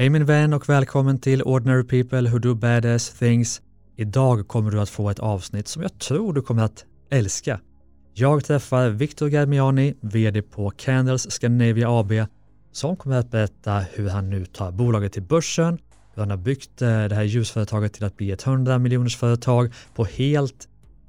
Hej 0.00 0.10
min 0.10 0.24
vän 0.24 0.52
och 0.52 0.68
välkommen 0.68 1.18
till 1.18 1.42
Ordinary 1.42 1.84
People 1.84 2.30
Who 2.30 2.38
Do 2.38 2.54
Badass 2.54 3.10
Things. 3.10 3.62
Idag 3.96 4.48
kommer 4.48 4.70
du 4.70 4.80
att 4.80 4.90
få 4.90 5.10
ett 5.10 5.18
avsnitt 5.18 5.68
som 5.68 5.82
jag 5.82 5.98
tror 5.98 6.32
du 6.32 6.42
kommer 6.42 6.62
att 6.62 6.84
älska. 7.10 7.60
Jag 8.14 8.44
träffar 8.44 8.88
Victor 8.88 9.28
Garmiani, 9.28 9.94
VD 10.00 10.42
på 10.42 10.70
Candles 10.70 11.30
Scandinavia 11.30 12.00
AB, 12.00 12.12
som 12.72 12.96
kommer 12.96 13.16
att 13.16 13.30
berätta 13.30 13.84
hur 13.92 14.08
han 14.08 14.30
nu 14.30 14.46
tar 14.46 14.72
bolaget 14.72 15.12
till 15.12 15.22
börsen, 15.22 15.78
hur 16.14 16.22
han 16.22 16.30
har 16.30 16.36
byggt 16.36 16.82
eh, 16.82 17.04
det 17.04 17.14
här 17.14 17.22
ljusföretaget 17.22 17.92
till 17.92 18.04
att 18.04 18.16
bli 18.16 18.30
ett 18.30 18.46
100 18.46 18.78
miljoners 18.78 19.16
företag 19.16 19.72
på 19.94 20.04
helt 20.04 20.68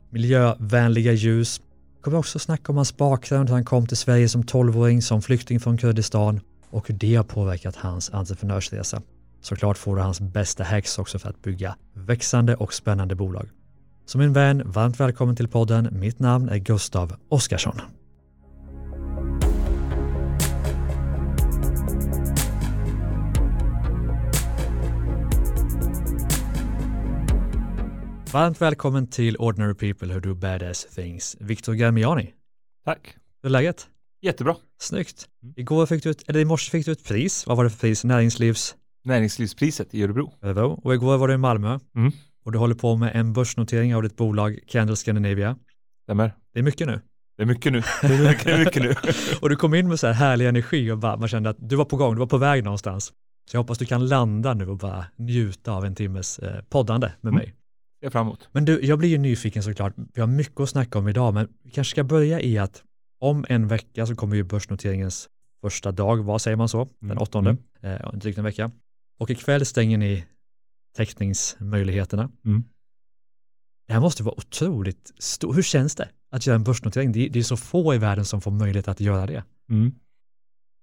miljövänliga 0.09 1.11
ljus. 1.11 1.61
Jag 1.95 2.03
kommer 2.03 2.17
också 2.17 2.39
snacka 2.39 2.71
om 2.71 2.75
hans 2.75 2.97
bakgrund, 2.97 3.49
hur 3.49 3.55
han 3.55 3.65
kom 3.65 3.87
till 3.87 3.97
Sverige 3.97 4.29
som 4.29 4.43
12-åring 4.43 5.01
som 5.01 5.21
flykting 5.21 5.59
från 5.59 5.77
Kurdistan 5.77 6.39
och 6.71 6.87
hur 6.87 6.95
det 6.95 7.15
har 7.15 7.23
påverkat 7.23 7.75
hans 7.75 8.09
entreprenörsresa. 8.13 9.01
Såklart 9.41 9.77
får 9.77 9.95
du 9.95 10.01
hans 10.01 10.21
bästa 10.21 10.63
hacks 10.63 10.99
också 10.99 11.19
för 11.19 11.29
att 11.29 11.41
bygga 11.41 11.75
växande 11.93 12.55
och 12.55 12.73
spännande 12.73 13.15
bolag. 13.15 13.49
Så 14.05 14.17
min 14.17 14.33
vän, 14.33 14.61
varmt 14.65 14.99
välkommen 14.99 15.35
till 15.35 15.47
podden. 15.47 15.89
Mitt 15.91 16.19
namn 16.19 16.49
är 16.49 16.57
Gustav 16.57 17.15
Oskarsson. 17.29 17.81
Varmt 28.33 28.61
välkommen 28.61 29.07
till 29.07 29.37
Ordinary 29.37 29.73
People 29.73 30.13
Who 30.13 30.19
Do 30.19 30.35
Badass 30.35 30.85
Things, 30.85 31.37
Victor 31.39 31.73
Garmiani. 31.73 32.33
Tack. 32.85 33.15
Hur 33.41 33.49
är 33.49 33.51
läget? 33.51 33.87
Jättebra. 34.21 34.55
Snyggt. 34.81 35.27
Igår 35.55 35.85
fick 35.85 36.03
du 36.03 36.09
ett, 36.11 36.29
eller 36.29 36.39
i 36.39 36.45
morse 36.45 36.71
fick 36.71 36.85
du 36.85 36.91
ett 36.91 37.03
pris. 37.03 37.47
Vad 37.47 37.57
var 37.57 37.63
det 37.63 37.69
för 37.69 37.79
pris? 37.79 38.03
Näringslivs? 38.03 38.75
Näringslivspriset 39.03 39.93
i 39.93 40.03
Örebro. 40.03 40.33
Örebro. 40.41 40.81
Och 40.83 40.93
igår 40.93 41.17
var 41.17 41.27
du 41.27 41.33
i 41.33 41.37
Malmö. 41.37 41.79
Mm. 41.95 42.11
Och 42.45 42.51
du 42.51 42.57
håller 42.57 42.75
på 42.75 42.95
med 42.95 43.11
en 43.15 43.33
börsnotering 43.33 43.95
av 43.95 44.01
ditt 44.03 44.15
bolag 44.17 44.59
Candle 44.67 44.95
Scandinavia. 44.95 45.55
Stämmer. 46.03 46.33
Det 46.53 46.59
är 46.59 46.63
mycket 46.63 46.87
nu. 46.87 47.01
Det 47.37 47.43
är 47.43 47.47
mycket 47.47 47.71
nu. 47.73 47.81
Det 48.01 48.07
är 48.07 48.29
mycket, 48.29 48.59
mycket 48.59 48.83
nu. 48.83 48.95
och 49.41 49.49
du 49.49 49.55
kom 49.55 49.73
in 49.73 49.89
med 49.89 49.99
så 49.99 50.07
här 50.07 50.13
härlig 50.13 50.47
energi 50.47 50.91
och 50.91 50.97
bara, 50.97 51.17
man 51.17 51.27
kände 51.27 51.49
att 51.49 51.57
du 51.59 51.75
var 51.75 51.85
på 51.85 51.97
gång, 51.97 52.13
du 52.15 52.19
var 52.19 52.27
på 52.27 52.37
väg 52.37 52.63
någonstans. 52.63 53.05
Så 53.49 53.57
jag 53.57 53.61
hoppas 53.61 53.77
du 53.77 53.85
kan 53.85 54.07
landa 54.07 54.53
nu 54.53 54.67
och 54.67 54.77
bara 54.77 55.05
njuta 55.17 55.71
av 55.71 55.85
en 55.85 55.95
timmes 55.95 56.39
eh, 56.39 56.61
poddande 56.69 57.07
med 57.21 57.29
Mm. 57.31 57.35
mig. 57.35 57.53
Jag 57.99 58.07
är 58.07 58.11
framåt. 58.11 58.49
Men 58.51 58.65
du, 58.65 58.81
jag 58.85 58.99
blir 58.99 59.09
ju 59.09 59.17
nyfiken 59.17 59.63
såklart. 59.63 59.93
Vi 60.13 60.21
har 60.21 60.27
mycket 60.27 60.59
att 60.59 60.69
snacka 60.69 60.99
om 60.99 61.07
idag, 61.07 61.33
men 61.33 61.47
vi 61.63 61.71
kanske 61.71 61.91
ska 61.91 62.03
börja 62.03 62.41
i 62.41 62.57
att 62.57 62.83
om 63.21 63.45
en 63.49 63.67
vecka 63.67 64.05
så 64.05 64.15
kommer 64.15 64.35
ju 64.35 64.43
börsnoteringens 64.43 65.29
första 65.61 65.91
dag, 65.91 66.23
vad 66.23 66.41
säger 66.41 66.57
man 66.57 66.69
så? 66.69 66.85
Den 66.99 67.11
Mm. 67.11 67.17
åttonde, 67.21 67.57
Mm. 67.81 68.01
eh, 68.01 68.11
drygt 68.13 68.37
en 68.37 68.43
vecka. 68.43 68.71
Och 69.19 69.29
ikväll 69.29 69.65
stänger 69.65 69.97
ni 69.97 70.25
täckningsmöjligheterna. 71.11 72.29
Mm. 72.45 72.63
Det 73.87 73.93
här 73.93 73.99
måste 74.01 74.23
vara 74.23 74.35
otroligt 74.37 75.11
stort. 75.19 75.57
Hur 75.57 75.61
känns 75.63 75.95
det 75.95 76.09
att 76.31 76.47
göra 76.47 76.55
en 76.55 76.63
börsnotering? 76.63 77.11
Det 77.11 77.25
är, 77.25 77.29
det 77.29 77.39
är 77.39 77.43
så 77.43 77.57
få 77.57 77.93
i 77.93 77.97
världen 77.97 78.25
som 78.25 78.41
får 78.41 78.51
möjlighet 78.51 78.87
att 78.87 78.99
göra 78.99 79.25
det. 79.25 79.43
Mm. 79.69 79.91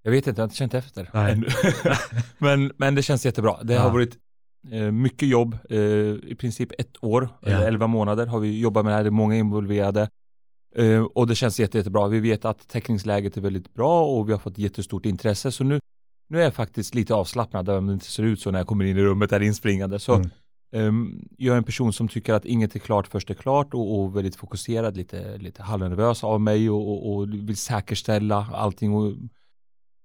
Jag 0.02 0.10
vet 0.10 0.26
inte, 0.26 0.40
jag 0.40 0.42
har 0.42 0.46
inte 0.48 0.56
känt 0.56 0.74
efter. 0.74 1.10
Nej. 1.14 1.32
ännu. 1.32 1.46
men, 2.38 2.72
men 2.76 2.94
det 2.94 3.02
känns 3.02 3.26
jättebra. 3.26 3.62
Det 3.62 3.74
Ja. 3.74 3.80
har 3.80 3.90
varit 3.90 4.18
eh, 4.70 4.90
mycket 4.90 5.28
jobb, 5.28 5.58
eh, 5.70 5.78
i 5.78 6.36
princip 6.38 6.72
ett 6.78 7.04
år, 7.04 7.28
Ja. 7.42 7.48
eller 7.48 7.66
elva 7.68 7.86
månader 7.86 8.26
har 8.26 8.40
vi 8.40 8.60
jobbat 8.60 8.84
med 8.84 8.92
det 8.92 8.96
här, 8.96 9.02
det 9.04 9.08
är 9.08 9.10
många 9.10 9.36
involverade. 9.36 10.08
Eh, 10.76 11.02
och 11.02 11.26
det 11.26 11.34
känns 11.34 11.60
jätte, 11.60 11.78
jättebra. 11.78 12.08
Vi 12.08 12.20
vet 12.20 12.44
att 12.44 12.68
täckningsläget 12.68 13.36
är 13.36 13.40
väldigt 13.40 13.74
bra 13.74 14.04
och 14.04 14.28
vi 14.28 14.32
har 14.32 14.38
fått 14.38 14.58
jättestort 14.58 15.06
intresse. 15.06 15.52
Så 15.52 15.64
nu, 15.64 15.80
nu 16.28 16.40
är 16.40 16.44
jag 16.44 16.54
faktiskt 16.54 16.94
lite 16.94 17.14
avslappnad, 17.14 17.68
även 17.68 17.78
om 17.78 17.86
det 17.86 17.92
inte 17.92 18.06
ser 18.06 18.22
ut 18.22 18.40
så 18.40 18.50
när 18.50 18.58
jag 18.58 18.66
kommer 18.66 18.84
in 18.84 18.96
i 18.96 19.02
rummet 19.02 19.30
där 19.30 19.42
inspringande. 19.42 19.98
Så 19.98 20.14
Mm. 20.14 20.30
Ehm, 20.72 21.28
jag 21.38 21.54
är 21.54 21.58
en 21.58 21.64
person 21.64 21.92
som 21.92 22.08
tycker 22.08 22.34
att 22.34 22.44
inget 22.44 22.74
är 22.74 22.78
klart 22.78 23.06
först 23.06 23.30
är 23.30 23.34
klart 23.34 23.74
och, 23.74 23.98
och 23.98 24.16
väldigt 24.16 24.36
fokuserad, 24.36 24.96
lite, 24.96 25.38
lite 25.38 25.62
halvnervös 25.62 26.24
av 26.24 26.40
mig 26.40 26.70
och, 26.70 26.88
och, 26.92 27.16
och 27.16 27.28
vill 27.28 27.56
säkerställa 27.56 28.46
allting 28.52 28.94
och 28.94 29.12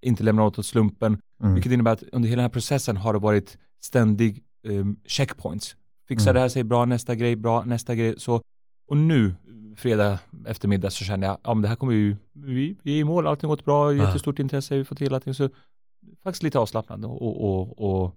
inte 0.01 0.23
lämna 0.23 0.43
något 0.43 0.59
åt 0.59 0.65
slumpen. 0.65 1.17
Mm. 1.41 1.53
Vilket 1.53 1.71
innebär 1.71 1.91
att 1.91 2.03
under 2.03 2.29
hela 2.29 2.41
den 2.41 2.49
här 2.49 2.53
processen 2.53 2.97
har 2.97 3.13
det 3.13 3.19
varit 3.19 3.57
ständig 3.81 4.43
um, 4.67 4.99
checkpoints. 5.05 5.75
Fixar 6.07 6.31
Mm. 6.31 6.33
det 6.35 6.39
här 6.39 6.49
sig 6.49 6.63
bra, 6.63 6.85
nästa 6.85 7.15
grej, 7.15 7.35
bra, 7.35 7.63
nästa 7.63 7.95
grej. 7.95 8.15
Så, 8.17 8.41
och 8.87 8.97
nu, 8.97 9.35
fredag 9.75 10.19
eftermiddag, 10.47 10.89
så 10.89 11.05
känner 11.05 11.27
jag, 11.27 11.37
ja 11.43 11.53
men 11.53 11.61
det 11.61 11.67
här 11.67 11.75
kommer 11.75 11.93
ju, 11.93 12.15
vi, 12.33 12.77
vi 12.83 12.95
är 12.95 12.99
i 12.99 13.03
mål, 13.03 13.27
allting 13.27 13.49
gått 13.49 13.65
bra, 13.65 13.93
jättestort 13.93 14.39
intresse, 14.39 14.77
vi 14.77 14.85
får 14.85 14.95
till 14.95 15.13
allting. 15.13 15.33
Så 15.33 15.49
faktiskt 16.23 16.43
lite 16.43 16.59
avslappnad 16.59 17.05
och, 17.05 17.21
och, 17.21 17.41
och, 17.43 18.03
och 18.03 18.15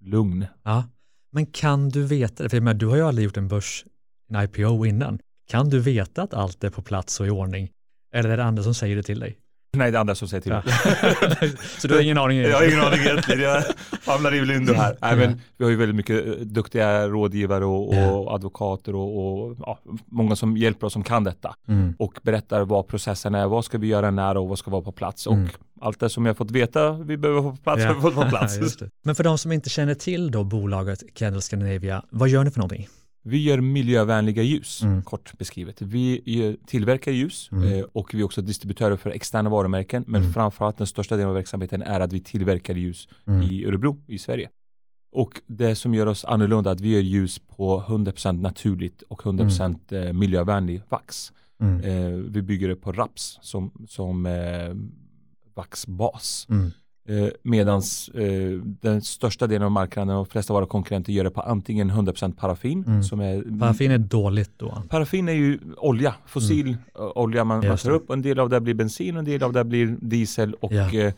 lugn. 0.00 0.46
Ja. 0.62 0.84
Men 1.32 1.46
kan 1.46 1.88
du 1.88 2.06
veta 2.06 2.42
det? 2.42 2.48
För 2.48 2.60
menar, 2.60 2.74
du 2.74 2.86
har 2.86 2.96
ju 2.96 3.02
aldrig 3.02 3.24
gjort 3.24 3.36
en 3.36 3.48
börs, 3.48 3.84
en 4.28 4.44
IPO 4.44 4.86
innan. 4.86 5.18
Kan 5.48 5.70
du 5.70 5.80
veta 5.80 6.22
att 6.22 6.34
allt 6.34 6.64
är 6.64 6.70
på 6.70 6.82
plats 6.82 7.20
och 7.20 7.26
i 7.26 7.30
ordning? 7.30 7.70
Eller 8.12 8.30
är 8.30 8.36
det 8.36 8.44
andra 8.44 8.62
som 8.62 8.74
säger 8.74 8.96
det 8.96 9.02
till 9.02 9.20
dig? 9.20 9.38
Nej, 9.76 9.90
det 9.90 9.98
är 9.98 10.00
andra 10.00 10.14
som 10.14 10.28
säger 10.28 10.40
till 10.40 10.52
Ja. 10.52 10.62
så 11.78 11.88
du 11.88 11.94
har 11.94 12.00
ingen 12.02 12.18
aning? 12.18 12.38
Jag 12.38 12.56
har 12.58 12.64
ingen 12.68 12.80
aning 12.80 13.00
egentligen, 13.00 13.40
jag 13.42 13.62
famlar 14.02 14.34
i 14.34 14.40
blindo 14.42 14.72
här. 14.74 14.96
Nej, 15.00 15.16
men 15.16 15.40
vi 15.56 15.64
har 15.64 15.70
ju 15.70 15.76
väldigt 15.76 15.96
mycket 15.96 16.26
eh, 16.26 16.32
duktiga 16.32 17.08
rådgivare 17.08 17.64
och, 17.64 17.88
och 17.88 18.34
advokater 18.34 18.94
och, 18.94 19.42
och 19.48 19.56
ja, 19.60 19.78
många 20.06 20.36
som 20.36 20.56
hjälper 20.56 20.86
oss 20.86 20.92
som 20.92 21.02
kan 21.04 21.24
detta 21.24 21.54
Mm. 21.68 21.94
och 21.98 22.18
berättar 22.22 22.64
vad 22.64 22.88
processen 22.88 23.34
är, 23.34 23.46
vad 23.46 23.64
ska 23.64 23.78
vi 23.78 23.86
göra 23.86 24.10
när 24.10 24.36
och 24.36 24.48
vad 24.48 24.58
ska 24.58 24.70
vara 24.70 24.82
på 24.82 24.92
plats 24.92 25.26
Mm. 25.26 25.44
och 25.44 25.50
allt 25.86 26.00
det 26.00 26.08
som 26.10 26.26
jag 26.26 26.36
fått 26.36 26.50
veta 26.50 26.92
vi 26.92 27.16
behöver 27.16 27.42
få 27.42 27.50
på 27.50 27.56
plats 27.56 27.82
Ja. 27.82 27.88
har 27.88 27.94
vi 27.94 28.00
fått 28.00 28.14
på 28.14 28.24
plats. 28.28 28.58
Men 29.04 29.14
för 29.14 29.24
de 29.24 29.38
som 29.38 29.52
inte 29.52 29.70
känner 29.70 29.94
till 29.94 30.30
då 30.30 30.44
bolaget 30.44 31.02
Candle 31.14 31.40
Scandinavia, 31.42 32.02
vad 32.10 32.28
gör 32.28 32.44
ni 32.44 32.50
för 32.50 32.58
någonting? 32.58 32.88
Vi 33.26 33.42
gör 33.42 33.60
miljövänliga 33.60 34.42
ljus, 34.42 34.82
Mm. 34.82 35.02
kort 35.02 35.38
beskrivet. 35.38 35.82
Vi 35.82 36.56
tillverkar 36.66 37.12
ljus 37.12 37.48
Mm. 37.52 37.72
eh, 37.72 37.84
och 37.92 38.14
vi 38.14 38.20
är 38.20 38.24
också 38.24 38.42
distributörer 38.42 38.96
för 38.96 39.10
externa 39.10 39.50
varumärken. 39.50 40.04
Men 40.06 40.20
Mm. 40.20 40.32
framförallt 40.32 40.78
den 40.78 40.86
största 40.86 41.16
delen 41.16 41.28
av 41.28 41.34
verksamheten 41.34 41.82
är 41.82 42.00
att 42.00 42.12
vi 42.12 42.20
tillverkar 42.20 42.74
ljus 42.74 43.08
Mm. 43.26 43.42
i 43.42 43.64
Örebro 43.66 44.02
i 44.06 44.18
Sverige. 44.18 44.48
Och 45.12 45.40
det 45.46 45.74
som 45.76 45.94
gör 45.94 46.06
oss 46.06 46.24
annorlunda 46.24 46.70
är 46.70 46.74
att 46.74 46.80
vi 46.80 46.88
gör 46.94 47.00
ljus 47.00 47.38
på 47.38 47.80
100% 47.88 48.40
naturligt 48.40 49.02
och 49.02 49.22
100% 49.22 49.92
eh, 49.92 50.12
miljövänlig 50.12 50.82
vax. 50.88 51.32
Mm. 51.60 51.80
Eh, 51.80 52.18
vi 52.18 52.42
bygger 52.42 52.68
det 52.68 52.76
på 52.76 52.92
raps 52.92 53.38
som, 53.42 53.72
som 53.88 54.26
vaxbas. 55.54 56.46
Mm. 57.08 57.24
Eh, 57.24 57.30
medans 57.42 58.08
eh, 58.08 58.50
den 58.80 59.02
största 59.02 59.46
delen 59.46 59.62
av 59.62 59.70
marknaden 59.70 60.16
och 60.16 60.24
de 60.24 60.30
flesta 60.30 60.52
av 60.52 60.54
våra 60.56 60.66
konkurrenter 60.66 61.12
gör 61.12 61.24
det 61.24 61.30
på 61.30 61.40
antingen 61.40 61.90
100% 61.90 62.32
paraffin 62.36 62.84
Mm. 62.86 63.02
som 63.02 63.20
är 63.20 63.58
Paraffin 63.60 63.90
är 63.90 63.98
dåligt 63.98 64.50
då. 64.56 64.82
Paraffin 64.88 65.28
är 65.28 65.32
ju 65.32 65.58
olja, 65.76 66.14
fossil 66.26 66.68
eh, 66.98 67.02
olja 67.14 67.44
man, 67.44 67.62
tar 67.62 67.90
upp. 67.90 68.10
En 68.10 68.22
del 68.22 68.38
av 68.38 68.48
det 68.48 68.60
blir 68.60 68.74
bensin, 68.74 69.16
en 69.16 69.24
del 69.24 69.42
av 69.42 69.52
det 69.52 69.64
blir 69.64 69.96
diesel 70.00 70.54
och 70.54 70.72
Ja. 70.72 70.94
eh, 70.94 71.12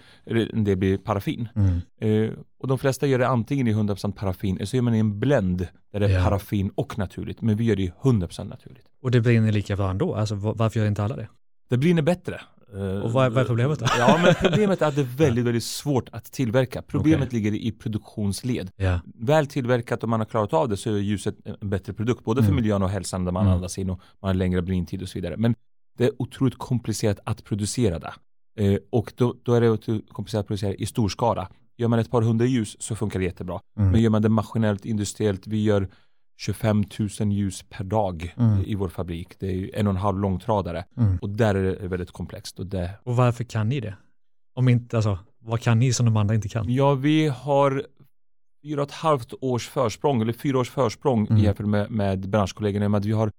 en 0.53 0.65
del 0.65 0.77
blir 0.77 0.99
paraffin. 0.99 1.49
Mm. 1.55 1.81
Eh, 2.25 2.31
och 2.59 2.69
de 2.69 2.79
flesta 2.79 3.07
gör 3.07 3.19
det 3.19 3.29
antingen 3.29 3.67
i 3.69 3.73
100% 3.75 4.13
paraffin 4.13 4.57
eller 4.57 4.67
så 4.67 4.77
gör 4.77 4.83
man 4.83 4.95
i 4.95 4.99
en 4.99 5.21
blend 5.21 5.67
där 5.93 6.01
det 6.01 6.07
är 6.07 6.11
Ja. 6.11 6.25
paraffin 6.25 6.71
och 6.75 6.99
naturligt. 6.99 7.43
Men 7.43 7.57
vi 7.57 7.65
gör 7.65 7.77
det 7.77 7.83
i 7.83 7.93
100% 8.03 8.49
naturligt. 8.51 8.87
Och 9.03 9.11
det 9.11 9.21
brinner 9.21 9.53
lika 9.53 9.77
bra 9.77 9.91
ändå. 9.91 10.15
Alltså, 10.15 10.35
va- 10.35 10.55
varför 10.57 10.81
gör 10.81 10.87
inte 10.87 11.03
alla 11.05 11.17
det? 11.17 11.29
Det 11.69 11.77
brinner 11.79 12.03
bättre. 12.03 12.41
Eh, 12.75 12.81
Och 13.03 13.13
vad 13.13 13.27
är- 13.27 13.31
vad 13.31 13.43
är 13.43 13.47
problemet 13.47 13.79
då? 13.79 13.87
Ja, 13.99 14.21
men 14.25 14.35
problemet 14.51 14.83
är 14.83 14.87
att 14.87 14.95
det 14.95 15.01
är 15.01 15.05
väldigt, 15.17 15.45
väldigt 15.45 15.65
svårt 15.65 16.09
att 16.13 16.25
tillverka. 16.25 16.83
Problemet 16.83 17.29
Okej. 17.29 17.41
ligger 17.41 17.59
i 17.59 17.73
produktionsled. 17.73 18.71
Ja. 18.77 19.01
Väl 19.15 19.47
tillverkat 19.47 20.03
och 20.03 20.09
man 20.09 20.21
har 20.21 20.25
klarat 20.25 20.53
av 20.53 20.69
det 20.69 20.77
så 20.77 20.91
är 20.91 20.99
ljuset 20.99 21.37
en 21.61 21.71
bättre 21.71 21.93
produkt, 21.93 22.25
både 22.25 22.43
för 22.43 22.49
Mm. 22.49 22.57
miljön 22.57 22.83
och 22.83 22.91
hälsan 22.91 23.25
där 23.25 23.33
man 23.33 23.43
Mm. 23.43 23.55
andas 23.55 23.79
in 23.79 23.91
och 23.91 24.01
man 24.23 24.29
har 24.29 24.35
längre 24.35 24.63
brintid 24.63 25.03
och 25.03 25.09
så 25.09 25.19
vidare. 25.19 25.37
Men 25.37 25.55
det 25.99 26.05
är 26.05 26.11
otroligt 26.19 26.59
komplicerat 26.59 27.19
att 27.25 27.45
producera 27.45 27.99
det. 27.99 28.13
Eh, 28.59 28.79
och 28.91 29.13
då, 29.17 29.35
då 29.43 29.55
är 29.55 29.61
det 29.61 30.03
komplicerat 30.09 30.41
att 30.41 30.47
producera 30.47 30.75
i 30.75 30.87
stor 30.87 31.09
skala. 31.09 31.49
Gör 31.79 31.89
man 31.89 31.99
ett 31.99 32.11
par 32.11 32.23
hundra 32.23 32.47
ljus 32.47 32.77
så 32.81 32.97
funkar 32.97 33.19
det 33.19 33.25
jättebra. 33.25 33.61
Mm. 33.79 33.91
Men 33.91 34.01
gör 34.01 34.11
man 34.11 34.23
det 34.23 34.29
maskinellt, 34.29 34.85
industriellt, 34.85 35.47
vi 35.47 35.63
gör 35.65 35.89
25 36.37 36.85
000 37.21 37.33
ljus 37.33 37.65
per 37.71 37.85
dag 37.85 38.35
Mm. 38.37 38.63
i 38.67 38.75
vår 38.75 38.89
fabrik. 38.89 39.39
Det 39.39 39.47
är 39.47 39.53
ju 39.55 39.71
en 39.75 39.87
och 39.87 39.91
en 39.91 39.97
halv 39.97 40.19
långtradare. 40.19 40.85
Mm. 40.97 41.19
Och 41.23 41.31
där 41.31 41.55
är 41.55 41.63
det 41.81 41.89
väldigt 41.89 42.11
komplext. 42.11 42.59
Och 42.59 42.67
det, 42.67 42.91
Och 43.05 43.17
varför 43.17 43.45
kan 43.45 43.69
ni 43.69 43.81
det? 43.81 43.95
Om 44.55 44.69
inte, 44.69 44.97
alltså, 44.97 45.19
vad 45.39 45.61
kan 45.61 45.79
ni 45.79 45.93
som 45.93 46.07
de 46.07 46.17
andra 46.17 46.35
inte 46.35 46.49
kan? 46.49 46.73
ja, 46.73 46.95
vi 46.95 47.29
har 47.29 47.87
fyra 48.63 48.83
och 48.83 48.89
ett 48.89 48.95
halvt 48.95 49.35
års 49.41 49.69
försprång, 49.69 50.23
eller 50.23 50.33
fyra 50.33 50.59
års 50.59 50.71
försprång 50.71 51.27
Mm. 51.27 51.43
jämfört 51.43 51.67
med, 51.67 51.91
med 51.91 52.29
branschkollegorna. 52.29 52.89
Med 52.89 52.99
att 52.99 53.05
vi 53.05 53.13
har, 53.13 53.31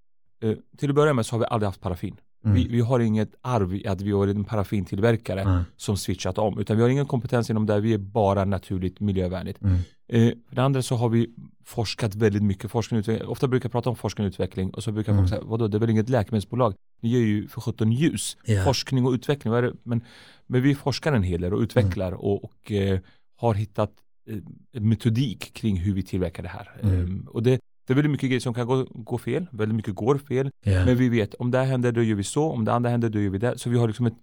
eh, 0.44 0.54
till 0.78 0.90
att 0.90 0.96
börja 0.96 1.14
med 1.14 1.26
så 1.26 1.36
har 1.36 1.40
vi 1.40 1.46
aldrig 1.46 1.68
haft 1.68 1.82
paraffin. 1.82 2.16
Mm. 2.45 2.56
Vi, 2.56 2.68
vi 2.68 2.81
har 2.81 3.00
inget 3.00 3.36
arv 3.42 3.75
i 3.75 3.88
att 3.88 4.01
vi 4.01 4.12
har 4.12 4.28
en 4.28 4.44
paraffintillverkare 4.44 5.42
Mm. 5.42 5.63
som 5.78 5.98
switchat 5.98 6.38
om, 6.38 6.60
utan 6.60 6.78
vi 6.78 6.84
har 6.84 6.89
ingen 6.89 7.06
kompetens 7.06 7.50
inom 7.50 7.66
det, 7.66 7.80
vi 7.80 7.94
är 7.94 7.98
bara 7.98 8.45
naturligt 8.45 9.00
miljövänligt. 9.00 9.62
Mm. 9.62 9.75
Eh, 10.07 10.34
för 10.50 10.56
det 10.56 10.63
andra 10.63 10.81
så 10.81 10.95
har 10.95 11.10
vi 11.10 11.30
forskat 11.66 12.16
väldigt 12.16 12.44
mycket, 12.44 12.72
forskning 12.72 13.00
utveckling. 13.00 13.28
Ofta 13.30 13.48
brukar 13.48 13.66
jag 13.68 13.72
prata 13.72 13.89
om 13.89 13.95
forskning 13.95 14.25
och 14.28 14.30
utveckling 14.30 14.69
och 14.69 14.84
så 14.84 14.92
brukar 14.92 15.12
Mm. 15.12 15.24
folk 15.24 15.30
säga, 15.30 15.42
vadå, 15.50 15.68
det 15.68 15.78
är 15.78 15.80
väl 15.80 15.89
inget 15.89 16.10
läkemedelsbolag? 16.10 16.74
Ni 17.01 17.10
gör 17.10 17.19
ju 17.19 17.48
för 17.48 17.62
17 17.62 17.92
ljus. 17.92 18.38
Ja. 18.45 18.63
Forskning 18.63 19.06
och 19.06 19.12
utveckling? 19.12 19.54
Men, 19.83 20.01
men 20.48 20.62
vi 20.62 20.75
forskar 20.75 21.13
en 21.13 21.24
hel 21.24 21.42
del 21.42 21.54
och 21.54 21.60
utvecklar 21.60 22.07
Mm. 22.07 22.19
och, 22.19 22.44
och 22.44 22.72
eh, 22.72 23.00
har 23.36 23.54
hittat 23.54 23.92
eh, 24.30 24.81
metodik 24.81 25.54
kring 25.54 25.78
hur 25.78 25.94
vi 25.94 26.04
tillverkar 26.04 26.44
det 26.44 26.50
här. 26.50 26.69
Mm. 26.83 27.00
Um, 27.00 27.28
och 27.31 27.44
det, 27.44 27.60
det 27.88 27.94
är 27.94 27.95
väldigt 27.95 28.12
mycket 28.12 28.30
grejer 28.30 28.39
som 28.39 28.54
kan 28.54 28.68
gå, 28.68 28.84
gå 28.89 29.18
fel, 29.18 29.48
väldigt 29.51 29.75
mycket 29.75 29.95
går 29.95 30.18
fel. 30.18 30.51
Yeah. 30.66 30.86
Men 30.86 30.98
vi 30.98 31.10
vet, 31.10 31.34
om 31.34 31.51
det 31.51 31.57
här 31.57 31.66
händer 31.66 31.92
då 31.92 32.04
gör 32.04 32.16
vi 32.16 32.24
så, 32.24 32.51
om 32.51 32.66
det 32.66 32.74
andra 32.74 32.89
händer 32.89 33.10
då 33.10 33.19
gör 33.19 33.30
vi 33.30 33.38
det. 33.38 33.57
Så 33.57 33.69
vi 33.69 33.78
har 33.78 33.88
liksom 33.88 34.06
ett, 34.06 34.13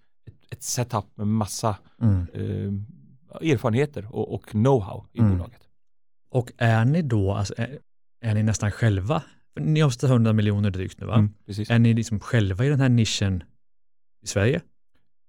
ett, 0.50 0.62
setup 0.62 1.16
med 1.16 1.26
massa 1.26 1.76
Mm. 2.02 2.26
eh, 2.34 3.50
erfarenheter 3.52 4.14
och, 4.14 4.34
och 4.34 4.46
know-how 4.50 5.04
i 5.12 5.18
Mm. 5.18 5.32
bolaget. 5.32 5.60
Och 6.30 6.52
är 6.56 6.84
ni 6.84 7.02
då, 7.02 7.32
alltså, 7.32 7.54
är, 7.56 7.78
är 8.20 8.34
ni 8.34 8.42
nästan 8.42 8.70
själva? 8.70 9.22
Ni 9.60 9.82
omsätter 9.82 10.08
100 10.08 10.32
miljoner 10.32 10.70
drygt 10.70 11.00
nu 11.00 11.06
va? 11.06 11.14
Mm. 11.14 11.30
Är 11.68 11.78
ni 11.78 11.94
liksom 11.94 12.20
själva 12.20 12.64
i 12.64 12.68
den 12.68 12.80
här 12.80 12.88
nischen 12.88 13.44
i 14.22 14.26
Sverige? 14.26 14.60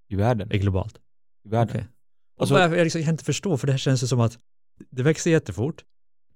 I 0.10 0.16
världen. 0.16 0.52
Är 0.52 0.58
globalt? 0.58 0.98
I 1.46 1.50
världen. 1.50 1.70
Okej. 1.76 1.88
Och 2.36 2.42
Alltså- 2.42 2.60
jag, 2.60 2.72
liksom, 2.84 3.00
jag 3.02 3.06
kan 3.06 3.14
inte 3.14 3.24
förstå, 3.24 3.58
för 3.58 3.68
det 3.68 3.74
här 3.74 3.78
känns 3.78 4.04
ju 4.04 4.08
som 4.08 4.20
att 4.20 4.40
det 4.92 5.04
växer 5.04 5.32
jättefort. 5.32 5.84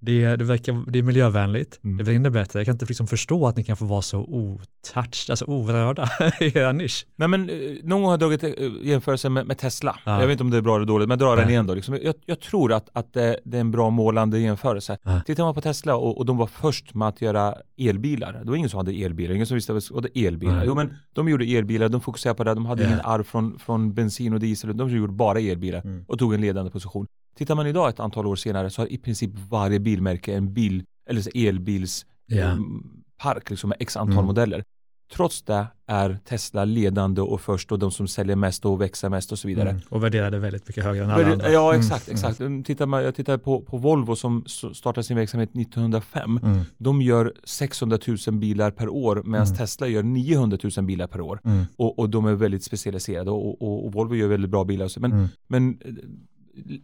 Det, 0.02 0.36
det, 0.36 0.44
verkar, 0.44 0.90
det 0.90 0.98
är 0.98 1.02
miljövänligt, 1.02 1.80
Mm. 1.84 1.96
det 1.98 2.04
blir 2.04 2.14
ännu 2.16 2.30
bättre. 2.30 2.58
Jag 2.58 2.66
kan 2.66 2.74
inte 2.74 2.84
liksom 2.86 3.06
förstå 3.06 3.46
att 3.46 3.56
ni 3.56 3.64
kan 3.64 3.76
få 3.76 3.84
vara 3.84 4.02
så 4.02 4.18
otouched, 4.18 5.30
alltså 5.30 5.44
orörda 5.44 6.08
i 6.40 6.58
er 6.58 6.72
nisch. 6.72 7.06
Nej 7.16 7.28
men 7.28 7.50
eh, 7.50 7.56
någon 7.82 8.02
gång 8.02 8.10
har 8.10 8.18
dragit 8.18 8.42
eh, 8.44 8.50
jämförelse 8.82 9.28
med, 9.28 9.46
med 9.46 9.58
Tesla. 9.58 9.98
Ja. 10.04 10.20
Jag 10.20 10.26
vet 10.26 10.32
inte 10.32 10.44
om 10.44 10.50
det 10.50 10.56
är 10.56 10.60
bra 10.62 10.76
eller 10.76 10.86
dåligt, 10.86 11.08
men 11.08 11.18
jag 11.18 11.28
drar 11.28 11.36
den 11.36 11.50
igen 11.50 11.66
då. 11.66 11.74
Liksom. 11.74 11.98
Jag, 12.02 12.14
jag 12.26 12.40
tror 12.40 12.72
att, 12.72 12.88
att 12.92 13.12
det, 13.12 13.40
det 13.44 13.56
är 13.56 13.60
en 13.60 13.70
bra 13.70 13.90
målande 13.90 14.38
jämförelse. 14.38 14.98
Ja. 15.02 15.20
Tittar 15.26 15.44
man 15.44 15.54
på 15.54 15.60
Tesla 15.60 15.96
och, 15.96 16.18
och 16.18 16.26
de 16.26 16.36
var 16.36 16.46
först 16.46 16.94
med 16.94 17.08
att 17.08 17.20
göra 17.22 17.54
elbilar. 17.78 18.40
Det 18.44 18.50
var 18.50 18.56
ingen 18.56 18.70
som 18.70 18.76
hade 18.78 18.92
elbilar, 18.92 19.34
ingen 19.34 19.46
som 19.46 19.54
visste 19.54 19.72
vad 19.90 20.02
det 20.12 20.26
elbilar. 20.26 20.56
Nej. 20.56 20.64
Jo 20.66 20.74
men 20.74 20.94
de 21.12 21.28
gjorde 21.28 21.44
elbilar, 21.44 21.88
de 21.88 22.00
fokuserade 22.00 22.36
på 22.36 22.44
det, 22.44 22.54
de 22.54 22.66
hade 22.66 22.82
Ja. 22.82 22.88
ingen 22.88 23.00
arv 23.00 23.22
från, 23.24 23.58
från 23.58 23.94
bensin 23.94 24.32
och 24.34 24.40
diesel, 24.40 24.76
de 24.76 24.90
gjorde 24.90 25.12
bara 25.12 25.40
elbilar 25.40 25.80
Mm. 25.84 26.04
och 26.08 26.18
tog 26.18 26.34
en 26.34 26.40
ledande 26.40 26.70
position. 26.70 27.06
Tittar 27.36 27.54
man 27.54 27.66
idag 27.66 27.88
ett 27.88 28.00
antal 28.00 28.26
år 28.26 28.36
senare 28.36 28.70
så 28.70 28.82
har 28.82 28.92
i 28.92 28.98
princip 28.98 29.30
varje 29.50 29.78
bilmärke 29.80 30.34
en 30.34 30.52
bil, 30.54 30.84
eller 31.10 31.20
så 31.20 31.30
elbils 31.34 32.06
Ja. 32.26 32.44
mm, 32.44 32.82
park 33.22 33.50
liksom 33.50 33.68
med 33.68 33.76
x 33.80 33.96
antal 33.96 34.12
Mm. 34.12 34.26
modeller. 34.26 34.64
Trots 35.12 35.42
det 35.42 35.66
är 35.86 36.18
Tesla 36.24 36.64
ledande 36.64 37.20
och 37.20 37.40
först 37.40 37.72
och 37.72 37.78
de 37.78 37.90
som 37.90 38.08
säljer 38.08 38.36
mest 38.36 38.64
och 38.66 38.80
växer 38.80 39.08
mest 39.08 39.32
och 39.32 39.38
så 39.38 39.48
vidare. 39.48 39.70
Mm. 39.70 39.82
Och 39.88 40.04
värderade 40.04 40.38
väldigt 40.38 40.68
mycket 40.68 40.84
högre 40.84 41.04
än 41.04 41.10
alla 41.10 41.32
andra. 41.32 41.50
ja 41.50 41.68
Mm. 41.68 41.80
exakt, 41.80 42.08
exakt. 42.08 42.40
Mm. 42.40 42.64
Tittar 42.64 42.86
man, 42.86 43.04
jag 43.04 43.14
tittar 43.14 43.38
på, 43.38 43.60
på 43.60 43.76
Volvo 43.78 44.16
som 44.16 44.44
startade 44.74 45.04
sin 45.04 45.16
verksamhet 45.16 45.50
1905. 45.54 46.40
Mm. 46.42 46.60
De 46.78 47.02
gör 47.02 47.32
600 47.44 47.98
000 48.26 48.38
bilar 48.38 48.70
per 48.70 48.88
år 48.88 49.22
medan 49.24 49.46
Mm. 49.46 49.56
Tesla 49.58 49.86
gör 49.88 50.02
900 50.02 50.58
000 50.76 50.84
bilar 50.86 51.06
per 51.06 51.20
år. 51.20 51.40
Mm. 51.44 51.64
Och, 51.76 51.98
Och, 51.98 52.10
de 52.10 52.26
är 52.26 52.34
väldigt 52.34 52.64
specialiserade 52.64 53.30
och, 53.30 53.62
och, 53.62 53.86
och 53.86 53.92
Volvo 53.92 54.14
gör 54.14 54.28
väldigt 54.28 54.50
bra 54.50 54.64
bilar. 54.64 55.00
Men, 55.00 55.12
Mm. 55.12 55.28
men 55.48 55.78
eh, 55.84 55.92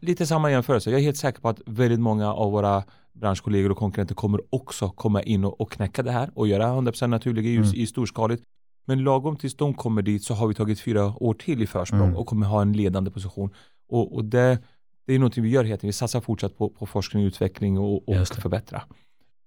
lite 0.00 0.26
samma 0.26 0.50
jämförelse. 0.50 0.90
Jag 0.90 1.00
är 1.00 1.04
helt 1.04 1.16
säker 1.16 1.40
på 1.40 1.48
att 1.48 1.60
väldigt 1.66 2.00
många 2.00 2.32
av 2.34 2.52
våra 2.52 2.84
branschkollegor 3.12 3.70
och 3.70 3.76
konkurrenter 3.78 4.14
kommer 4.14 4.40
också 4.50 4.90
komma 4.90 5.22
in 5.22 5.44
och, 5.44 5.60
och 5.60 5.72
knäcka 5.72 6.02
det 6.02 6.10
här 6.12 6.30
och 6.34 6.48
göra 6.48 6.64
100% 6.66 7.06
naturliga 7.06 7.50
ljus 7.50 7.66
Mm. 7.66 7.80
i 7.80 7.86
storskaligt. 7.86 8.42
Men 8.86 9.04
lagom 9.04 9.36
tills 9.36 9.56
de 9.56 9.74
kommer 9.74 10.02
dit 10.02 10.24
så 10.24 10.34
har 10.34 10.46
vi 10.48 10.54
tagit 10.54 10.80
fyra 10.80 11.14
år 11.22 11.34
till 11.34 11.62
i 11.62 11.66
försprång 11.66 12.00
Mm. 12.02 12.16
och 12.16 12.26
kommer 12.26 12.46
ha 12.46 12.62
en 12.62 12.72
ledande 12.72 13.10
position. 13.10 13.50
Och, 13.88 14.14
och 14.14 14.24
det, 14.24 14.58
det 15.06 15.14
är 15.14 15.18
någonting 15.18 15.42
vi 15.44 15.50
gör 15.50 15.64
hela 15.64 15.76
tiden. 15.76 15.88
Vi 15.88 15.92
satsar 15.92 16.20
fortsatt 16.20 16.58
på, 16.58 16.68
på 16.68 16.86
forskning 16.86 17.22
och 17.24 17.26
utveckling 17.26 17.78
och, 17.78 18.08
och 18.08 18.28
förbättra. 18.28 18.82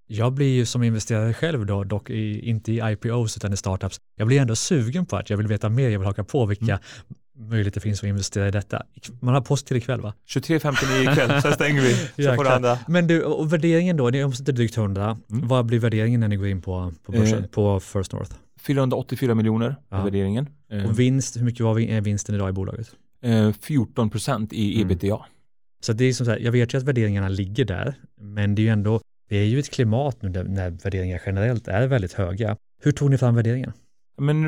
Jag 0.07 0.33
blir 0.33 0.47
ju 0.55 0.65
som 0.65 0.83
investerare 0.83 1.33
själv 1.33 1.65
då, 1.65 1.83
dock 1.83 2.09
i, 2.09 2.49
inte 2.49 2.71
i 2.71 2.81
IPOs 2.91 3.37
utan 3.37 3.53
i 3.53 3.57
startups. 3.57 3.97
Jag 4.15 4.27
blir 4.27 4.41
ändå 4.41 4.55
sugen 4.55 5.05
på 5.05 5.15
att 5.17 5.29
jag 5.29 5.37
vill 5.37 5.47
veta 5.47 5.69
mer, 5.69 5.89
jag 5.89 5.99
vill 5.99 6.07
haka 6.07 6.23
på 6.23 6.45
vilka 6.45 6.63
Mm. 6.73 6.79
Möjligheter 7.39 7.81
finns 7.81 7.99
att 8.03 8.07
investera 8.07 8.47
i 8.47 8.51
detta. 8.51 8.83
Man 9.19 9.33
har 9.33 9.41
post 9.41 9.67
till 9.67 9.77
ikväll 9.77 10.01
va? 10.01 10.13
23.59 10.27 11.11
ikväll, 11.11 11.41
sen 11.41 11.53
stänger 11.53 11.81
vi. 11.81 11.93
Så 12.25 12.33
får 12.35 12.43
det 12.43 12.55
andra. 12.55 12.79
Men 12.87 13.07
du, 13.07 13.23
och 13.23 13.53
värderingen 13.53 13.97
då, 13.97 14.09
ni 14.09 14.23
omsätter 14.23 14.53
drygt 14.53 14.77
100. 14.77 15.17
Mm. 15.31 15.47
Vad 15.47 15.65
blir 15.65 15.79
värderingen 15.79 16.19
när 16.19 16.27
ni 16.27 16.35
går 16.35 16.47
in 16.47 16.61
på, 16.61 16.93
på 17.05 17.11
börsen, 17.11 17.39
Eh. 17.39 17.45
på 17.49 17.79
First 17.79 18.13
North? 18.13 18.31
484 18.61 19.35
miljoner 19.35 19.75
Ja. 19.89 19.97
är 19.97 20.03
värderingen. 20.03 20.47
Eh, 20.71 20.85
Och 20.85 20.99
vinst, 20.99 21.37
hur 21.37 21.43
mycket 21.43 21.61
var 21.61 21.79
är 21.79 22.01
vinsten 22.01 22.35
idag 22.35 22.49
i 22.49 22.53
bolaget? 22.53 22.91
eh, 23.23 23.51
14 23.61 24.09
procent 24.09 24.53
i 24.53 24.75
Mm. 24.81 24.87
ebitda. 24.91 25.25
Så 25.81 25.93
det 25.93 26.05
är 26.05 26.13
som 26.13 26.25
så 26.25 26.31
här, 26.31 26.39
jag 26.39 26.51
vet 26.51 26.73
ju 26.73 26.77
att 26.77 26.83
värderingarna 26.83 27.29
ligger 27.29 27.65
där, 27.65 27.93
men 28.21 28.55
det 28.55 28.61
är 28.61 28.63
ju 28.63 28.69
ändå, 28.69 29.01
det 29.29 29.37
är 29.37 29.43
ju 29.45 29.59
ett 29.59 29.69
klimat 29.69 30.21
nu 30.21 30.29
där, 30.29 30.43
när 30.43 30.69
värderingar 30.69 31.21
generellt 31.25 31.67
är 31.67 31.87
väldigt 31.87 32.13
höga. 32.13 32.57
Hur 32.83 32.91
tog 32.91 33.09
ni 33.09 33.17
fram 33.17 33.35
värderingen? 33.35 33.71
Men 34.19 34.45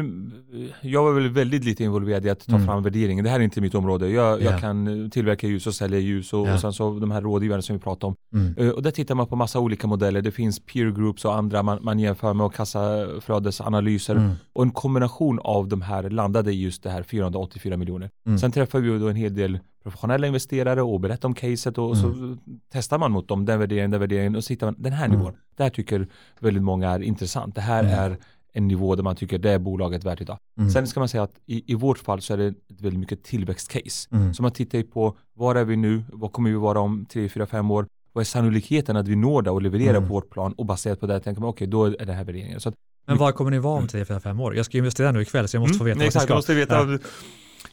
eh, 0.53 0.89
jag 0.91 1.03
var 1.03 1.13
väl 1.13 1.29
väldigt 1.29 1.63
lite 1.63 1.83
involverad 1.83 2.25
i 2.25 2.29
att 2.29 2.45
ta 2.47 2.55
Mm. 2.55 2.67
fram 2.67 2.83
värderingen. 2.83 3.23
Det 3.23 3.29
här 3.31 3.39
är 3.39 3.43
inte 3.43 3.61
mitt 3.61 3.75
område. 3.75 4.09
Jag, 4.09 4.41
Ja. 4.41 4.51
jag 4.51 4.59
kan 4.59 5.03
eh, 5.03 5.09
tillverka 5.09 5.47
ljus 5.47 5.67
och 5.67 5.73
sälja 5.75 5.99
ljus 5.99 6.33
och, 6.33 6.47
Ja. 6.47 6.53
och 6.53 6.59
sen 6.59 6.73
så 6.73 6.99
de 6.99 7.11
här 7.11 7.21
rådgivarna 7.21 7.61
som 7.61 7.75
vi 7.75 7.81
pratade 7.81 8.05
om. 8.05 8.15
Mm. 8.33 8.55
Eh, 8.57 8.69
Och 8.69 8.83
där 8.83 8.91
tittar 8.91 9.15
man 9.15 9.27
på 9.27 9.35
massa 9.35 9.59
olika 9.59 9.87
modeller. 9.87 10.21
Det 10.21 10.31
finns 10.31 10.59
peer 10.59 10.91
groups 10.91 11.25
och 11.25 11.35
andra 11.35 11.63
man, 11.63 11.79
man 11.83 11.99
jämför 11.99 12.33
med 12.33 12.45
och 12.45 12.53
kassaflödesanalyser. 12.53 14.15
Mm. 14.15 14.31
Och 14.53 14.63
en 14.63 14.71
kombination 14.71 15.39
av 15.43 15.67
de 15.67 15.81
här 15.81 16.09
landade 16.09 16.51
i 16.53 16.61
just 16.61 16.83
det 16.83 16.89
här 16.89 17.03
484 17.03 17.77
miljoner. 17.77 18.09
Mm. 18.25 18.37
Sen 18.39 18.51
träffar 18.51 18.79
vi 18.79 18.99
då 18.99 19.09
en 19.09 19.15
hel 19.15 19.35
del 19.35 19.59
professionella 19.83 20.27
investerare 20.27 20.81
och 20.81 20.99
berättar 20.99 21.27
om 21.29 21.33
caset 21.35 21.77
och 21.77 21.97
så 21.97 22.37
testar 22.71 22.97
man 22.97 23.11
mot 23.11 23.27
dem, 23.27 23.45
den 23.45 23.59
värderingen, 23.59 23.91
den 23.91 23.99
värderingen 23.99 24.35
och 24.35 24.43
så 24.43 24.53
hittar 24.53 24.67
man 24.67 24.75
den 24.77 24.93
här 24.93 25.05
Mm. 25.05 25.17
nivån. 25.17 25.33
Det 25.57 25.63
här 25.63 25.69
tycker 25.69 26.07
väldigt 26.39 26.63
många 26.63 26.89
är 26.89 27.01
intressant. 27.03 27.55
Det 27.55 27.61
här 27.61 27.83
Mm. 27.83 27.99
är 27.99 28.17
en 28.53 28.67
nivå 28.67 28.95
där 28.95 29.03
man 29.03 29.15
tycker 29.15 29.37
det 29.39 29.51
är 29.51 29.59
bolaget 29.59 30.03
värt 30.03 30.21
idag. 30.21 30.37
Mm. 30.57 30.69
Sen 30.69 30.87
ska 30.87 30.99
man 30.99 31.09
säga 31.09 31.23
att 31.23 31.33
i, 31.45 31.71
i 31.71 31.75
vårt 31.75 31.97
fall 31.99 32.21
så 32.21 32.33
är 32.33 32.37
det 32.37 32.45
ett 32.47 32.81
väldigt 32.81 32.99
mycket 32.99 33.23
tillväxtcase. 33.23 34.07
Mm. 34.11 34.33
Så 34.33 34.41
man 34.43 34.51
tittar 34.51 34.77
ju 34.77 34.83
på 34.83 35.17
var 35.33 35.55
är 35.55 35.65
vi 35.65 35.75
nu, 35.75 36.03
vad 36.13 36.31
kommer 36.31 36.49
vi 36.49 36.55
vara 36.55 36.79
om 36.79 37.05
3, 37.05 37.29
4, 37.29 37.45
5 37.45 37.71
år, 37.71 37.87
vad 38.13 38.21
är 38.21 38.25
sannolikheten 38.25 38.97
att 38.97 39.07
vi 39.07 39.15
når 39.15 39.41
det 39.41 39.51
och 39.51 39.61
levererar 39.61 39.97
Mm. 39.97 40.07
på 40.09 40.13
vårt 40.13 40.29
plan 40.29 40.53
och 40.53 40.65
baserat 40.65 40.99
på 40.99 41.07
det 41.07 41.19
tänker 41.19 41.41
man 41.41 41.49
okej 41.49 41.67
då 41.67 41.85
är 41.85 42.05
det 42.05 42.13
här 42.13 42.23
värderingen. 42.23 42.59
Så 42.59 42.69
att, 42.69 42.75
Men 43.07 43.17
var 43.17 43.31
kommer 43.31 43.51
ni 43.51 43.59
vara 43.59 43.77
om 43.79 43.87
3-4-5 43.87 44.41
år? 44.41 44.55
Jag 44.55 44.65
ska 44.65 44.77
investera 44.77 45.11
nu 45.11 45.21
ikväll 45.21 45.47
så 45.47 45.55
jag 45.57 45.61
måste 45.61 45.77
få 45.77 45.83
veta 45.83 45.93
Mm, 45.95 45.99
vad 45.99 46.07
exakt, 46.07 46.29
jag 46.29 46.35
jag 46.37 46.43
ska. 46.43 46.53
måste 46.53 46.53
veta. 46.53 46.75
Ja. 46.75 46.83
vad 46.85 46.99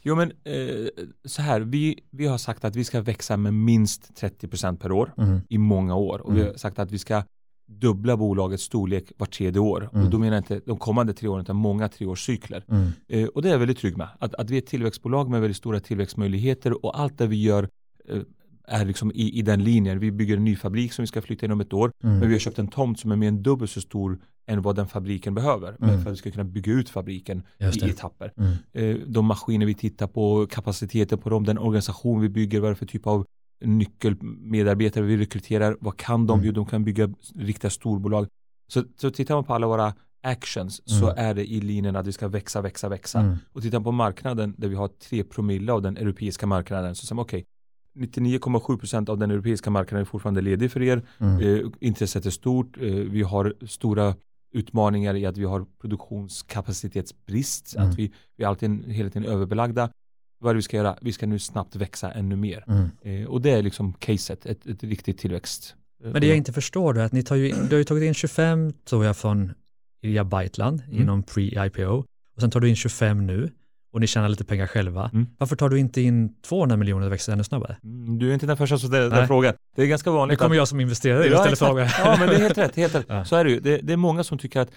Jo 0.03 0.15
men 0.15 0.33
eh, 0.45 0.87
så 1.25 1.43
här, 1.43 1.61
vi, 1.61 1.99
vi 2.11 2.27
har 2.27 2.39
sagt 2.39 2.65
att 2.65 2.77
vi 2.77 2.85
ska 2.85 3.01
växa 3.01 3.37
med 3.37 3.55
minst 3.55 4.11
30% 4.21 4.77
per 4.77 4.93
år 4.93 5.13
Mm. 5.19 5.41
i 5.49 5.59
många 5.59 5.95
år 5.97 6.19
och 6.19 6.37
vi 6.37 6.41
Mm. 6.41 6.51
har 6.53 6.59
sagt 6.59 6.79
att 6.79 6.91
vi 6.93 6.99
ska 6.99 7.23
dubbla 7.69 8.17
bolagets 8.17 8.63
storlek 8.63 9.13
var 9.17 9.27
tredje 9.27 9.61
år. 9.61 9.91
Mm. 9.93 10.05
Och 10.05 10.11
då 10.11 10.19
menar 10.19 10.37
jag 10.37 10.41
inte 10.41 10.61
de 10.67 10.79
kommande 10.79 11.13
tre 11.13 11.29
åren 11.29 11.43
utan 11.43 11.57
många 11.57 11.89
treårscykler. 11.89 12.65
Mm. 12.69 12.91
Eh, 13.09 13.27
och 13.27 13.43
det 13.43 13.49
är 13.49 13.53
jag 13.53 13.59
väldigt 13.59 13.79
trygg 13.79 13.97
med. 13.97 14.09
Att, 14.19 14.35
att 14.35 14.51
vi 14.51 14.55
är 14.57 14.63
ett 14.63 14.67
tillväxtbolag 14.67 15.31
med 15.31 15.41
väldigt 15.41 15.57
stora 15.57 15.81
tillväxtmöjligheter 15.81 16.85
och 16.85 17.01
allt 17.01 17.19
det 17.19 17.27
vi 17.27 17.43
gör 17.43 17.69
eh, 18.09 18.23
är 18.65 18.85
liksom 18.85 19.13
i, 19.13 19.39
i 19.39 19.43
den 19.43 19.65
linjen. 19.65 19.99
Vi 19.99 20.13
bygger 20.13 20.37
en 20.37 20.45
ny 20.45 20.57
fabrik 20.57 20.93
som 20.93 21.03
vi 21.03 21.07
ska 21.07 21.23
flytta 21.23 21.47
in 21.47 21.53
om 21.53 21.61
ett 21.61 21.73
år. 21.73 21.93
Mm. 22.05 22.19
Men 22.19 22.29
vi 22.29 22.35
har 22.35 22.41
köpt 22.41 22.59
en 22.59 22.69
tomt 22.69 23.01
som 23.01 23.13
är 23.13 23.17
mer 23.17 23.29
än 23.29 23.43
dubbelt 23.43 23.71
så 23.71 23.81
stor 23.81 24.19
än 24.47 24.63
vad 24.63 24.77
den 24.77 24.89
fabriken 24.89 25.35
behöver. 25.35 25.77
Mm. 25.83 26.03
För 26.03 26.11
att 26.11 26.13
vi 26.13 26.17
ska 26.17 26.31
kunna 26.31 26.45
bygga 26.45 26.73
ut 26.73 26.89
fabriken 26.89 27.43
i 27.59 27.91
etapper. 27.91 28.33
Mm. 28.37 28.53
Eh, 28.73 29.07
de 29.07 29.27
maskiner 29.27 29.67
vi 29.67 29.75
tittar 29.75 30.07
på, 30.07 30.47
kapaciteter 30.47 31.17
på 31.17 31.31
dem, 31.31 31.45
den 31.45 31.59
organisation 31.59 32.21
vi 32.21 32.29
bygger, 32.29 32.61
vad 32.61 32.69
är 32.69 32.73
det 32.73 32.79
för 32.79 32.87
typ 32.87 33.07
av 33.07 33.27
nyckelmedarbetare 33.61 35.05
vi 35.05 35.17
rekryterar, 35.17 35.77
vad 35.81 35.97
kan 35.97 36.27
de? 36.27 36.41
Mm. 36.41 36.55
De 36.55 36.67
kan 36.67 36.85
bygga 36.85 37.11
riktiga 37.35 37.71
storbolag. 37.71 38.27
Så, 38.69 38.85
så 38.97 39.11
tittar 39.11 39.35
man 39.35 39.45
på 39.45 39.55
alla 39.55 39.67
våra 39.67 39.95
actions 40.23 40.83
så 40.85 41.05
Mm. 41.11 41.25
är 41.27 41.35
det 41.35 41.45
i 41.51 41.61
linjen 41.61 41.97
att 41.97 42.07
vi 42.07 42.13
ska 42.13 42.29
växa, 42.29 42.61
växa, 42.63 42.89
växa. 42.89 43.21
Mm. 43.21 43.37
Och 43.53 43.63
tittar 43.63 43.79
man 43.79 43.85
på 43.85 43.93
marknaden 43.93 44.55
där 44.59 44.69
vi 44.69 44.75
har 44.75 44.89
3 44.89 45.25
promille 45.25 45.73
av 45.73 45.83
den 45.83 45.97
europeiska 45.97 46.47
marknaden 46.47 46.95
så 46.95 47.07
säger 47.07 47.15
man 47.17 47.23
okej, 47.23 47.45
99,7% 47.99 49.11
av 49.11 49.19
den 49.19 49.31
europeiska 49.31 49.71
marknaden 49.71 50.01
är 50.01 50.05
fortfarande 50.05 50.41
ledig 50.41 50.71
för 50.73 50.83
er. 50.83 51.03
Mm. 51.19 51.39
Eh, 51.41 51.71
intresset 51.81 52.27
är 52.27 52.31
stort. 52.31 52.77
Eh, 52.77 52.83
vi 52.93 53.23
har 53.23 53.55
stora 53.67 54.15
utmaningar 54.53 55.15
i 55.15 55.27
att 55.27 55.37
vi 55.37 55.45
har 55.45 55.67
produktionskapacitetsbrist. 55.81 57.77
Mm. 57.77 57.89
Att 57.91 57.99
vi, 57.99 58.13
vi 58.37 58.45
är 58.45 58.49
alltid 58.49 58.85
hela 58.93 59.11
tiden 59.11 59.29
överbelagda. 59.29 59.91
Vad 60.41 60.51
är 60.51 60.55
det 60.55 60.59
vi 60.59 60.63
ska 60.63 60.77
göra? 60.77 60.97
Vi 61.01 61.13
ska 61.13 61.27
nu 61.27 61.39
snabbt 61.39 61.77
växa 61.77 62.11
ännu 62.13 62.37
mer. 62.37 62.65
Mm. 62.69 63.23
Eh, 63.23 63.29
och 63.29 63.41
det 63.41 63.51
är 63.51 63.63
liksom 63.63 63.93
caset, 63.93 64.47
ett, 64.47 64.67
ett 64.67 64.83
riktigt 64.85 65.19
tillväxt. 65.19 65.75
Men 66.05 66.21
det 66.21 66.27
jag 66.27 66.37
inte 66.37 66.53
förstår 66.53 66.95
då 66.95 67.01
är 67.01 67.05
att 67.05 67.13
ni 67.13 67.23
tar 67.23 67.37
ju, 67.37 67.49
du 67.53 67.75
har 67.75 67.79
ju 67.79 67.85
tagit 67.85 68.05
in 68.05 68.15
25 68.15 68.73
tror 68.89 69.05
jag 69.05 69.17
från 69.17 69.53
Ilja 70.03 70.25
Bytland 70.25 70.83
Mm. 70.89 71.03
inom 71.03 71.23
pre-IPO 71.23 72.05
och 72.35 72.41
sen 72.41 72.51
tar 72.51 72.61
du 72.61 72.69
in 72.69 72.77
25 72.77 73.27
nu 73.27 73.51
och 73.93 74.01
ni 74.01 74.07
tjänar 74.07 74.29
lite 74.29 74.45
pengar 74.45 74.67
själva. 74.67 75.11
Mm. 75.13 75.27
Varför 75.39 75.57
tar 75.57 75.69
du 75.69 75.79
inte 75.79 76.01
in 76.01 76.35
200 76.43 76.77
miljoner 76.77 77.07
och 77.07 77.13
växer 77.13 77.33
ännu 77.33 77.45
snabbare? 77.45 77.77
Mm, 77.85 78.19
Du 78.19 78.31
är 78.31 78.35
inte 78.35 78.47
den 78.47 78.57
första 78.57 78.79
som 78.79 78.89
ställer 78.89 79.11
den 79.11 79.27
frågan. 79.27 79.55
Det 79.77 79.83
är 79.83 79.87
ganska 79.87 80.11
Nu 80.11 80.17
vanligt. 80.17 80.39
kommer 80.39 80.55
att- 80.55 80.59
jag 80.59 80.69
som 80.69 80.81
investerare 80.81 81.27
Ja, 81.27 81.43
exakt. 81.43 81.59
frågor. 81.59 81.81
Ja, 81.99 82.17
men 82.19 82.29
det 82.29 82.35
är 82.35 82.41
helt 82.41 82.59
rätt. 82.59 82.77
Helt 82.77 82.95
rätt. 82.95 83.07
Ja. 83.09 83.25
Så 83.25 83.37
är 83.37 83.45
det 83.45 83.51
ju. 83.51 83.61
Det, 83.61 83.79
det 83.79 83.93
är 83.93 83.97
många 83.97 84.25
som 84.25 84.39
tycker 84.39 84.61
att 84.61 84.71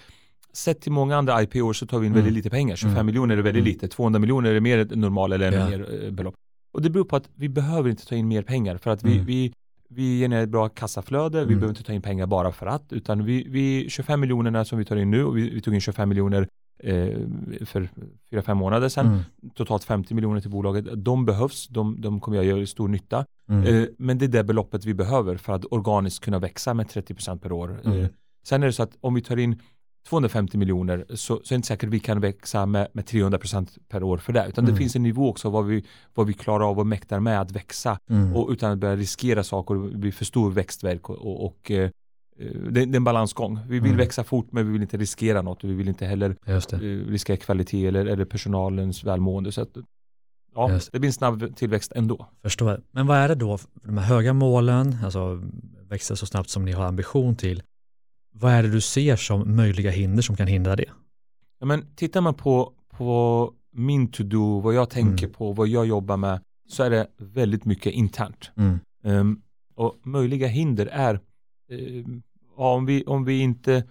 sett 0.52 0.80
till 0.80 0.92
många 0.92 1.16
andra 1.16 1.42
IPO 1.42 1.74
så 1.74 1.86
tar 1.86 1.98
vi 1.98 2.06
in 2.06 2.12
Mm. 2.12 2.24
väldigt 2.24 2.34
lite 2.44 2.50
pengar. 2.50 2.76
25 2.76 2.92
Mm. 2.96 3.06
miljoner 3.06 3.36
är 3.36 3.42
väldigt 3.42 3.60
Mm. 3.62 3.72
lite. 3.72 3.88
200 3.88 4.18
miljoner 4.18 4.54
är 4.54 4.60
mer 4.60 4.78
ett 4.78 4.96
normal 4.96 5.32
eller 5.32 5.52
Ja. 5.52 5.68
mer 5.68 6.04
eh, 6.04 6.10
belopp. 6.10 6.34
Och 6.72 6.82
det 6.82 6.90
beror 6.90 7.04
på 7.04 7.16
att 7.16 7.28
vi 7.34 7.48
behöver 7.48 7.90
inte 7.90 8.06
ta 8.06 8.14
in 8.14 8.28
mer 8.28 8.42
pengar 8.42 8.76
för 8.76 8.90
att 8.90 9.02
vi, 9.04 9.12
Mm. 9.14 9.24
vi, 9.26 9.52
vi 9.88 10.20
genererar 10.20 10.42
ett 10.44 10.50
bra 10.50 10.68
kassaflöde. 10.68 11.38
Vi 11.38 11.42
Mm. 11.44 11.54
behöver 11.60 11.68
inte 11.68 11.82
ta 11.82 11.92
in 11.92 12.02
pengar 12.02 12.26
bara 12.26 12.52
för 12.52 12.66
att. 12.66 12.92
Utan 12.92 13.24
vi, 13.24 13.46
vi 13.48 13.86
25 13.90 14.20
miljonerna 14.20 14.64
som 14.64 14.78
vi 14.78 14.84
tar 14.84 14.96
in 14.96 15.10
nu 15.10 15.24
och 15.24 15.36
vi, 15.36 15.50
vi 15.50 15.60
tog 15.60 15.74
in 15.74 15.80
25 15.80 16.08
miljoner 16.08 16.48
eh, 16.84 17.18
för 17.66 17.88
fyra, 18.30 18.42
fem 18.42 18.56
månader 18.56 18.88
sedan. 18.88 19.06
Mm. 19.06 19.20
Totalt 19.54 19.84
50 19.84 20.14
miljoner 20.14 20.40
till 20.40 20.50
bolaget. 20.50 21.04
De 21.04 21.24
behövs, 21.24 21.68
de, 21.68 22.00
de 22.00 22.20
kommer 22.20 22.36
jag 22.36 22.46
göra 22.46 22.66
stor 22.66 22.88
nytta. 22.88 23.24
Mm. 23.48 23.64
Eh, 23.82 23.88
men 23.98 24.18
det 24.18 24.24
är 24.24 24.28
det 24.28 24.44
beloppet 24.44 24.84
vi 24.84 24.94
behöver 24.94 25.36
för 25.36 25.52
att 25.52 25.64
organiskt 25.70 26.24
kunna 26.24 26.38
växa 26.38 26.74
med 26.74 26.86
30% 26.88 27.38
per 27.42 27.52
år. 27.52 27.80
Mm. 27.84 28.00
Eh, 28.00 28.06
sen 28.46 28.62
är 28.62 28.66
det 28.66 28.72
så 28.72 28.82
att 28.82 28.96
om 29.00 29.14
vi 29.14 29.20
tar 29.20 29.36
in 29.36 29.58
250 30.08 30.58
miljoner 30.58 31.04
så, 31.08 31.14
så 31.16 31.32
är 31.34 31.42
det 31.48 31.54
inte 31.54 31.68
säkert 31.68 31.86
att 31.88 31.94
vi 31.94 32.00
kan 32.00 32.20
växa 32.20 32.66
med, 32.66 32.88
med 32.92 33.04
300% 33.04 33.66
per 33.88 34.02
år 34.02 34.18
för 34.18 34.32
det. 34.32 34.46
Utan 34.48 34.64
Mm. 34.64 34.74
det 34.74 34.78
finns 34.78 34.96
en 34.96 35.02
nivå 35.02 35.28
också 35.28 35.50
vad 35.50 35.66
vi, 35.66 35.84
vad 36.14 36.26
vi 36.26 36.32
klarar 36.32 36.70
av 36.70 36.78
och 36.78 36.86
mäktar 36.86 37.20
med 37.20 37.40
att 37.40 37.50
växa 37.50 37.98
Mm. 38.10 38.36
och 38.36 38.50
utan 38.50 38.72
att 38.72 38.78
börja 38.78 38.96
riskera 38.96 39.44
saker 39.44 39.74
och 39.76 39.98
bli 39.98 40.12
för 40.12 40.24
stor 40.24 40.50
växtverk 40.50 41.08
och, 41.10 41.16
och, 41.16 41.46
och 41.46 41.70
eh, 41.70 41.90
det, 42.38 42.70
det 42.70 42.80
är 42.80 42.96
en 42.96 43.04
balansgång. 43.04 43.58
Vi 43.68 43.78
vill 43.78 43.84
Mm. 43.92 43.96
växa 43.96 44.24
fort 44.24 44.46
men 44.52 44.66
vi 44.66 44.72
vill 44.72 44.82
inte 44.82 44.96
riskera 44.96 45.42
något 45.42 45.64
vi 45.64 45.72
vill 45.74 45.88
inte 45.88 46.06
heller 46.06 46.36
det. 46.44 46.72
eh, 46.72 46.78
riskera 47.10 47.36
kvalitet 47.36 47.86
eller, 47.86 48.06
eller 48.06 48.24
personalens 48.24 49.04
välmående. 49.04 49.52
Så 49.52 49.60
att, 49.62 49.76
ja, 50.54 50.70
Just 50.72 50.92
det 50.92 50.98
blir 50.98 51.08
en 51.08 51.12
snabb 51.12 51.56
tillväxt 51.56 51.92
ändå. 51.96 52.26
Förstår. 52.42 52.80
Men 52.90 53.06
vad 53.06 53.16
är 53.18 53.28
det 53.28 53.34
då, 53.34 53.58
för 53.58 53.68
de 53.82 53.98
här 53.98 54.04
höga 54.04 54.32
målen, 54.32 54.96
alltså 55.04 55.40
växa 55.88 56.16
så 56.16 56.26
snabbt 56.26 56.48
som 56.50 56.64
ni 56.64 56.72
har 56.72 56.84
ambition 56.84 57.36
till. 57.36 57.62
Vad 58.32 58.52
är 58.52 58.62
det 58.62 58.68
du 58.70 58.80
ser 58.80 59.16
som 59.16 59.56
möjliga 59.56 59.90
hinder 59.90 60.22
som 60.22 60.36
kan 60.36 60.46
hindra 60.46 60.76
det? 60.76 60.84
Ja, 61.58 61.66
men 61.66 61.94
tittar 61.94 62.20
man 62.20 62.34
på, 62.34 62.72
på 62.90 63.52
min 63.72 64.08
to-do, 64.08 64.60
vad 64.60 64.74
jag 64.74 64.90
tänker 64.90 65.24
Mm. 65.26 65.34
på, 65.34 65.52
vad 65.52 65.68
jag 65.68 65.86
jobbar 65.86 66.16
med, 66.16 66.40
så 66.68 66.82
är 66.82 66.90
det 66.90 67.06
väldigt 67.18 67.64
mycket 67.64 67.92
internt. 67.92 68.50
Mm. 68.56 68.78
Ehm, 69.04 69.40
och 69.74 70.00
möjliga 70.04 70.46
hinder 70.48 70.86
är 70.86 71.20
ja, 72.56 72.74
om, 72.74 72.86
vi, 72.86 73.04
om 73.06 73.24
vi 73.24 73.40
inte 73.40 73.84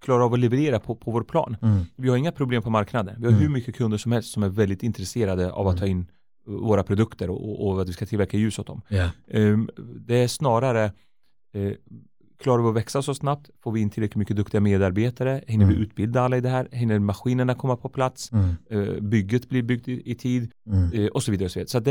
klarar 0.00 0.24
av 0.24 0.32
att 0.32 0.38
leverera 0.38 0.80
på, 0.80 0.94
på 0.94 1.10
vår 1.10 1.22
plan. 1.24 1.56
Mm. 1.62 1.84
Vi 1.96 2.08
har 2.08 2.16
inga 2.16 2.32
problem 2.32 2.62
på 2.62 2.70
marknaden. 2.70 3.14
Vi 3.18 3.24
har 3.24 3.32
Mm. 3.32 3.42
hur 3.42 3.48
mycket 3.48 3.74
kunder 3.76 3.98
som 3.98 4.12
helst 4.12 4.32
som 4.32 4.42
är 4.42 4.48
väldigt 4.48 4.82
intresserade 4.82 5.52
av 5.52 5.66
att 5.68 5.72
Mm. 5.76 5.80
ta 5.80 5.86
in 5.86 6.06
uh, 6.48 6.54
våra 6.54 6.82
produkter 6.82 7.30
och, 7.30 7.48
och, 7.50 7.68
och 7.74 7.82
att 7.82 7.88
vi 7.88 7.92
ska 7.92 8.06
tillverka 8.06 8.36
ljus 8.36 8.58
åt 8.58 8.66
dem. 8.66 8.80
Ja. 8.88 9.10
Ehm, 9.30 9.70
det 10.06 10.14
är 10.16 10.28
snarare 10.28 10.84
eh, 11.52 11.72
Klarar 12.38 12.62
vi 12.62 12.68
att 12.68 12.74
växa 12.74 13.02
så 13.02 13.14
snabbt? 13.14 13.50
Får 13.62 13.72
vi 13.72 13.80
in 13.80 13.90
tillräckligt 13.90 14.16
mycket 14.16 14.36
duktiga 14.36 14.60
medarbetare? 14.60 15.40
Hinner 15.46 15.66
vi 15.66 15.72
Mm. 15.72 15.82
utbilda 15.84 16.20
alla 16.22 16.36
i 16.36 16.40
det 16.40 16.48
här? 16.48 16.68
Hinner 16.72 16.98
maskinerna 16.98 17.54
komma 17.54 17.76
på 17.76 17.88
plats? 17.88 18.32
Mm. 18.32 18.54
Eh, 18.70 19.00
bygget 19.00 19.48
blir 19.48 19.62
byggt 19.62 19.88
i, 19.88 20.10
i 20.10 20.14
tid? 20.14 20.50
Mm. 20.66 20.92
Eh, 20.92 21.06
och 21.06 21.22
så 21.22 21.30
vidare. 21.30 21.44
Och 21.46 21.50
så 21.52 21.58
vidare. 21.58 21.68
så 21.68 21.78
att 21.78 21.84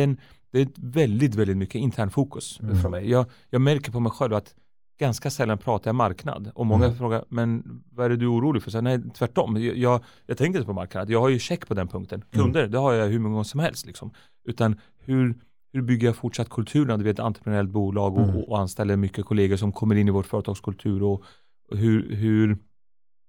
det, 0.52 0.60
är 0.62 0.68
väldigt, 0.76 1.36
väldigt 1.36 1.58
mycket 1.58 1.76
intern 1.76 2.10
fokus 2.10 2.60
Mm. 2.62 2.82
från 2.82 2.92
mig. 2.92 3.10
Jag, 3.10 3.26
jag 3.50 3.62
märker 3.62 3.92
på 3.92 4.00
mig 4.00 4.12
själv 4.12 4.34
att 4.34 4.56
ganska 5.00 5.30
sällan 5.30 5.58
pratar 5.58 5.88
jag 5.90 5.96
marknad. 5.96 6.52
Och 6.56 6.66
många 6.66 6.86
Mm. 6.86 6.98
frågar, 6.98 7.24
men 7.30 7.82
vad 7.92 8.06
är 8.06 8.10
det 8.10 8.16
du 8.18 8.26
är 8.26 8.32
orolig 8.34 8.64
för? 8.64 8.72
Så, 8.72 8.82
nej, 8.82 9.00
tvärtom. 9.14 9.58
Jag, 9.64 9.78
jag, 9.78 10.04
jag 10.26 10.38
tänker 10.38 10.60
inte 10.60 10.68
på 10.68 10.74
marknad. 10.74 11.10
Jag 11.10 11.22
har 11.22 11.30
ju 11.30 11.40
check 11.40 11.68
på 11.68 11.74
den 11.74 11.88
punkten. 11.88 12.24
Mm. 12.32 12.44
Kunder, 12.46 12.68
det 12.68 12.78
har 12.78 12.94
jag 12.94 13.08
hur 13.08 13.20
många 13.20 13.32
gånger 13.34 13.44
som 13.44 13.60
helst. 13.60 13.86
Liksom. 13.86 14.12
Utan 14.46 14.80
hur, 15.00 15.36
hur 15.74 15.82
bygger 15.82 16.08
jag 16.08 16.16
fortsatt 16.16 16.50
kultur 16.50 16.86
när 16.86 16.98
vi 16.98 17.10
är 17.10 17.14
ett 17.14 17.20
entreprenöriellt 17.20 17.70
bolag 17.70 18.18
och, 18.18 18.24
Mm. 18.24 18.36
och, 18.36 18.60
anställer 18.60 18.96
mycket 18.96 19.26
kollegor 19.26 19.56
som 19.58 19.72
kommer 19.72 19.96
in 19.96 20.08
i 20.08 20.12
vår 20.12 20.24
företagskultur 20.24 21.04
och, 21.04 21.24
och 21.72 21.78
hur, 21.78 22.16
hur 22.16 22.58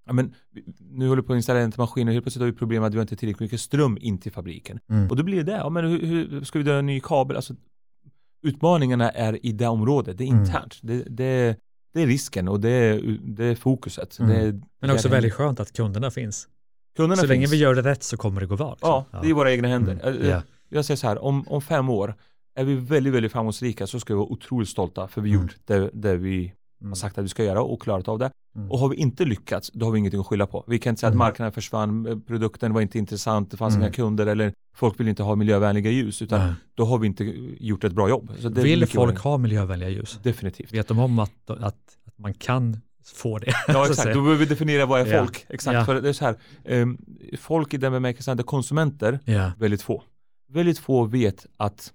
Ja, 0.06 0.12
men, 0.14 0.34
nu 0.80 1.08
håller 1.08 1.22
vi 1.22 1.26
på 1.26 1.32
att 1.32 1.36
installera 1.36 1.64
en 1.64 1.72
maskin 1.76 2.08
och 2.08 2.12
helt 2.14 2.24
plötsligt 2.24 2.40
har 2.40 2.46
vi 2.50 2.56
problem 2.56 2.82
att 2.82 2.92
vi 2.92 2.96
har 2.96 3.02
inte 3.02 3.16
tillräckligt 3.16 3.40
mycket 3.40 3.60
ström 3.60 3.98
in 4.00 4.18
till 4.18 4.32
fabriken. 4.32 4.80
Mm. 4.90 5.10
Och 5.10 5.16
då 5.16 5.22
blir 5.22 5.42
det. 5.44 5.52
Ja, 5.52 5.68
men 5.68 5.84
hur, 5.84 6.06
hur 6.06 6.44
ska 6.44 6.58
vi 6.58 6.64
dra 6.64 6.72
en 6.78 6.86
ny 6.86 7.00
kabel? 7.00 7.36
Alltså, 7.36 7.54
utmaningarna 8.42 9.10
är 9.10 9.46
i 9.46 9.52
det 9.52 9.66
området. 9.68 10.18
Det 10.18 10.24
är 10.24 10.28
Mm. 10.28 10.40
internt. 10.44 10.78
Det, 10.82 11.02
det, 11.02 11.56
det 11.94 12.02
är 12.02 12.06
risken 12.06 12.48
och 12.48 12.60
det 12.60 12.70
är, 12.70 13.18
det 13.22 13.44
är 13.44 13.54
fokuset. 13.54 14.18
Mm. 14.18 14.30
Det 14.32 14.40
är, 14.48 14.60
Men 14.80 14.90
också 14.90 15.08
väldigt 15.08 15.34
skönt 15.34 15.60
att 15.60 15.72
kunderna 15.72 16.10
finns. 16.10 16.48
Kunderna 16.96 17.16
så 17.16 17.26
länge 17.26 17.40
finns. 17.40 17.52
vi 17.52 17.56
gör 17.56 17.74
det 17.74 17.82
rätt 17.82 18.02
så 18.02 18.16
kommer 18.16 18.40
det 18.40 18.46
gå 18.46 18.56
bra. 18.56 18.70
liksom. 18.70 18.88
Ja, 18.88 19.06
det 19.20 19.26
är 19.26 19.30
i 19.30 19.32
våra 19.32 19.52
egna 19.52 19.68
händer. 19.68 20.00
Mm. 20.02 20.22
Eh, 20.22 20.28
Ja. 20.28 20.42
Jag 20.68 20.84
säger 20.84 20.96
så 20.98 21.06
här, 21.06 21.24
om, 21.24 21.48
om 21.48 21.62
fem 21.62 21.88
år 21.88 22.14
är 22.54 22.64
vi 22.64 22.74
väldigt, 22.74 23.12
väldigt 23.14 23.32
framgångsrika 23.32 23.86
så 23.86 24.00
ska 24.00 24.14
vi 24.14 24.18
vara 24.18 24.28
otroligt 24.32 24.68
stolta 24.68 25.08
för 25.08 25.20
vi 25.20 25.30
Mm. 25.30 25.42
gjort 25.42 25.56
det, 25.64 25.90
det 25.92 26.16
vi 26.16 26.52
Mm. 26.80 26.90
har 26.90 26.96
sagt 26.96 27.18
att 27.18 27.24
vi 27.24 27.28
ska 27.28 27.44
göra 27.44 27.62
och 27.62 27.82
klarat 27.82 28.08
av 28.08 28.18
det. 28.18 28.30
Mm. 28.56 28.70
Och 28.70 28.78
har 28.78 28.88
vi 28.88 28.96
inte 28.96 29.24
lyckats, 29.24 29.70
då 29.74 29.86
har 29.86 29.92
vi 29.92 29.98
ingenting 29.98 30.20
att 30.20 30.26
skylla 30.26 30.46
på. 30.46 30.64
Vi 30.66 30.78
kan 30.78 30.90
inte 30.90 31.00
säga 31.00 31.08
att 31.08 31.12
Mm. 31.14 31.18
marknaden 31.18 31.52
försvann, 31.52 32.06
eh, 32.06 32.18
produkten 32.18 32.72
var 32.74 32.80
inte 32.80 32.98
intressant, 32.98 33.50
det 33.50 33.56
fanns 33.56 33.74
Mm. 33.74 33.82
inga 33.84 33.92
kunder 33.92 34.26
eller 34.26 34.52
folk 34.74 35.00
vill 35.00 35.08
inte 35.08 35.22
ha 35.22 35.34
miljövänliga 35.34 35.90
ljus, 35.90 36.22
utan 36.22 36.40
Nej. 36.46 36.54
då 36.74 36.84
har 36.84 36.98
vi 36.98 37.06
inte 37.06 37.24
gjort 37.60 37.84
ett 37.84 37.92
bra 37.92 38.08
jobb. 38.08 38.30
Vill 38.54 38.86
folk 38.86 38.98
ordning. 39.08 39.16
ha 39.16 39.38
miljövänliga 39.38 39.88
ljus? 39.88 40.18
Definitivt. 40.22 40.72
Vet 40.74 40.88
de 40.88 40.98
om 40.98 41.18
att, 41.18 41.50
att, 41.50 41.62
att 42.06 42.18
man 42.18 42.34
kan 42.34 42.80
få 43.14 43.38
det? 43.38 43.52
Ja 43.68 43.82
att 43.84 43.90
exakt, 43.90 44.14
då 44.14 44.20
behöver 44.22 44.36
vi 44.40 44.46
definiera 44.46 44.86
vad 44.86 45.00
är 45.00 45.06
Ja. 45.14 45.18
folk. 45.24 45.46
Exakt, 45.48 45.74
Ja. 45.74 45.84
för 45.84 46.00
det 46.00 46.08
är 46.08 46.12
så 46.12 46.24
här, 46.24 46.36
ehm, 46.64 46.98
folk 47.38 47.74
i 47.74 47.76
den 47.76 47.92
bemärkelsen 47.92 48.40
att 48.40 48.46
konsumenter, 48.46 49.18
Ja. 49.24 49.52
väldigt 49.58 49.82
få. 49.82 50.02
Väldigt 50.52 50.78
få 50.78 51.04
vet 51.04 51.46
att 51.56 51.92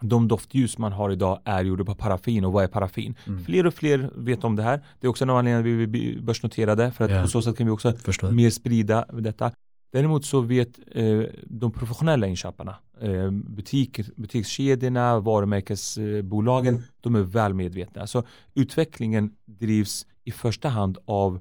de 0.00 0.28
doftljus 0.28 0.78
man 0.78 0.92
har 0.92 1.10
idag 1.10 1.40
är 1.44 1.64
gjorda 1.64 1.84
på 1.84 1.94
paraffin 1.94 2.44
och 2.44 2.52
vad 2.52 2.64
är 2.64 2.68
paraffin? 2.68 3.14
Mm. 3.26 3.44
Fler 3.44 3.66
och 3.66 3.74
fler 3.74 4.10
vet 4.16 4.44
om 4.44 4.56
det 4.56 4.62
här. 4.62 4.80
Det 5.00 5.06
är 5.06 5.08
också 5.08 5.24
en 5.24 5.30
av 5.30 5.36
anledningarna 5.36 5.64
vi 5.64 5.74
vill 5.74 5.88
bli 5.88 6.18
börsnoterade 6.22 6.90
för 6.92 7.04
att 7.04 7.10
Ja. 7.10 7.22
på 7.22 7.28
så 7.28 7.42
sätt 7.42 7.56
kan 7.56 7.66
vi 7.66 7.72
också 7.72 7.92
Förstår. 7.92 8.30
mer 8.30 8.50
sprida 8.50 9.04
detta. 9.12 9.52
Däremot 9.92 10.24
så 10.24 10.40
vet 10.40 10.78
eh, 10.92 11.20
de 11.46 11.72
professionella 11.72 12.26
inköparna, 12.26 12.76
eh, 13.00 13.30
butik, 13.30 14.00
butikskedjorna, 14.16 15.20
varumärkesbolagen, 15.20 16.82
de 17.00 17.14
är 17.14 17.20
väl 17.22 17.54
medvetna. 17.54 18.06
Så 18.06 18.22
utvecklingen 18.54 19.32
drivs 19.46 20.06
i 20.24 20.30
första 20.30 20.68
hand 20.68 20.98
av 21.04 21.40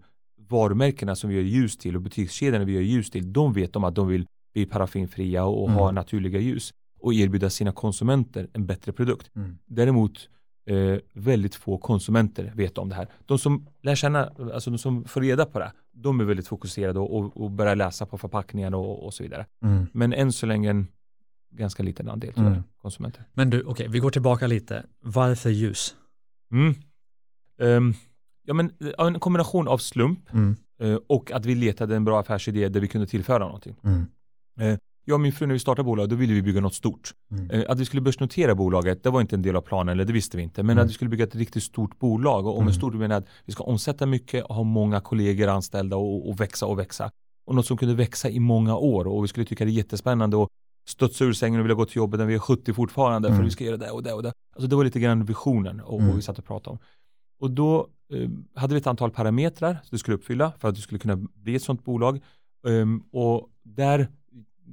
varumärkena 0.50 1.16
som 1.16 1.30
vi 1.30 1.36
gör 1.36 1.44
ljus 1.44 1.78
till 1.78 1.96
och 1.96 2.02
butikskedjorna 2.02 2.66
vi 2.66 2.74
gör 2.74 2.82
ljus 2.82 3.10
till. 3.10 3.34
De 3.34 3.54
vet 3.54 3.75
om 3.75 3.84
att 3.84 3.96
de 3.96 4.08
vill 4.08 4.25
bli 4.53 4.65
paraffinfria 4.65 5.43
och, 5.45 5.69
Mm. 5.69 5.95
naturliga 5.95 6.39
ljus 6.39 6.74
och 7.00 7.13
erbjuda 7.13 7.50
sina 7.50 7.72
konsumenter 7.72 8.48
en 8.53 8.65
bättre 8.65 8.91
produkt. 8.93 9.31
Mm. 9.36 9.57
Däremot 9.65 10.29
eh, 10.65 10.98
väldigt 11.13 11.55
få 11.55 11.77
konsumenter 11.77 12.51
vet 12.55 12.77
om 12.77 12.89
det 12.89 12.95
här. 12.95 13.07
De 13.25 13.39
som 13.39 13.67
lär 13.81 13.95
känna, 13.95 14.31
alltså 14.53 14.69
de 14.69 14.77
som 14.77 15.05
får 15.05 15.22
reda 15.22 15.45
på 15.45 15.60
det, 15.60 15.72
de 15.91 16.19
är 16.19 16.24
väldigt 16.24 16.48
fokuserade 16.48 17.00
och, 17.00 17.38
och, 17.38 17.51
börjar 17.51 17.75
läsa 17.75 18.05
på 18.05 18.17
förpackningarna 18.17 18.77
och, 18.77 19.05
och 19.05 19.13
så 19.13 19.24
vidare. 19.24 19.45
Mm. 19.63 19.86
Men 19.93 20.13
än 20.13 20.31
så 20.33 20.45
länge 20.45 20.69
en 20.69 20.88
ganska 21.51 21.83
liten 21.83 22.10
andel 22.10 22.31
jag, 22.36 22.45
Mm. 22.45 22.63
konsumenter. 22.77 23.24
Men 23.33 23.50
du, 23.50 23.63
okej, 23.63 23.88
vi 23.89 24.00
går 24.00 24.10
tillbaka 24.10 24.48
lite. 24.48 24.86
Varför 25.01 25.50
ljus? 25.50 25.95
Mm. 26.51 26.74
Ehm, 27.60 27.93
ja 28.43 28.53
men 28.53 28.72
en 28.98 29.19
kombination 29.19 29.67
av 29.67 29.77
slump 29.77 30.33
Mm. 30.33 30.55
eh, 30.79 30.95
och 31.07 31.31
att 31.31 31.45
vi 31.45 31.55
letade 31.55 31.95
en 31.95 32.05
bra 32.05 32.19
affärsidé 32.19 32.69
där 32.69 32.79
vi 32.79 32.88
kunde 32.88 33.07
tillföra 33.07 33.39
någonting. 33.45 33.75
Mm. 34.60 34.77
Jag 35.05 35.15
och 35.15 35.22
min 35.22 35.31
fru 35.31 35.45
när 35.48 35.53
vi 35.53 35.60
startade 35.60 35.86
bolaget, 35.86 36.10
då 36.10 36.15
ville 36.15 36.33
vi 36.33 36.41
bygga 36.41 36.62
något 36.62 36.74
stort. 36.74 37.13
Mm. 37.31 37.50
Eh, 37.51 37.63
Att 37.69 37.79
vi 37.79 37.86
skulle 37.86 38.01
börsnotera 38.01 38.55
bolaget, 38.55 39.03
det 39.03 39.10
var 39.10 39.22
inte 39.22 39.36
en 39.36 39.41
del 39.41 39.55
av 39.55 39.62
planen, 39.62 39.91
eller 39.91 40.05
det 40.05 40.13
visste 40.13 40.38
vi 40.38 40.43
inte. 40.43 40.63
Men 40.63 40.72
Mm. 40.77 40.83
att 40.83 40.89
vi 40.89 40.93
skulle 40.93 41.10
bygga 41.10 41.24
ett 41.24 41.36
riktigt 41.36 41.63
stort 41.63 42.00
bolag. 42.00 42.48
Och 42.48 42.53
Mm. 42.55 42.65
med 42.65 42.75
stort 42.75 42.93
menar 42.93 43.15
jag 43.15 43.22
att 43.24 43.29
vi 43.45 43.53
ska 43.53 43.63
omsätta 43.63 44.05
mycket 44.05 44.45
och 44.45 44.55
ha 44.55 44.63
många 44.63 45.00
kollegor 45.00 45.48
anställda 45.48 45.95
och, 45.98 46.29
och 46.29 46.39
växa 46.39 46.65
och 46.65 46.79
växa. 46.79 47.12
Och 47.45 47.55
något 47.55 47.65
som 47.65 47.77
kunde 47.77 47.95
växa 47.95 48.29
i 48.29 48.39
många 48.39 48.77
år. 48.77 49.07
Och 49.07 49.24
vi 49.24 49.27
skulle 49.27 49.45
tycka 49.45 49.65
det 49.65 49.72
är 49.72 49.74
jättespännande 49.74 50.43
att 50.43 50.50
studsa 50.88 51.25
ur 51.25 51.33
sängen 51.33 51.60
och 51.60 51.65
vilja 51.65 51.75
gå 51.75 51.86
till 51.86 51.98
jobbet 51.98 52.19
när 52.19 52.25
vi 52.27 52.33
är 52.33 52.39
70 52.39 52.74
fortfarande. 52.74 53.27
För 53.27 53.33
Mm. 53.36 53.45
vi 53.45 53.51
ska 53.51 53.63
göra 53.63 53.77
det 53.77 53.91
och 53.91 54.03
det 54.03 54.13
och 54.13 54.24
det. 54.24 54.33
Alltså 54.55 54.67
det 54.67 54.75
var 54.75 54.83
lite 54.83 55.00
grann 55.00 55.25
visionen 55.25 55.79
och, 55.81 56.00
Mm. 56.00 56.12
och 56.12 56.17
vi 56.17 56.22
satt 56.22 56.38
och 56.39 56.45
pratade 56.45 56.69
om. 56.74 56.79
Och 57.39 57.51
då 57.51 57.88
eh, 58.13 58.29
hade 58.55 58.74
vi 58.74 58.79
ett 58.79 58.88
antal 58.88 59.12
parametrar 59.12 59.72
som 59.74 59.88
du 59.91 59.98
skulle 59.98 60.15
uppfylla 60.17 60.51
för 60.60 60.67
att 60.69 60.75
du 60.75 60.81
skulle 60.81 61.00
kunna 61.00 61.15
bli 61.15 61.55
ett 61.55 61.63
sådant 61.63 61.83
bolag. 61.86 62.19
Ehm, 62.67 63.03
och 63.12 63.50
där 63.63 64.07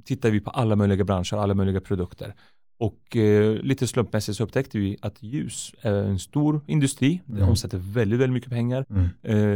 tittar 0.05 0.31
vi 0.31 0.39
på 0.39 0.49
alla 0.49 0.75
möjliga 0.75 1.03
branscher, 1.03 1.33
alla 1.37 1.53
möjliga 1.53 1.81
produkter. 1.81 2.33
Och 2.79 3.15
eh, 3.17 3.53
lite 3.55 3.87
slumpmässigt 3.87 4.37
så 4.37 4.43
upptäckte 4.43 4.79
vi 4.79 4.97
att 5.01 5.23
ljus 5.23 5.75
är 5.81 5.93
en 5.93 6.19
stor 6.19 6.61
industri. 6.67 7.21
Det 7.25 7.37
Mm. 7.37 7.49
omsätter 7.49 7.77
väldigt, 7.77 8.19
väldigt 8.19 8.33
mycket 8.33 8.49
pengar. 8.49 8.85
Mm. 8.89 9.07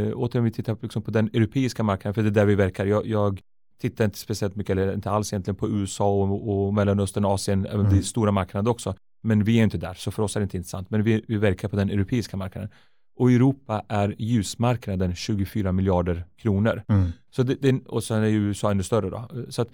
Eh, 0.06 0.12
återigen, 0.16 0.44
vi 0.44 0.50
tittar 0.50 0.76
liksom 0.82 1.02
på 1.02 1.10
den 1.10 1.26
europeiska 1.32 1.82
marknaden, 1.82 2.14
för 2.14 2.22
det 2.22 2.28
är 2.28 2.30
där 2.30 2.44
vi 2.46 2.54
verkar. 2.54 2.86
Jag, 2.86 3.06
jag 3.06 3.40
tittar 3.80 4.04
inte 4.04 4.18
speciellt 4.18 4.56
mycket, 4.56 4.70
eller 4.70 4.94
inte 4.94 5.10
alls 5.10 5.32
egentligen 5.32 5.56
på 5.56 5.68
USA 5.68 6.12
och, 6.22 6.66
och 6.66 6.74
Mellanöstern 6.74 7.24
och 7.24 7.30
Asien, 7.30 7.66
även 7.66 7.86
Mm. 7.86 8.02
stora 8.02 8.30
marknader 8.32 8.70
också. 8.70 8.94
Men 9.22 9.44
vi 9.44 9.58
är 9.58 9.62
inte 9.64 9.78
där, 9.78 9.94
så 9.94 10.10
för 10.10 10.22
oss 10.22 10.36
är 10.36 10.40
det 10.40 10.44
inte 10.44 10.56
intressant. 10.56 10.90
Men 10.90 11.02
vi, 11.02 11.24
vi 11.28 11.36
verkar 11.36 11.68
på 11.68 11.76
den 11.76 11.90
europeiska 11.90 12.36
marknaden. 12.36 12.70
Och 13.18 13.30
i 13.30 13.34
Europa 13.34 13.82
är 13.88 14.14
ljusmarknaden 14.18 15.14
24 15.14 15.72
miljarder 15.72 16.24
kronor. 16.36 16.82
Mm. 16.88 17.10
Så 17.30 17.42
det, 17.42 17.54
det, 17.54 17.86
och 17.86 18.04
sen 18.04 18.22
är 18.22 18.26
ju 18.26 18.38
USA 18.48 18.70
ännu 18.70 18.82
större 18.82 19.10
då. 19.10 19.28
Så 19.48 19.62
att 19.62 19.68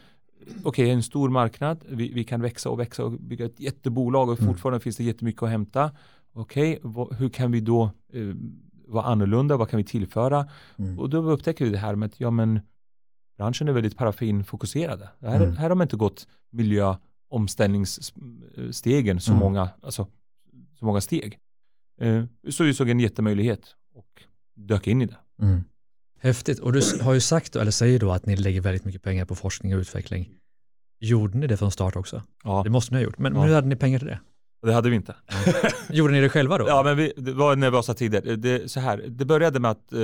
okej, 0.65 0.91
en 0.91 1.03
stor 1.03 1.29
marknad, 1.31 1.85
vi, 1.89 2.13
vi 2.13 2.25
kan 2.25 2.41
växa 2.43 2.71
och 2.71 2.81
växa 2.81 3.05
och 3.05 3.13
bygga 3.13 3.45
ett 3.47 3.61
jättebolag 3.61 4.29
och 4.29 4.41
Mm. 4.41 4.53
fortfarande 4.53 4.81
finns 4.81 4.97
det 4.97 5.05
jättemycket 5.05 5.43
att 5.43 5.51
hämta. 5.51 5.91
Okej, 6.33 6.79
vad- 6.83 7.15
hur 7.15 7.29
kan 7.29 7.51
vi 7.53 7.61
då 7.61 7.85
eh, 8.13 8.35
vara 8.87 9.05
annorlunda, 9.05 9.57
vad 9.57 9.69
kan 9.69 9.79
vi 9.79 9.85
tillföra? 9.85 10.49
Mm. 10.77 10.99
Och 10.99 11.11
då 11.11 11.31
upptäcker 11.31 11.65
vi 11.65 11.71
det 11.71 11.79
här 11.79 11.95
med 11.95 12.07
att 12.07 12.21
ja 12.21 12.31
men 12.31 12.61
branschen 13.37 13.69
är 13.69 13.73
väldigt 13.73 13.97
paraffinfokuserade. 13.97 15.09
Här, 15.21 15.43
Mm. 15.43 15.57
här 15.57 15.69
har 15.69 15.77
man 15.77 15.85
inte 15.85 15.97
gått 15.97 16.27
miljöomställningsstegen 16.51 19.21
så, 19.21 19.31
Mm. 19.33 19.41
många, 19.41 19.69
alltså, 19.83 20.07
så 20.79 20.85
många 20.85 21.01
steg. 21.01 21.39
Eh, 22.01 22.25
så 22.51 22.65
vi 22.65 22.75
såg 22.75 22.89
en 22.91 23.01
jättemöjlighet 23.01 23.77
och 23.95 24.23
dök 24.55 24.87
in 24.87 25.03
i 25.03 25.07
det. 25.07 25.17
Mm. 25.43 25.65
Häftigt. 26.23 26.59
Och 26.59 26.73
du 26.73 26.81
har 27.03 27.15
ju 27.15 27.21
sagt, 27.21 27.57
eller 27.57 27.71
säger 27.71 27.99
då 27.99 28.13
att 28.13 28.27
ni 28.27 28.37
lägger 28.37 28.61
väldigt 28.61 28.85
mycket 28.85 29.03
pengar 29.03 29.25
på 29.25 29.35
forskning 29.35 29.75
och 29.75 29.79
utveckling. 29.81 30.29
Gjorde 31.01 31.39
ni 31.39 31.47
det 31.47 31.57
från 31.57 31.71
start 31.71 31.97
också? 31.97 32.23
Ja. 32.45 32.61
Det 32.65 32.71
måste 32.71 32.95
ni 32.95 32.99
ha 33.01 33.05
gjort. 33.05 33.19
Men 33.19 33.35
Ja. 33.35 33.43
hur 33.43 33.55
hade 33.55 33.67
ni 33.67 33.77
pengar 33.77 33.99
till 33.99 34.09
det? 34.09 34.19
Det 34.67 34.73
hade 34.73 34.91
vi 34.91 34.97
inte. 34.97 35.15
Gjorde 35.91 36.13
ni 36.13 36.21
det 36.21 36.29
själva 36.29 36.59
då? 36.59 36.65
Ja, 36.69 36.83
men 36.83 36.97
vi, 36.97 37.13
det 37.17 37.33
var 37.33 37.57
nervösa 37.57 37.95
tider. 37.95 38.37
Det, 38.37 38.71
så 38.71 38.81
här, 38.81 39.05
det 39.09 39.25
började 39.25 39.61
med 39.61 39.71
att, 39.71 39.93
eh, 39.93 39.99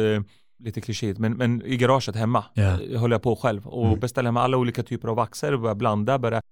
lite 0.65 0.81
klyschigt, 0.81 1.19
men, 1.19 1.33
men 1.33 1.63
i 1.63 1.77
garaget 1.77 2.17
hemma 2.17 2.45
eh, 2.55 3.01
höll 3.01 3.11
jag 3.11 3.23
på 3.23 3.37
själv 3.37 3.67
och 3.67 3.87
Mm. 3.87 4.01
beställde 4.01 4.29
hem 4.29 4.37
alla 4.37 4.57
olika 4.57 4.83
typer 4.83 5.09
av 5.09 5.17
vaxer 5.17 5.53
och 5.53 5.61
började 5.61 5.79
blanda. 5.79 6.19
Började, 6.19 6.43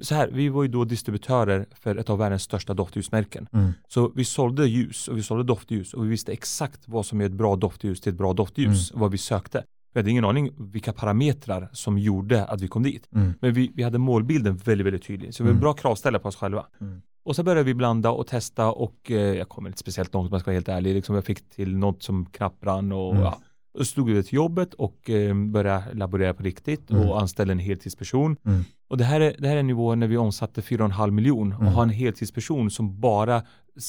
så 0.00 0.14
här, 0.14 0.28
vi 0.32 0.48
var 0.48 0.62
ju 0.62 0.68
då 0.68 0.84
distributörer 0.84 1.66
för 1.74 1.96
ett 1.96 2.10
av 2.10 2.18
världens 2.18 2.42
största 2.42 2.74
doftljusmärken. 2.74 3.48
Mm. 3.52 3.72
Så 3.88 4.12
vi 4.14 4.24
sålde 4.24 4.66
ljus 4.66 5.08
och 5.08 5.16
vi 5.18 5.22
sålde 5.22 5.44
doftljus 5.44 5.94
och 5.94 6.04
vi 6.04 6.08
visste 6.08 6.32
exakt 6.32 6.88
vad 6.88 7.06
som 7.06 7.20
är 7.20 7.24
ett 7.26 7.32
bra 7.32 7.56
doftljus 7.56 8.00
till 8.00 8.12
ett 8.12 8.18
bra 8.18 8.32
doftljus, 8.32 8.92
vad 8.94 9.10
vi 9.10 9.18
sökte. 9.18 9.64
Vi 9.94 10.00
hade 10.00 10.10
ingen 10.10 10.24
aning 10.24 10.50
vilka 10.58 10.92
parametrar 10.92 11.68
som 11.72 11.98
gjorde 11.98 12.44
att 12.44 12.60
vi 12.60 12.68
kom 12.68 12.82
dit. 12.82 13.08
Mm. 13.14 13.34
Men 13.40 13.52
vi, 13.54 13.70
vi 13.74 13.82
hade 13.82 13.98
målbilden 13.98 14.56
väldigt, 14.56 14.86
väldigt 14.86 15.02
tydlig. 15.06 15.34
Så 15.34 15.42
vi 15.42 15.46
var 15.46 15.52
Mm. 15.52 15.60
bra 15.60 15.72
kravställare 15.72 16.22
på 16.22 16.28
oss 16.28 16.36
själva. 16.36 16.66
Mm. 16.80 17.02
Och 17.24 17.36
så 17.36 17.42
började 17.42 17.62
vi 17.64 17.74
blanda 17.74 18.10
och 18.10 18.26
testa 18.26 18.72
och 18.72 19.10
eh, 19.10 19.16
jag 19.16 19.48
kommer 19.48 19.68
inte 19.68 19.78
speciellt 19.78 20.14
långt 20.14 20.26
om 20.26 20.32
jag 20.32 20.40
ska 20.40 20.48
vara 20.50 20.56
helt 20.56 20.68
ärlig. 20.68 20.94
Liksom 20.94 21.14
jag 21.14 21.24
fick 21.24 21.48
till 21.50 21.76
något 21.76 22.02
som 22.02 22.26
knappt 22.26 22.60
brann 22.60 22.92
och 22.92 23.10
Mm. 23.12 23.22
ja. 23.22 23.38
Och 23.74 23.78
så 23.80 23.84
stod 23.84 24.10
vi 24.10 24.22
till 24.22 24.34
jobbet 24.34 24.74
och 24.74 25.10
eh, 25.10 25.34
började 25.34 25.84
laborera 25.94 26.34
på 26.34 26.42
riktigt 26.42 26.90
Mm. 26.90 27.08
och 27.08 27.20
anställde 27.20 27.52
en 27.52 27.58
heltidsperson. 27.58 28.36
Mm. 28.46 28.64
Och 28.88 28.98
det 28.98 29.04
här, 29.04 29.20
är, 29.20 29.34
det 29.38 29.48
här 29.48 29.56
är 29.56 29.60
en 29.60 29.66
nivå 29.66 29.94
när 29.94 30.06
vi 30.06 30.16
omsatte 30.16 30.60
4,5 30.60 31.10
miljon 31.10 31.52
och 31.52 31.60
Mm. 31.62 31.72
har 31.74 31.82
en 31.82 31.90
heltidsperson 31.90 32.70
som 32.70 33.00
bara 33.00 33.42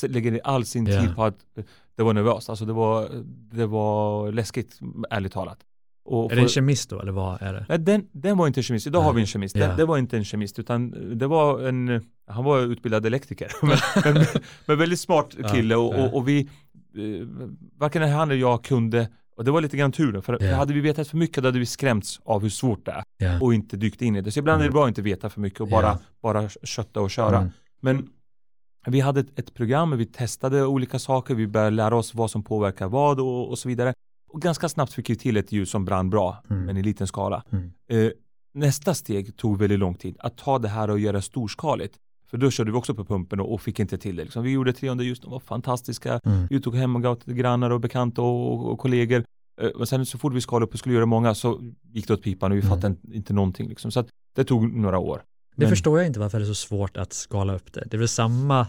lägger 0.08 0.32
ner 0.32 0.42
all 0.44 0.66
sin 0.66 0.86
Ja. 0.86 1.02
tid 1.02 1.16
på 1.16 1.24
att 1.24 1.38
eh, 1.58 1.64
det 1.96 2.04
var 2.04 2.14
nervöst. 2.14 2.50
Alltså 2.50 2.66
det 2.66 2.74
var, 2.74 3.08
det 3.52 3.66
var 3.66 4.32
läskigt, 4.32 4.80
ärligt 5.10 5.34
talat. 5.34 5.60
Och 6.06 6.32
Är 6.32 6.36
det 6.36 6.42
en 6.42 6.48
kemist 6.48 6.90
då, 6.90 7.00
eller 7.02 7.12
vad 7.12 7.42
är 7.42 7.54
det? 7.54 7.66
Nej, 7.70 7.80
den, 7.80 8.08
den 8.12 8.38
var 8.38 8.48
inte 8.48 8.60
en 8.60 8.64
kemist. 8.64 8.88
Idag 8.88 9.00
Nej. 9.00 9.06
har 9.08 9.14
vi 9.14 9.22
en 9.22 9.28
kemist. 9.28 9.56
Ja. 9.56 9.76
Det, 9.76 9.86
var 9.86 9.98
inte 9.98 10.18
en 10.18 10.24
kemist 10.26 10.60
utan 10.60 10.96
det 11.18 11.28
var 11.28 11.68
en, 11.68 12.02
han 12.28 12.44
var 12.44 12.60
utbildad 12.60 13.06
elektriker. 13.06 13.52
men, 13.62 13.78
men, 14.14 14.26
men 14.66 14.78
väldigt 14.80 15.00
smart 15.00 15.36
kille 15.54 15.76
och, 15.76 15.96
och, 16.00 16.14
och 16.16 16.28
vi, 16.28 16.40
eh, 16.42 17.28
varken 17.78 18.02
han 18.10 18.32
eller 18.32 18.42
jag 18.42 18.64
kunde, 18.64 19.08
och 19.36 19.44
det 19.44 19.52
var 19.52 19.62
lite 19.62 19.78
grann 19.78 19.92
tur 19.92 20.22
för, 20.22 20.44
Ja. 20.44 20.56
hade 20.56 20.74
vi 20.74 20.80
vetat 20.82 21.08
för 21.08 21.18
mycket 21.18 21.44
då 21.44 21.48
hade 21.48 21.60
vi 21.60 21.66
skrämts 21.66 22.20
av 22.26 22.42
hur 22.42 22.50
svårt 22.50 22.86
det 22.86 22.92
är 22.92 23.04
Ja. 23.18 23.40
och 23.42 23.54
inte 23.54 23.78
dykt 23.78 24.02
in 24.02 24.16
i 24.16 24.22
det. 24.22 24.32
Så 24.32 24.40
ibland 24.40 24.56
är 24.56 24.64
det 24.64 24.66
Mm. 24.68 24.74
bra 24.74 24.84
att 24.84 24.88
inte 24.88 25.02
veta 25.02 25.30
för 25.30 25.42
mycket 25.42 25.62
och 25.62 25.68
bara, 25.68 25.86
Ja. 25.86 26.00
bara 26.22 26.50
kötta 26.50 27.02
och 27.02 27.12
köra. 27.12 27.38
Mm. 27.38 27.52
Men 27.82 28.10
vi 28.86 29.00
hade 29.00 29.20
ett, 29.20 29.40
ett 29.40 29.54
program, 29.54 29.98
vi 29.98 30.06
testade 30.06 30.66
olika 30.66 31.00
saker, 31.00 31.36
vi 31.36 31.48
började 31.48 31.76
lära 31.76 31.96
oss 31.96 32.14
vad 32.14 32.32
som 32.32 32.44
påverkar 32.44 32.88
vad 32.88 33.20
och, 33.20 33.50
och 33.50 33.60
så 33.60 33.68
vidare. 33.70 33.94
Och 34.32 34.42
ganska 34.42 34.70
snabbt 34.70 34.94
fick 34.94 35.10
vi 35.10 35.16
till 35.16 35.38
ett 35.38 35.52
ljus 35.52 35.70
som 35.70 35.86
brann 35.86 36.10
bra, 36.10 36.44
Mm. 36.50 36.66
men 36.66 36.78
i 36.78 36.84
liten 36.84 37.08
skala. 37.08 37.44
Mm. 37.52 37.72
Eh, 37.90 38.12
nästa 38.54 38.94
steg 38.94 39.38
tog 39.38 39.58
väldigt 39.60 39.80
lång 39.80 39.96
tid, 39.96 40.18
att 40.20 40.38
ta 40.38 40.60
det 40.60 40.68
här 40.68 40.90
och 40.90 41.00
göra 41.00 41.22
storskaligt. 41.22 41.96
För 42.34 42.38
då 42.38 42.52
körde 42.52 42.72
vi 42.72 42.78
också 42.78 42.96
på 42.96 43.06
pumpen 43.06 43.40
och, 43.40 43.54
och 43.54 43.62
fick 43.62 43.80
inte 43.80 43.98
till 43.98 44.16
det. 44.16 44.24
Liksom. 44.24 44.44
Vi 44.44 44.52
gjorde 44.52 44.74
300 44.74 45.04
ljus, 45.06 45.20
de 45.20 45.32
var 45.32 45.40
fantastiska. 45.40 46.20
Mm. 46.26 46.48
Vi 46.50 46.62
tog 46.62 46.76
hem 46.76 46.96
och 46.96 47.02
gav 47.04 47.16
till 47.16 47.34
grannar 47.34 47.70
och 47.70 47.80
bekanta 47.80 48.22
och, 48.22 48.54
och, 48.54 48.72
och 48.72 48.80
kollegor. 48.80 49.24
Eh, 49.62 49.68
och 49.68 49.88
sen 49.88 50.06
så 50.06 50.18
fort 50.18 50.34
vi 50.34 50.42
skalade 50.42 50.66
upp 50.66 50.74
och 50.74 50.80
skulle 50.80 50.96
göra 50.96 51.06
många 51.06 51.36
så 51.36 51.62
gick 51.92 52.08
det 52.08 52.14
åt 52.14 52.24
pipan 52.24 52.52
och 52.52 52.58
vi 52.58 52.62
Mm. 52.62 52.70
fattade 52.76 52.88
inte, 52.88 53.18
inte 53.18 53.34
någonting. 53.34 53.70
Liksom. 53.70 53.92
Så 53.92 54.00
att 54.00 54.08
det 54.36 54.44
tog 54.44 54.74
några 54.76 54.98
år. 55.00 55.22
Det 55.56 55.62
Men- 55.66 55.70
förstår 55.70 56.00
jag 56.00 56.08
inte 56.08 56.20
varför 56.20 56.40
det 56.40 56.44
är 56.46 56.48
så 56.48 56.56
svårt 56.56 56.98
att 56.98 57.14
skala 57.14 57.56
upp 57.56 57.74
det. 57.74 57.84
Det 57.92 57.98
är 57.98 58.00
väl 58.00 58.08
samma, 58.08 58.68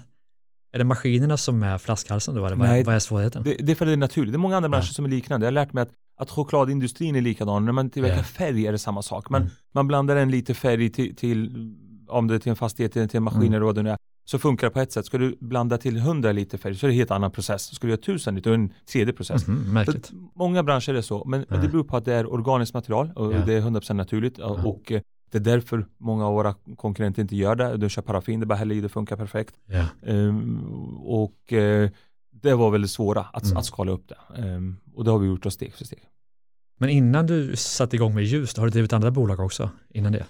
är 0.73 0.79
det 0.79 0.85
maskinerna 0.85 1.37
som 1.37 1.63
är 1.63 1.79
flaskhalsen 1.79 2.35
då, 2.35 2.47
eller 2.47 2.57
vad, 2.57 2.69
Nej, 2.69 2.85
vad 2.85 2.95
är 2.95 2.99
svårigheten? 2.99 3.43
Det, 3.43 3.55
det 3.61 3.73
är 3.73 3.77
för 3.77 3.85
att 3.87 3.89
det 3.89 3.93
är 3.93 3.97
naturligt. 3.97 4.33
Det 4.33 4.37
är 4.37 4.39
många 4.39 4.57
andra 4.57 4.67
Ja. 4.67 4.71
branscher 4.71 4.93
som 4.93 5.05
är 5.05 5.09
liknande. 5.09 5.47
Jag 5.47 5.51
har 5.51 5.55
lärt 5.55 5.73
mig 5.73 5.83
att, 5.83 5.91
att 6.21 6.31
chokladindustrin 6.31 7.17
är 7.17 7.21
likadan. 7.21 7.65
När 7.65 7.73
man 7.73 7.91
tillverkar 7.91 8.17
Ja. 8.17 8.23
färg 8.23 8.67
är 8.67 8.73
det 8.73 8.79
samma 8.79 9.03
sak. 9.03 9.31
Man, 9.31 9.41
Mm. 9.43 9.53
man 9.75 9.87
blandar 9.87 10.17
en 10.17 10.31
liter 10.31 10.55
färg 10.55 10.91
till, 10.91 11.17
till, 11.17 11.75
om 12.15 12.27
det 12.29 12.35
är 12.35 12.39
till 12.39 12.51
en 12.51 12.57
fastighet 12.57 12.93
till 12.93 13.17
en 13.17 13.23
maskin 13.23 13.41
Mm. 13.43 13.53
eller 13.55 13.65
vad 13.67 13.75
det 13.75 13.83
nu 13.83 13.91
är, 13.91 13.97
så 14.27 14.39
funkar 14.39 14.67
det 14.67 14.71
på 14.71 14.81
ett 14.81 14.93
sätt. 14.93 15.07
Ska 15.07 15.19
du 15.19 15.37
blanda 15.41 15.79
till 15.79 15.97
100 15.97 16.33
liter 16.33 16.59
färg 16.59 16.75
så 16.75 16.87
är 16.87 16.89
det 16.89 16.95
en 16.95 16.99
helt 16.99 17.11
annan 17.11 17.31
process. 17.31 17.75
Ska 17.75 17.87
du 17.87 17.91
göra 17.91 18.01
1000 18.01 18.35
liter, 18.35 18.51
då 18.51 18.55
är 18.55 18.59
det 18.59 18.65
en 18.65 18.73
tredje 18.93 19.13
process. 19.15 19.47
Mhm, 19.47 19.73
märkligt. 19.73 20.07
Så 20.07 20.15
många 20.35 20.63
branscher 20.63 20.89
är 20.91 20.95
det 20.95 21.03
så, 21.03 21.25
men, 21.25 21.45
men 21.49 21.61
det 21.63 21.69
beror 21.69 21.85
på 21.85 21.97
att 21.97 22.05
det 22.05 22.15
är 22.15 22.33
organiskt 22.33 22.75
material 22.75 23.13
och 23.17 23.35
Ja. 23.35 23.39
det 23.47 23.55
är 23.55 23.61
100% 23.61 23.95
naturligt 23.97 24.39
och, 24.39 24.59
Ja. 24.59 24.65
och 24.67 24.93
eh, 24.93 25.01
det 25.31 25.39
är 25.39 25.43
därför 25.43 25.87
många 25.99 26.27
av 26.27 26.35
våra 26.35 26.55
konkurrenter 26.77 27.23
inte 27.23 27.37
gör 27.37 27.55
det. 27.57 27.77
De 27.77 27.89
kör 27.89 28.03
paraffin, 28.03 28.41
det 28.41 28.47
bara 28.47 28.55
häller 28.55 28.75
i, 28.75 28.81
det 28.81 28.89
funkar 28.89 29.17
perfekt. 29.17 29.55
Ja. 29.67 29.85
Ehm, 30.03 30.59
och 30.97 31.53
eh, 31.53 31.91
det 32.43 32.55
var 32.55 32.71
väldigt 32.71 32.91
svåra 32.91 33.21
att, 33.33 33.45
Mm. 33.45 33.57
att 33.57 33.65
skala 33.67 33.93
upp 33.93 34.09
det. 34.09 34.43
Ehm, 34.43 34.77
och 34.95 35.05
det 35.05 35.11
har 35.11 35.19
vi 35.19 35.27
gjort 35.27 35.47
oss 35.47 35.55
steg 35.55 35.75
för 35.75 35.85
steg. 35.85 36.03
Men 36.79 36.89
innan 36.91 37.27
du 37.27 37.57
satte 37.57 37.97
igång 37.97 38.15
med 38.15 38.25
ljus, 38.25 38.57
har 38.57 38.65
du 38.65 38.71
drivit 38.71 38.93
andra 38.93 39.11
bolag 39.11 39.41
också 39.41 39.71
innan 39.89 40.13
det? 40.13 40.27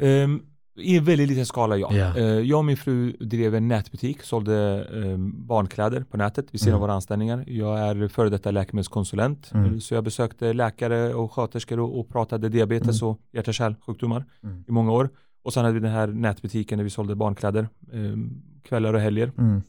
Ehm, 0.00 0.42
I 0.78 0.96
en 0.96 1.04
väldigt 1.04 1.28
liten 1.28 1.46
skala 1.46 1.76
ja. 1.76 1.92
Eh, 2.16 2.24
jag 2.24 2.58
och 2.58 2.64
min 2.64 2.76
fru 2.76 3.12
drev 3.12 3.54
en 3.54 3.68
nätbutik, 3.68 4.22
sålde 4.22 4.84
ehm, 4.94 5.46
barnkläder 5.46 6.00
på 6.10 6.16
nätet 6.16 6.46
vid 6.54 6.60
sidan 6.60 6.74
av 6.74 6.78
Mm. 6.78 6.80
våra 6.88 6.92
anställningar. 6.94 7.44
Jag 7.46 7.78
är 7.80 8.08
före 8.08 8.28
detta 8.30 8.50
läkemedelskonsulent, 8.50 9.50
Mm. 9.54 9.80
så 9.80 9.94
jag 9.94 10.04
besökte 10.04 10.52
läkare 10.52 11.14
och 11.14 11.32
sköterskor 11.32 11.80
och, 11.80 12.00
och 12.00 12.08
pratade 12.08 12.48
diabetes 12.48 13.02
och 13.02 13.20
hjärt-kärlsjukdomar 13.32 14.24
Mm. 14.42 14.64
i 14.68 14.72
många 14.72 14.92
år. 14.92 15.10
Och 15.42 15.52
sen 15.52 15.64
hade 15.64 15.74
vi 15.74 15.80
den 15.80 15.92
här 15.92 16.06
nätbutiken 16.06 16.78
där 16.78 16.84
vi 16.84 16.90
sålde 16.90 17.14
barnkläder, 17.14 17.68
ehm, 17.92 18.42
kvällar 18.62 18.94
och 18.94 19.00
helger. 19.00 19.32
Mm. 19.38 19.62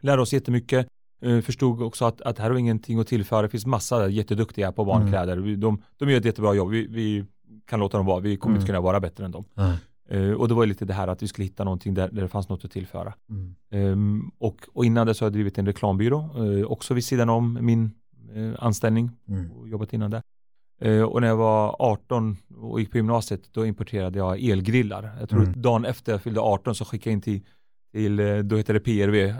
lärde 0.00 0.22
oss 0.22 0.32
jättemycket. 0.32 0.86
Eh, 1.22 1.40
förstod 1.40 1.82
också 1.82 2.04
att, 2.04 2.20
att 2.20 2.38
här 2.38 2.50
har 2.50 2.56
ingenting 2.58 2.98
att 3.00 3.06
tillföra. 3.06 3.42
Det 3.42 3.48
finns 3.48 3.66
massa 3.66 4.08
jätteduktiga 4.08 4.72
på 4.72 4.84
barnkläder. 4.84 5.36
Vi- 5.36 5.56
De, 5.56 5.82
de 5.98 6.10
gör 6.10 6.18
ett 6.18 6.24
jättebra 6.24 6.54
jobb. 6.54 6.70
Vi, 6.70 6.86
vi 6.86 7.24
kan 7.66 7.80
låta 7.80 7.96
dem 7.96 8.06
vara. 8.06 8.20
Vi 8.20 8.36
kommer 8.36 8.52
Mm. 8.52 8.60
inte 8.60 8.66
kunna 8.66 8.80
vara 8.80 9.00
bättre 9.00 9.24
än 9.24 9.30
dem. 9.30 9.44
Eh, 10.08 10.30
och 10.30 10.48
det 10.48 10.54
var 10.54 10.66
lite 10.66 10.84
det 10.84 10.94
här 10.94 11.08
att 11.08 11.22
vi 11.22 11.28
skulle 11.28 11.44
hitta 11.44 11.64
någonting 11.64 11.94
där, 11.94 12.08
där 12.12 12.22
det 12.22 12.28
fanns 12.28 12.48
något 12.48 12.64
att 12.64 12.70
tillföra. 12.70 13.14
Mm. 13.30 13.54
Ehm, 13.70 14.30
och, 14.38 14.56
och 14.72 14.84
innan 14.84 15.06
det 15.06 15.14
så 15.14 15.24
har 15.24 15.26
jag 15.26 15.32
drivit 15.32 15.58
en 15.58 15.66
reklambyrå. 15.66 16.18
Eh, 16.36 16.64
också 16.66 16.94
vid 16.94 17.04
sidan 17.04 17.28
om 17.28 17.58
min 17.60 17.90
eh, 18.34 18.52
anställning 18.58 19.10
Mm. 19.28 19.50
och 19.52 19.68
jobbat 19.68 19.92
innan 19.92 20.10
det. 20.10 20.22
Och 21.06 21.20
när 21.20 21.28
jag 21.28 21.36
var 21.36 21.76
18 21.78 22.36
och 22.56 22.80
gick 22.80 22.90
på 22.90 22.96
gymnasiet 22.96 23.52
då 23.52 23.66
importerade 23.66 24.18
jag 24.18 24.40
elgrillar. 24.44 25.16
Jag 25.20 25.28
tror 25.28 25.38
Mm. 25.40 25.50
att 25.50 25.56
dagen 25.56 25.84
efter 25.84 26.12
jag 26.12 26.22
fyllde 26.22 26.40
18 26.40 26.74
så 26.74 26.84
skickade 26.84 27.10
jag 27.10 27.12
in 27.16 27.20
till, 27.22 27.40
till 27.92 28.16
då 28.48 28.56
heter 28.56 28.74
det 28.74 28.80
PRV, 28.80 29.34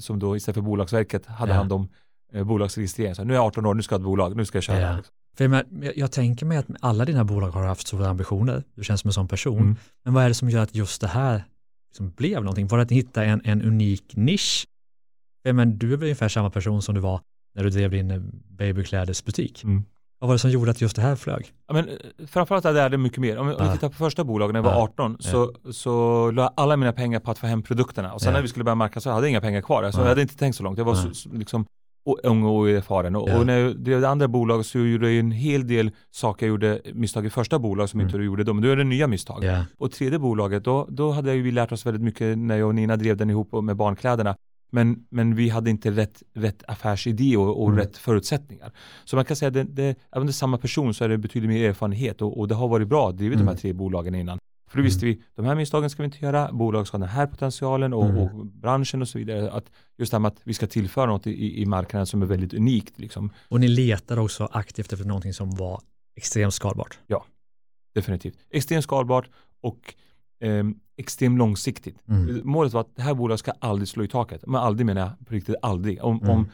som 0.00 0.18
då 0.18 0.36
istället 0.36 0.54
för 0.54 0.62
Bolagsverket 0.62 1.26
hade 1.26 1.52
Ja. 1.52 1.56
hand 1.58 1.72
om 1.72 1.88
eh, 2.32 2.44
bolagsregistrering. 2.44 3.14
Så 3.14 3.24
nu 3.24 3.32
är 3.32 3.36
jag 3.36 3.44
18 3.46 3.66
år, 3.66 3.74
nu 3.74 3.82
ska 3.82 3.94
jag 3.94 3.98
ha 3.98 4.02
ett 4.02 4.06
bolag, 4.06 4.36
nu 4.36 4.44
ska 4.44 4.56
jag 4.56 4.62
köra. 4.62 4.80
Ja. 4.80 4.96
liksom. 4.96 5.14
För 5.36 5.44
jag, 5.48 5.64
jag, 5.82 5.96
jag 5.96 6.12
tänker 6.12 6.46
mig 6.46 6.58
att 6.58 6.66
alla 6.80 7.04
dina 7.04 7.24
bolag 7.24 7.50
har 7.50 7.66
haft 7.66 7.86
stora 7.86 8.08
ambitioner. 8.08 8.64
Du 8.74 8.84
känns 8.84 9.00
som 9.00 9.08
en 9.08 9.12
sån 9.12 9.28
person. 9.28 9.58
Mm. 9.58 9.76
Men 10.04 10.14
vad 10.14 10.24
är 10.24 10.28
det 10.28 10.34
som 10.34 10.50
gör 10.50 10.62
att 10.62 10.74
just 10.74 11.00
det 11.00 11.06
här 11.08 11.44
liksom 11.90 12.10
blev 12.10 12.40
någonting? 12.44 12.66
Var 12.68 12.78
det 12.78 12.82
att 12.82 12.90
ni 12.90 12.96
hittade 12.96 13.26
en, 13.26 13.40
en 13.44 13.62
unik 13.62 14.16
nisch? 14.16 14.66
Ja, 15.42 15.52
men 15.52 15.78
du 15.78 15.92
är 15.92 15.96
väl 15.96 16.02
ungefär 16.04 16.28
samma 16.28 16.50
person 16.50 16.82
som 16.82 16.94
du 16.94 17.00
var 17.00 17.20
när 17.54 17.64
du 17.64 17.70
drev 17.70 17.90
din 17.90 18.10
eh, 18.10 18.20
babyklädesbutik. 18.58 19.64
Mm. 19.64 19.84
Vad 20.18 20.28
var 20.28 20.34
det 20.34 20.38
som 20.38 20.50
gjorde 20.50 20.70
att 20.70 20.80
just 20.80 20.96
det 20.96 21.02
här 21.02 21.16
flög? 21.16 21.52
Ja, 21.68 21.74
men, 21.74 21.88
eh, 21.88 21.94
framförallt 22.26 22.64
jag 22.64 22.90
det 22.90 22.98
mycket 22.98 23.18
mer. 23.18 23.38
Om, 23.38 23.46
vi- 23.46 23.54
Ja. 23.58 23.72
tittar 23.72 23.88
på 23.88 23.94
första 23.94 24.24
bolaget 24.24 24.52
när 24.52 24.58
jag 24.58 24.64
var 24.64 24.72
Ja. 24.72 24.82
18 24.82 25.16
så, 25.20 25.52
så 25.72 26.30
la 26.30 26.42
jag 26.42 26.52
alla 26.56 26.76
mina 26.76 26.92
pengar 26.92 27.20
på 27.20 27.30
att 27.30 27.38
få 27.38 27.46
hem 27.46 27.62
produkterna. 27.62 28.12
Och 28.12 28.20
sen 28.20 28.28
Ja. 28.30 28.34
när 28.34 28.42
vi 28.42 28.48
skulle 28.48 28.64
börja 28.64 28.74
marknadsföra 28.74 29.14
hade 29.14 29.26
jag 29.26 29.30
inga 29.30 29.40
pengar 29.40 29.60
kvar. 29.62 29.90
Så 29.90 29.98
Ja. 29.98 30.02
jag 30.02 30.08
hade 30.08 30.22
inte 30.22 30.36
tänkt 30.36 30.54
så 30.56 30.62
långt. 30.62 30.78
Jag 30.78 30.84
var 30.84 30.96
Ja. 30.96 31.02
så, 31.02 31.14
så, 31.14 31.28
liksom 31.32 31.66
o- 32.04 32.18
ung 32.22 32.42
och 32.44 32.52
oerfaren. 32.54 33.16
Och, 33.16 33.28
Ja. 33.28 33.38
och 33.38 33.46
när 33.46 33.58
jag 33.58 33.76
drev 33.76 34.00
det 34.00 34.08
andra 34.08 34.28
bolaget 34.28 34.66
så 34.66 34.78
gjorde 34.78 35.10
jag 35.10 35.18
en 35.18 35.30
hel 35.30 35.66
del 35.66 35.90
saker. 36.10 36.46
Jag 36.46 36.50
gjorde 36.50 36.80
misstag 36.94 37.26
i 37.26 37.30
första 37.30 37.58
bolaget 37.58 37.90
som 37.90 38.00
Mm. 38.00 38.08
inte 38.08 38.18
du 38.18 38.24
gjorde 38.24 38.44
då. 38.44 38.54
Men 38.54 38.62
då 38.62 38.68
är 38.68 38.76
det 38.76 38.84
nya 38.84 39.06
misstag. 39.06 39.44
Ja. 39.44 39.64
Och 39.78 39.92
tredje 39.92 40.18
bolaget, 40.18 40.64
då, 40.64 40.86
då 40.90 41.10
hade 41.10 41.34
jag 41.34 41.42
vi 41.42 41.50
lärt 41.50 41.72
oss 41.72 41.86
väldigt 41.86 42.02
mycket 42.02 42.38
när 42.38 42.56
jag 42.56 42.68
och 42.68 42.74
Nina 42.74 42.96
drev 42.96 43.16
den 43.16 43.30
ihop 43.30 43.62
med 43.64 43.76
barnkläderna. 43.76 44.36
Men, 44.74 45.04
men 45.10 45.34
vi 45.34 45.48
hade 45.48 45.70
inte 45.70 45.90
rätt, 45.90 46.22
rätt 46.34 46.62
affärsidé 46.68 47.36
och, 47.36 47.62
och 47.62 47.68
Mm. 47.68 47.78
rätt 47.78 47.96
förutsättningar. 47.96 48.72
Så 49.04 49.16
man 49.16 49.24
kan 49.24 49.36
säga 49.36 49.48
att 49.48 49.56
även 49.56 49.94
om 50.16 50.26
det 50.26 50.30
är 50.30 50.32
samma 50.32 50.58
person 50.58 50.94
så 50.94 51.04
är 51.04 51.08
det 51.08 51.18
betydligt 51.18 51.50
mer 51.50 51.68
erfarenhet 51.68 52.22
och, 52.22 52.38
och 52.40 52.48
det 52.48 52.54
har 52.54 52.68
varit 52.68 52.88
bra 52.88 53.08
att 53.08 53.16
driva 53.16 53.32
de 53.34 53.38
här 53.42 53.48
Mm. 53.48 53.56
tre 53.56 53.72
bolagen 53.72 54.14
innan. 54.14 54.38
För 54.72 54.78
då 54.78 54.84
visste 54.84 55.06
vi, 55.06 55.22
de 55.34 55.44
här 55.46 55.54
misstagen 55.54 55.90
ska 55.90 56.02
vi 56.02 56.04
inte 56.04 56.24
göra, 56.24 56.52
bolag 56.52 56.86
ska 56.86 56.96
ha 56.96 57.00
den 57.00 57.08
här 57.14 57.26
potentialen 57.26 57.92
och, 57.92 58.04
Mm. 58.04 58.16
och 58.18 58.46
branschen 58.46 59.02
och 59.02 59.08
så 59.08 59.18
vidare. 59.18 59.50
Att 59.52 59.70
just 59.98 60.10
det 60.10 60.14
här 60.16 60.20
med 60.20 60.28
att 60.28 60.40
vi 60.44 60.54
ska 60.54 60.66
tillföra 60.66 61.06
något 61.06 61.26
i, 61.26 61.62
i 61.62 61.66
marknaden 61.66 62.06
som 62.06 62.22
är 62.22 62.26
väldigt 62.26 62.54
unikt. 62.54 62.98
Liksom. 62.98 63.30
Och 63.48 63.60
ni 63.60 63.68
letade 63.68 64.20
också 64.20 64.48
aktivt 64.52 64.92
efter 64.92 65.06
någonting 65.06 65.32
som 65.34 65.50
var 65.50 65.80
extremt 66.16 66.54
skalbart. 66.54 66.98
Definitivt. 67.94 68.38
Extremt 68.50 68.84
skalbart 68.84 69.28
och 69.60 69.94
ehm, 70.40 70.74
extremt 70.96 71.38
långsiktigt. 71.38 71.96
Mm. 72.08 72.40
Målet 72.44 72.72
var 72.72 72.80
att 72.80 72.96
det 72.96 73.02
här 73.02 73.14
bolaget 73.14 73.40
ska 73.40 73.52
aldrig 73.58 73.88
slå 73.88 74.04
i 74.04 74.08
taket. 74.08 74.44
Men 74.46 74.54
aldrig 74.60 74.86
menar 74.86 75.00
jag 75.00 75.26
på 75.28 75.34
riktigt 75.34 75.54
aldrig. 75.62 76.04
Om, 76.04 76.16
Mm. 76.18 76.30
om 76.30 76.48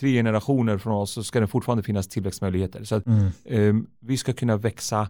tre 0.00 0.12
generationer 0.12 0.78
från 0.78 0.92
oss 0.92 1.10
så 1.10 1.22
ska 1.24 1.40
det 1.40 1.46
fortfarande 1.46 1.82
finnas 1.82 2.08
tillväxtmöjligheter. 2.08 2.84
Så 2.84 2.94
att, 2.94 3.04
ehm, 3.44 3.86
vi 4.00 4.16
ska 4.16 4.32
kunna 4.32 4.56
växa. 4.56 5.08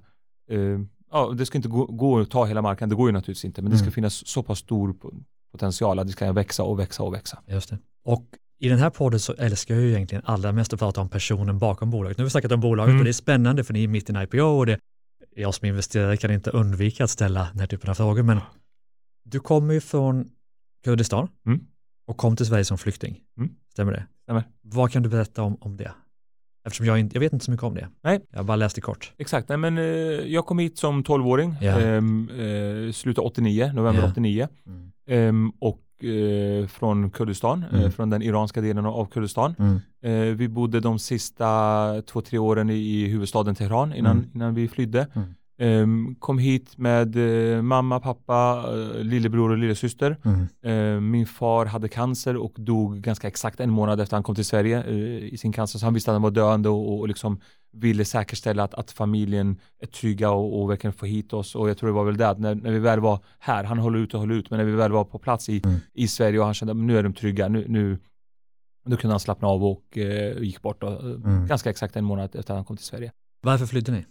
ehm, 0.50 0.88
ja, 1.12 1.32
det 1.38 1.46
ska 1.46 1.58
inte 1.58 1.68
gå, 1.68 1.86
gå 1.86 2.20
att 2.20 2.30
ta 2.30 2.44
hela 2.44 2.62
marknaden, 2.62 2.88
det 2.88 2.94
går 2.96 3.08
ju 3.08 3.12
naturligtvis 3.12 3.44
inte. 3.44 3.62
Men 3.62 3.70
det 3.70 3.76
ska 3.78 3.84
Mm. 3.84 3.92
finnas 3.92 4.26
så 4.28 4.42
pass 4.42 4.58
stor 4.58 4.92
po- 4.92 5.24
potential 5.52 5.98
att 5.98 6.06
det 6.06 6.12
ska 6.12 6.32
växa 6.32 6.62
och 6.62 6.78
växa 6.78 7.02
och 7.02 7.14
växa. 7.14 7.38
Just 7.46 7.70
det. 7.70 7.78
Och 8.04 8.24
I 8.58 8.68
den 8.68 8.78
här 8.78 8.90
podden 8.90 9.20
så 9.20 9.32
älskar 9.32 9.74
jag 9.74 9.84
ju 9.84 9.90
egentligen 9.90 10.24
allra 10.26 10.52
mest 10.52 10.72
att 10.72 10.78
prata 10.78 11.00
om 11.00 11.08
personen 11.08 11.58
bakom 11.58 11.90
bolaget. 11.90 12.18
Nu 12.18 12.22
har 12.22 12.26
vi 12.26 12.30
snackat 12.30 12.52
om 12.52 12.60
bolaget 12.60 12.88
Mm. 12.90 13.00
och 13.00 13.04
det 13.04 13.10
är 13.10 13.12
spännande 13.12 13.64
för 13.64 13.72
ni 13.72 13.84
är 13.84 13.88
mitt 13.88 14.10
i 14.10 14.12
en 14.12 14.22
IPO 14.22 14.38
och 14.42 14.66
det, 14.66 14.78
jag 15.36 15.54
som 15.54 15.66
investerare 15.68 16.16
kan 16.16 16.30
inte 16.30 16.50
undvika 16.50 17.04
att 17.04 17.10
ställa 17.10 17.48
den 17.50 17.60
här 17.60 17.66
typen 17.66 17.90
av 17.90 17.94
frågor. 17.94 18.22
Men 18.22 18.40
du 19.24 19.40
kommer 19.40 19.74
ju 19.74 19.80
från 19.80 20.28
Kurdistan 20.84 21.28
Mm. 21.46 21.60
och 22.06 22.16
kom 22.16 22.36
till 22.36 22.46
Sverige 22.46 22.64
som 22.64 22.78
flykting. 22.78 23.20
Mm. 23.36 23.50
Stämmer 23.72 23.92
det? 23.92 24.06
Stämmer. 24.22 24.44
Vad 24.62 24.92
kan 24.92 25.02
du 25.02 25.08
berätta 25.08 25.42
om, 25.42 25.56
om 25.60 25.76
det? 25.76 25.92
Eftersom 26.64 26.86
jag, 26.86 26.98
inte, 26.98 27.16
jag 27.16 27.20
vet 27.20 27.32
inte 27.32 27.44
så 27.44 27.50
mycket 27.50 27.64
om 27.64 27.74
det. 27.74 27.88
Nej. 28.02 28.20
Jag 28.30 28.44
bara 28.44 28.56
läst 28.56 28.74
det 28.74 28.80
kort. 28.80 29.12
Exakt, 29.18 29.48
nej, 29.48 29.58
men 29.58 29.78
eh, 29.78 29.84
jag 29.84 30.46
kom 30.46 30.58
hit 30.58 30.78
som 30.78 31.02
12-åring, 31.04 31.54
Ja. 31.60 31.80
ehm, 31.80 32.28
eh, 32.30 32.92
slutet 32.92 33.24
89, 33.24 33.70
november 33.74 34.02
Ja. 34.02 34.08
89. 34.10 34.48
Ehm, 35.08 35.52
och 35.58 36.04
eh, 36.04 36.66
från 36.66 37.10
Kurdistan, 37.10 37.64
eh, 37.72 37.78
Mm. 37.78 37.92
från 37.92 38.10
den 38.10 38.22
iranska 38.22 38.60
delen 38.60 38.86
av 38.86 39.06
Kurdistan. 39.06 39.54
Mm. 39.58 39.80
Eh, 40.02 40.34
vi 40.36 40.48
bodde 40.48 40.80
de 40.80 40.98
sista 40.98 42.02
två, 42.06 42.20
tre 42.20 42.38
åren 42.38 42.70
i, 42.70 43.06
huvudstaden 43.06 43.54
Teheran 43.54 43.94
innan, 43.94 44.16
Mm. 44.16 44.30
innan 44.34 44.54
vi 44.54 44.68
flydde. 44.68 45.06
Ehm, 45.58 46.14
kom 46.18 46.38
hit 46.38 46.78
med 46.78 47.16
eh, 47.56 47.62
mamma, 47.62 48.00
pappa, 48.00 48.64
eh, 48.68 49.04
lillebror 49.04 49.50
och 49.50 49.58
lillasyster. 49.58 50.16
Mm. 50.24 50.46
Eh, 50.94 51.00
min 51.00 51.26
far 51.26 51.66
hade 51.66 51.88
cancer 51.88 52.36
och 52.36 52.52
dog 52.56 53.00
ganska 53.00 53.28
exakt 53.28 53.60
en 53.60 53.70
månad 53.70 54.00
efter 54.00 54.16
han 54.16 54.22
kom 54.22 54.34
till 54.34 54.44
Sverige 54.44 54.82
eh, 54.84 55.24
i 55.34 55.36
sin 55.38 55.52
cancer. 55.52 55.78
Så 55.78 55.86
han 55.86 55.94
visste 55.94 56.10
att 56.10 56.14
han 56.14 56.22
var 56.22 56.30
döende 56.30 56.68
och, 56.68 56.98
och 56.98 57.08
liksom 57.08 57.40
ville 57.72 58.04
säkerställa 58.04 58.62
att, 58.64 58.74
att 58.74 58.90
familjen 58.90 59.56
är 59.82 59.86
trygga 59.86 60.30
och, 60.30 60.60
och 60.62 60.70
verkligen 60.70 60.92
få 60.92 61.06
hit 61.06 61.32
oss. 61.32 61.54
Och 61.54 61.68
jag 61.70 61.78
tror 61.78 61.88
det 61.88 61.94
var 61.94 62.04
väl 62.04 62.16
det 62.16 62.28
att 62.28 62.38
när, 62.38 62.54
när 62.54 62.70
vi 62.72 62.78
väl 62.78 63.00
var 63.00 63.18
här, 63.38 63.64
han 63.64 63.78
håller 63.78 63.98
ut 63.98 64.14
och 64.14 64.20
håller 64.20 64.34
ut, 64.34 64.50
men 64.50 64.58
när 64.58 64.64
vi 64.66 64.72
väl 64.72 64.92
var 64.92 65.04
på 65.04 65.18
plats 65.18 65.48
i, 65.48 65.62
Mm. 65.64 65.78
i 65.94 66.08
Sverige 66.08 66.38
och 66.38 66.44
han 66.44 66.54
kände 66.54 66.72
att 66.72 66.76
nu 66.78 66.98
är 66.98 67.02
de 67.02 67.12
trygga, 67.12 67.48
nu, 67.48 67.64
nu 67.68 67.98
då 68.88 68.96
kunde 68.96 69.12
han 69.12 69.20
slappna 69.20 69.48
av 69.48 69.64
och 69.64 69.98
eh, 69.98 70.38
gick 70.42 70.62
bort 70.62 70.80
då, 70.80 70.86
Mm. 70.88 71.46
ganska 71.46 71.70
exakt 71.70 71.96
en 71.96 72.04
månad 72.04 72.36
efter 72.36 72.54
han 72.54 72.64
kom 72.64 72.76
till 72.76 72.86
Sverige. 72.86 73.12
Varför 73.42 73.66
flydde 73.66 73.92
ni? 73.92 74.04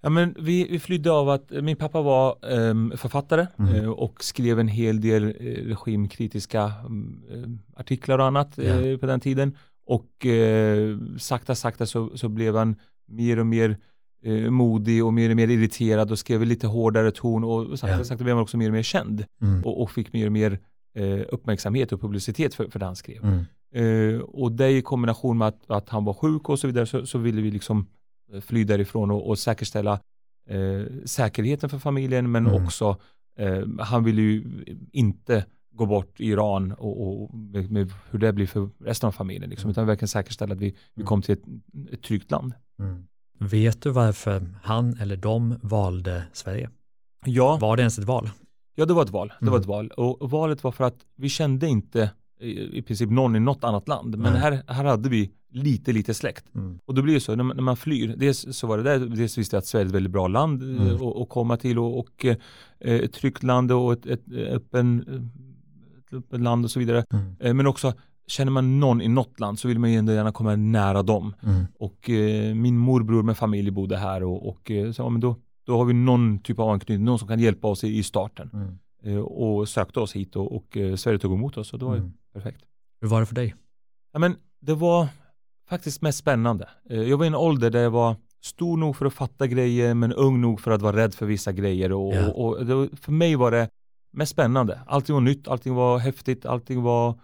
Ja, 0.00 0.08
men 0.08 0.34
vi, 0.38 0.66
vi 0.70 0.78
flydde 0.78 1.10
av 1.12 1.28
att 1.28 1.52
eh, 1.52 1.62
min 1.62 1.76
pappa 1.76 2.02
var 2.02 2.36
ehm, 2.50 2.92
författare 2.96 3.46
Mm. 3.58 3.74
eh, 3.74 3.88
och 3.90 4.24
skrev 4.24 4.60
en 4.60 4.68
hel 4.68 5.00
del 5.00 5.24
eh, 5.24 5.30
regimkritiska 5.66 6.72
mm, 6.86 7.22
eh, 7.30 7.80
artiklar 7.80 8.18
och 8.18 8.24
annat 8.26 8.58
eh, 8.58 8.80
Ja. 8.90 8.98
på 8.98 9.06
den 9.06 9.20
tiden. 9.20 9.56
Och 9.86 10.26
eh, 10.26 10.98
sakta, 11.18 11.54
sakta 11.54 11.86
så, 11.86 12.10
så 12.16 12.28
blev 12.28 12.56
han 12.56 12.76
mer 13.08 13.38
och 13.38 13.46
mer 13.46 13.76
eh, 14.24 14.50
modig 14.50 15.04
och 15.04 15.12
mer 15.14 15.30
och 15.30 15.36
mer 15.36 15.48
irriterad 15.48 16.10
och 16.10 16.18
skrev 16.18 16.44
lite 16.44 16.66
hårdare 16.66 17.10
ton 17.10 17.44
och 17.44 17.78
sakta, 17.78 17.96
Ja. 17.98 18.04
sakta 18.04 18.24
blev 18.24 18.36
han 18.36 18.42
också 18.42 18.56
mer 18.56 18.66
och 18.68 18.72
mer 18.74 18.82
känd 18.82 19.24
Mm. 19.42 19.64
och, 19.64 19.82
och 19.82 19.90
fick 19.90 20.12
mer 20.12 20.26
och 20.26 20.32
mer 20.32 20.58
eh, 20.94 21.20
uppmärksamhet 21.28 21.92
och 21.92 22.00
publicitet 22.00 22.54
för, 22.54 22.68
för 22.70 22.78
det 22.78 22.84
han 22.86 22.96
skrev. 22.96 23.24
Mm. 23.24 23.44
Eh, 23.74 24.20
och 24.20 24.52
det 24.52 24.70
i 24.70 24.82
kombination 24.82 25.38
med 25.38 25.48
att, 25.48 25.70
att 25.70 25.88
han 25.88 26.04
var 26.04 26.14
sjuk 26.14 26.48
och 26.48 26.58
så 26.58 26.66
vidare 26.66 26.86
så, 26.86 27.06
så 27.06 27.18
ville 27.18 27.42
vi 27.42 27.50
liksom 27.50 27.78
eh, 27.78 27.84
fly 28.40 28.64
därifrån 28.64 29.10
och, 29.10 29.28
och 29.28 29.38
säkerställa 29.38 30.00
eh, 30.48 30.82
säkerheten 31.04 31.68
för 31.70 31.78
familjen 31.78 32.30
men 32.30 32.46
Mm. 32.46 32.64
också 32.64 32.96
eh, 33.38 33.64
han 33.78 34.04
ville 34.04 34.22
ju 34.22 34.64
inte 34.92 35.44
gå 35.70 35.86
bort 35.86 36.20
i 36.20 36.24
Iran 36.28 36.72
och, 36.72 37.22
och 37.22 37.34
med, 37.34 37.70
med 37.70 37.92
hur 38.10 38.18
det 38.18 38.32
blir 38.32 38.46
för 38.46 38.68
resten 38.84 39.06
av 39.08 39.12
familjen 39.12 39.50
liksom, 39.50 39.66
Mm. 39.68 39.70
utan 39.72 39.86
verkligen 39.86 40.08
säkerställa 40.08 40.54
att 40.54 40.60
vi, 40.60 40.70
vi 40.70 40.76
Mm. 41.02 41.06
kom 41.06 41.22
till 41.22 41.32
ett, 41.32 41.42
ett 41.92 42.02
tryggt 42.02 42.30
land. 42.30 42.52
Mm. 42.78 43.06
Vet 43.38 43.82
du 43.82 43.90
varför 43.90 44.54
han 44.62 44.96
eller 45.00 45.16
de 45.16 45.54
valde 45.62 46.24
Sverige? 46.32 46.70
Ja, 47.24 47.58
Var 47.60 47.76
det 47.76 47.82
ens 47.82 47.98
ett 47.98 48.04
val? 48.04 48.30
ja 48.74 48.86
det 48.86 48.94
var 48.94 49.02
ett 49.02 49.10
val. 49.10 49.28
Det 49.28 49.42
Mm. 49.42 49.52
var 49.52 49.60
ett 49.60 49.66
val 49.66 49.88
och 49.88 50.30
valet 50.30 50.64
var 50.64 50.72
för 50.72 50.84
att 50.84 50.96
vi 51.16 51.28
kände 51.28 51.66
inte 51.68 52.10
i, 52.40 52.78
i 52.78 52.82
princip 52.82 53.10
någon 53.10 53.36
i 53.36 53.40
något 53.40 53.64
annat 53.64 53.88
land 53.88 54.18
men 54.18 54.32
Nej. 54.32 54.42
här, 54.42 54.62
här 54.66 54.84
hade 54.84 55.08
vi 55.08 55.30
lite 55.50 55.92
lite 55.92 56.14
släkt. 56.14 56.54
Mm. 56.54 56.78
Och 56.84 56.94
då 56.94 57.02
blir 57.02 57.14
det 57.14 57.20
så, 57.20 57.34
när 57.34 57.44
man, 57.44 57.56
när 57.56 57.62
man 57.62 57.76
flyr, 57.76 58.14
dels 58.16 58.46
så 58.56 58.66
var 58.66 58.76
det 58.78 58.82
där, 58.82 58.98
dels 58.98 59.38
visste 59.38 59.56
jag 59.56 59.58
att 59.58 59.66
Sverige 59.66 59.84
är 59.84 59.88
ett 59.88 59.94
väldigt 59.94 60.12
bra 60.12 60.28
land 60.28 60.62
eh, 60.62 60.68
Mm. 60.68 60.94
att 60.94 61.16
att 61.16 61.28
komma 61.28 61.56
till 61.56 61.78
och, 61.78 61.98
och 61.98 62.24
eh, 62.24 62.36
ett 62.80 63.12
tryggt 63.12 63.42
land 63.42 63.72
och 63.72 63.92
ett, 63.92 64.06
ett, 64.06 64.32
öppen, 64.32 65.00
ett 65.98 66.14
öppen 66.14 66.42
land 66.42 66.64
och 66.64 66.70
så 66.70 66.78
vidare. 66.78 67.04
Mm. 67.12 67.36
Eh, 67.40 67.54
Men 67.54 67.66
också, 67.66 67.92
känner 68.26 68.52
man 68.52 68.80
någon 68.80 69.00
i 69.02 69.08
något 69.08 69.40
land 69.40 69.58
så 69.58 69.68
vill 69.68 69.78
man 69.78 69.92
ju 69.92 69.98
ändå 69.98 70.12
gärna 70.12 70.32
komma 70.32 70.56
nära 70.56 71.02
dem. 71.02 71.34
Mm. 71.42 71.64
Och 71.78 72.10
eh, 72.10 72.54
min 72.54 72.78
morbror 72.78 73.22
med 73.22 73.36
familj 73.36 73.70
bodde 73.70 73.96
här 73.96 74.22
och, 74.22 74.48
och 74.48 74.70
eh, 74.70 74.92
så, 74.92 75.02
ja, 75.02 75.08
men 75.08 75.20
då, 75.20 75.36
då 75.66 75.76
har 75.78 75.84
vi 75.84 75.92
någon 75.92 76.38
typ 76.38 76.58
av 76.58 76.68
anknytning, 76.70 77.04
någon 77.04 77.18
som 77.18 77.28
kan 77.28 77.40
hjälpa 77.40 77.68
oss 77.68 77.84
i, 77.84 77.98
i 77.98 78.02
starten. 78.02 78.50
Eh, 79.02 79.16
Och 79.18 79.68
sökte 79.68 80.00
oss 80.00 80.16
hit 80.16 80.36
och, 80.36 80.56
och 80.56 80.76
eh, 80.76 80.96
Sverige 80.96 81.18
tog 81.18 81.32
emot 81.32 81.56
oss 81.56 81.72
och 81.72 81.78
det 81.78 81.84
var 81.84 81.94
ju 81.94 82.00
Mm. 82.00 82.12
perfekt. 82.32 82.60
Hur 83.00 83.08
var 83.08 83.20
det 83.20 83.26
för 83.26 83.34
dig? 83.34 83.54
Ja, 84.12 84.18
men 84.18 84.36
det 84.60 84.74
var 84.74 85.08
faktiskt 85.68 86.02
mest 86.02 86.18
spännande. 86.18 86.68
Eh, 86.90 87.02
Jag 87.02 87.16
var 87.18 87.24
i 87.24 87.28
en 87.28 87.34
ålder 87.34 87.70
där 87.70 87.82
jag 87.82 87.90
var 87.90 88.16
stor 88.40 88.76
nog 88.76 88.96
för 88.96 89.06
att 89.06 89.14
fatta 89.14 89.46
grejer 89.46 89.94
men 89.94 90.12
ung 90.12 90.40
nog 90.40 90.60
för 90.60 90.70
att 90.70 90.82
vara 90.82 90.96
rädd 90.96 91.14
för 91.14 91.26
vissa 91.26 91.52
grejer 91.52 91.92
och, 91.92 92.14
Ja. 92.14 92.28
och, 92.32 92.56
och 92.58 92.66
var- 92.66 92.96
för 92.96 93.12
mig 93.12 93.36
var 93.36 93.50
det 93.50 93.68
mest 94.12 94.32
spännande. 94.32 94.80
Allting 94.86 95.14
var 95.14 95.20
nytt, 95.20 95.48
allting 95.48 95.74
var 95.74 95.98
häftigt, 95.98 96.46
allting 96.46 96.82
var 96.82 97.20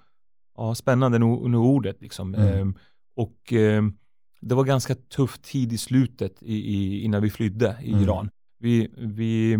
ja, 0.56 0.74
spännande 0.74 1.18
nog, 1.18 1.50
nog 1.50 1.64
ordet 1.66 2.00
liksom. 2.00 2.34
Mm. 2.34 2.58
Ehm, 2.58 2.74
och 3.16 3.52
ehm, 3.52 3.96
det 4.40 4.54
var 4.54 4.64
ganska 4.64 4.94
tuff 4.94 5.38
tid 5.38 5.72
i 5.72 5.78
slutet 5.78 6.42
i, 6.42 6.54
i, 6.74 7.00
innan 7.02 7.22
vi 7.22 7.30
flydde 7.30 7.76
i 7.82 7.88
Mm. 7.92 8.02
Iran. 8.02 8.30
Vi, 8.58 8.88
vi, 8.96 9.58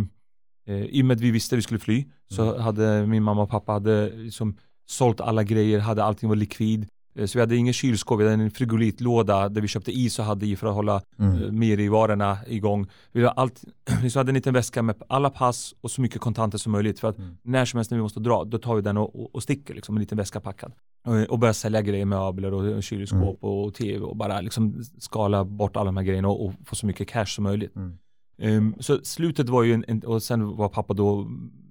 eh, 0.67 0.75
I 0.85 1.03
och 1.03 1.07
med 1.07 1.15
att 1.15 1.21
vi 1.21 1.31
visste 1.31 1.55
att 1.55 1.59
vi 1.59 1.63
skulle 1.63 1.81
fly 1.81 2.05
så 2.31 2.43
Mm. 2.51 2.63
hade 2.63 3.07
min 3.07 3.23
mamma 3.23 3.43
och 3.43 3.51
pappa 3.51 3.73
hade 3.73 4.11
liksom 4.17 4.57
sålt 4.87 5.21
alla 5.21 5.43
grejer, 5.43 5.79
hade 5.79 6.05
allting 6.05 6.29
var 6.29 6.37
likvid. 6.37 6.87
Eh, 7.17 7.27
Så 7.27 7.39
vi 7.39 7.41
hade 7.41 7.57
ingen 7.57 7.73
kylskåp, 7.75 8.21
vi 8.21 8.25
hade 8.31 8.43
en 8.43 8.51
frigolitlåda 8.51 9.49
där 9.49 9.61
vi 9.61 9.69
köpte 9.69 9.93
is 9.93 10.19
och 10.19 10.25
hade 10.25 10.47
i 10.47 10.57
för 10.57 10.67
att 10.67 10.75
hålla 10.75 10.97
eh, 11.19 11.27
Mm. 11.43 11.63
i 11.63 11.89
varorna 11.89 12.39
igång. 12.47 12.87
Vi 13.13 13.21
hade, 13.21 13.31
allt, 13.31 13.65
vi 14.03 14.11
så 14.11 14.19
hade 14.19 14.31
en 14.31 14.35
liten 14.35 14.55
väska 14.55 14.83
med 14.83 15.03
alla 15.09 15.31
pass 15.31 15.75
och 15.81 15.91
så 15.91 16.01
mycket 16.01 16.21
kontanter 16.21 16.59
som 16.59 16.73
möjligt 16.73 17.01
för 17.01 17.09
att 17.09 17.19
Mm. 17.19 17.37
när 17.43 17.65
som 17.65 17.79
helst 17.79 17.91
när 17.91 17.99
vi 17.99 18.03
måste 18.03 18.21
dra, 18.21 18.45
då 18.45 18.59
tar 18.59 18.75
vi 18.75 18.83
den 18.83 18.97
och, 18.97 19.21
och, 19.23 19.35
och 19.35 19.43
sticker 19.43 19.75
liksom, 19.75 19.97
en 19.97 20.01
liten 20.01 20.19
väska 20.19 20.41
packad. 20.41 20.73
Och, 21.07 21.15
och 21.31 21.39
börjar 21.39 21.53
sälja 21.53 21.83
grejer, 21.83 22.05
möbler 22.05 22.53
och 22.55 22.83
kylskåp 22.83 23.21
Mm. 23.43 23.51
och 23.53 23.75
tv 23.75 24.05
och 24.05 24.17
bara 24.17 24.41
liksom 24.41 24.83
skala 24.99 25.45
bort 25.45 25.77
alla 25.77 25.85
de 25.85 25.97
här 25.97 26.05
grejerna 26.05 26.29
och, 26.29 26.47
och 26.47 26.53
få 26.65 26.75
så 26.77 26.87
mycket 26.87 27.09
cash 27.09 27.27
som 27.27 27.45
möjligt. 27.45 27.77
Mm. 27.77 27.99
Ehm, 28.39 28.75
så 28.81 29.01
slutet 29.05 29.49
var 29.49 29.63
ju 29.63 29.73
en, 29.75 29.85
en, 29.89 30.01
och 30.05 30.23
sen 30.23 30.57
var 30.57 30.69
pappa 30.69 30.95
då 30.95 31.25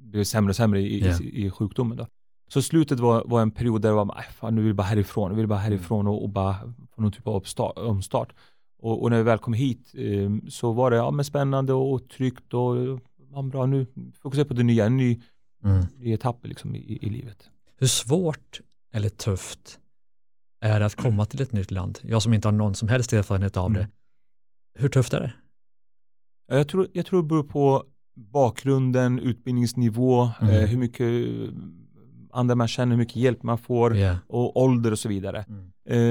blev 0.04 0.24
sämre 0.24 0.50
och 0.50 0.56
sämre 0.56 0.82
i, 0.82 1.00
Ja. 1.00 1.20
i, 1.22 1.46
i 1.46 1.50
sjukdomen 1.52 1.98
då. 1.98 2.08
Så 2.48 2.62
slutet 2.62 3.00
var, 3.00 3.24
var 3.26 3.42
en 3.42 3.52
period 3.52 3.82
där 3.82 3.90
jag 3.90 4.06
var, 4.06 4.16
"Aj, 4.18 4.26
fan, 4.36 4.56
nu 4.56 4.62
vill 4.62 4.68
jag 4.70 4.76
bara 4.76 4.88
härifrån, 4.88 5.30
nu 5.30 5.36
vill 5.36 5.44
jag 5.44 5.50
bara 5.50 5.60
härifrån 5.60 6.08
och, 6.08 6.24
och 6.24 6.30
bara 6.30 6.56
få 6.96 7.02
någon 7.02 7.12
typ 7.12 7.28
av 7.28 7.44
omstart. 7.76 8.34
Och, 8.80 9.04
och 9.04 9.10
när 9.10 9.18
vi 9.18 9.24
väl 9.24 9.38
kom 9.38 9.54
hit 9.54 9.92
ehm, 9.98 10.50
så 10.50 10.72
var 10.72 10.92
det 10.92 10.98
ja, 10.98 11.12
men 11.12 11.26
spännande 11.26 11.74
och 11.74 12.10
tryggt 12.10 12.54
och 12.54 13.00
ja, 13.32 13.42
bra 13.42 13.66
nu, 13.66 13.86
fokusera 14.22 14.46
på 14.46 14.54
det 14.54 14.64
nya, 14.64 14.86
en 14.86 14.98
ny, 14.98 15.22
Mm. 15.66 15.86
ny 15.98 16.12
etapp 16.14 16.46
liksom, 16.48 16.76
i, 16.76 16.98
i 17.02 17.10
livet. 17.10 17.50
Hur 17.78 17.88
svårt 17.88 18.62
eller 18.94 19.10
tufft 19.10 19.80
är 20.62 20.80
det 20.80 20.86
att 20.86 20.96
komma 20.96 21.26
till 21.26 21.42
ett 21.42 21.52
nytt 21.52 21.72
land? 21.72 22.00
Jag 22.02 22.22
som 22.22 22.34
inte 22.34 22.48
har 22.48 22.54
någon 22.54 22.76
som 22.76 22.88
helst 22.88 23.14
erfarenhet 23.14 23.58
av 23.58 23.70
Mm. 23.70 23.82
det. 23.82 23.88
Hur 24.82 24.90
tufft 24.90 25.14
är 25.14 25.20
det? 25.20 25.34
Ja, 26.54 26.58
Jag 26.58 26.68
tror, 26.68 26.88
jag 26.94 27.06
tror 27.06 27.22
det 27.22 27.28
beror 27.28 27.44
på 27.44 27.84
bakgrunden, 28.16 29.20
utbildningsnivå, 29.20 30.30
Mm. 30.42 30.54
eh, 30.56 30.62
hur 30.70 30.78
mycket 30.78 31.02
eh, 31.02 31.54
andra 32.32 32.56
man 32.56 32.68
känner, 32.68 32.92
hur 32.92 32.98
mycket 32.98 33.16
hjälp 33.16 33.44
man 33.44 33.58
får 33.58 33.96
Ja. 33.98 34.18
och 34.28 34.58
ålder 34.62 34.92
och 34.92 35.00
så 35.00 35.10
vidare. 35.10 35.46
Mm. 35.50 35.64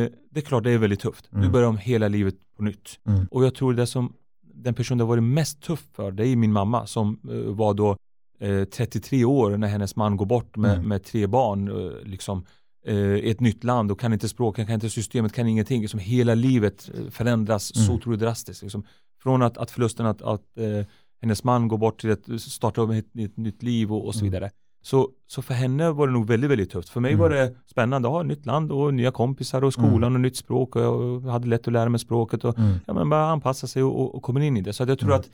Eh, 0.05 0.11
det 0.31 0.41
är 0.41 0.45
klart 0.45 0.65
det 0.65 0.71
är 0.71 0.79
väldigt 0.79 1.01
tufft. 1.01 1.29
Du 1.31 1.39
Mm. 1.39 1.53
börjar 1.53 1.69
om 1.69 1.77
hela 1.79 2.09
livet 2.09 2.35
på 2.57 2.63
nytt. 2.63 2.89
Mm. 3.07 3.27
Och 3.31 3.45
jag 3.45 3.55
tror 3.55 3.75
det 3.75 3.87
som 3.87 4.13
den 4.55 4.75
person 4.75 4.99
det 4.99 5.05
har 5.05 5.09
varit 5.09 5.23
mest 5.23 5.63
tuff 5.63 5.89
för, 5.93 6.11
det 6.13 6.27
är 6.29 6.37
min 6.37 6.53
mamma 6.53 6.87
som 6.87 7.19
eh, 7.31 7.37
var 7.55 7.75
då 7.75 7.97
eh, 8.41 8.65
33 8.65 9.25
år 9.25 9.57
när 9.57 9.69
hennes 9.69 9.97
man 9.97 10.17
går 10.17 10.27
bort 10.27 10.57
med, 10.57 10.75
Mm. 10.75 10.89
med 10.89 11.05
tre 11.05 11.27
barn 11.27 11.69
eh, 11.69 11.93
liksom, 12.05 12.39
eh, 12.39 12.45
i 12.91 13.31
ett 13.31 13.41
nytt 13.41 13.65
land 13.65 13.93
och 13.93 14.01
kan 14.01 14.13
inte 14.13 14.29
språket, 14.29 14.67
kan 14.67 14.75
inte 14.75 14.91
systemet, 14.91 15.33
kan 15.33 15.47
ingenting. 15.49 15.81
Liksom 15.81 16.01
hela 16.01 16.35
livet 16.35 16.91
eh, 16.95 17.11
förändras 17.11 17.75
så 17.75 17.81
Mm. 17.83 17.95
otroligt 17.95 18.21
drastiskt. 18.21 18.63
Liksom. 18.63 18.85
Från 19.23 19.43
att, 19.43 19.59
att 19.59 19.71
förlusten 19.71 20.07
att, 20.07 20.23
att 20.23 20.59
eh, 20.59 20.87
hennes 21.21 21.45
man 21.45 21.69
går 21.69 21.79
bort 21.79 22.01
till 22.01 22.11
att 22.11 22.41
starta 22.41 22.83
om 22.83 22.91
ett, 22.91 23.07
ett 23.19 23.37
nytt 23.37 23.63
liv 23.63 23.93
och, 23.93 24.07
och 24.07 24.15
så 24.15 24.21
Mm. 24.21 24.33
vidare. 24.33 24.51
Så, 24.85 25.09
så 25.27 25.43
för 25.43 25.55
henne 25.55 25.91
var 25.91 26.07
det 26.07 26.13
nog 26.13 26.27
väldigt, 26.27 26.51
väldigt 26.51 26.71
tufft. 26.71 26.89
För 26.89 27.01
mig 27.01 27.11
Mm. 27.13 27.21
var 27.21 27.31
det 27.31 27.55
spännande 27.67 28.09
att 28.09 28.13
ha 28.13 28.21
ett 28.21 28.27
nytt 28.27 28.47
land 28.47 28.73
och 28.73 28.95
nya 28.95 29.11
kompisar 29.11 29.65
och 29.65 29.73
skolan 29.73 30.03
Mm. 30.03 30.15
och 30.15 30.21
nytt 30.21 30.37
språk 30.37 30.77
och 30.77 30.83
jag 30.83 31.21
hade 31.21 31.49
lätt 31.49 31.67
att 31.67 31.73
lära 31.73 31.89
mig 31.89 32.01
språket 32.01 32.45
och 32.45 32.59
Mm. 32.59 32.75
ja, 32.87 32.95
men 32.95 33.11
bara 33.11 33.27
anpassa 33.31 33.67
sig 33.67 33.83
och, 33.83 34.01
och, 34.01 34.15
och 34.15 34.23
kommer 34.23 34.41
in 34.41 34.57
i 34.57 34.61
det. 34.61 34.73
Så 34.73 34.83
jag 34.83 34.99
tror 34.99 35.09
Mm. 35.11 35.21
att 35.21 35.31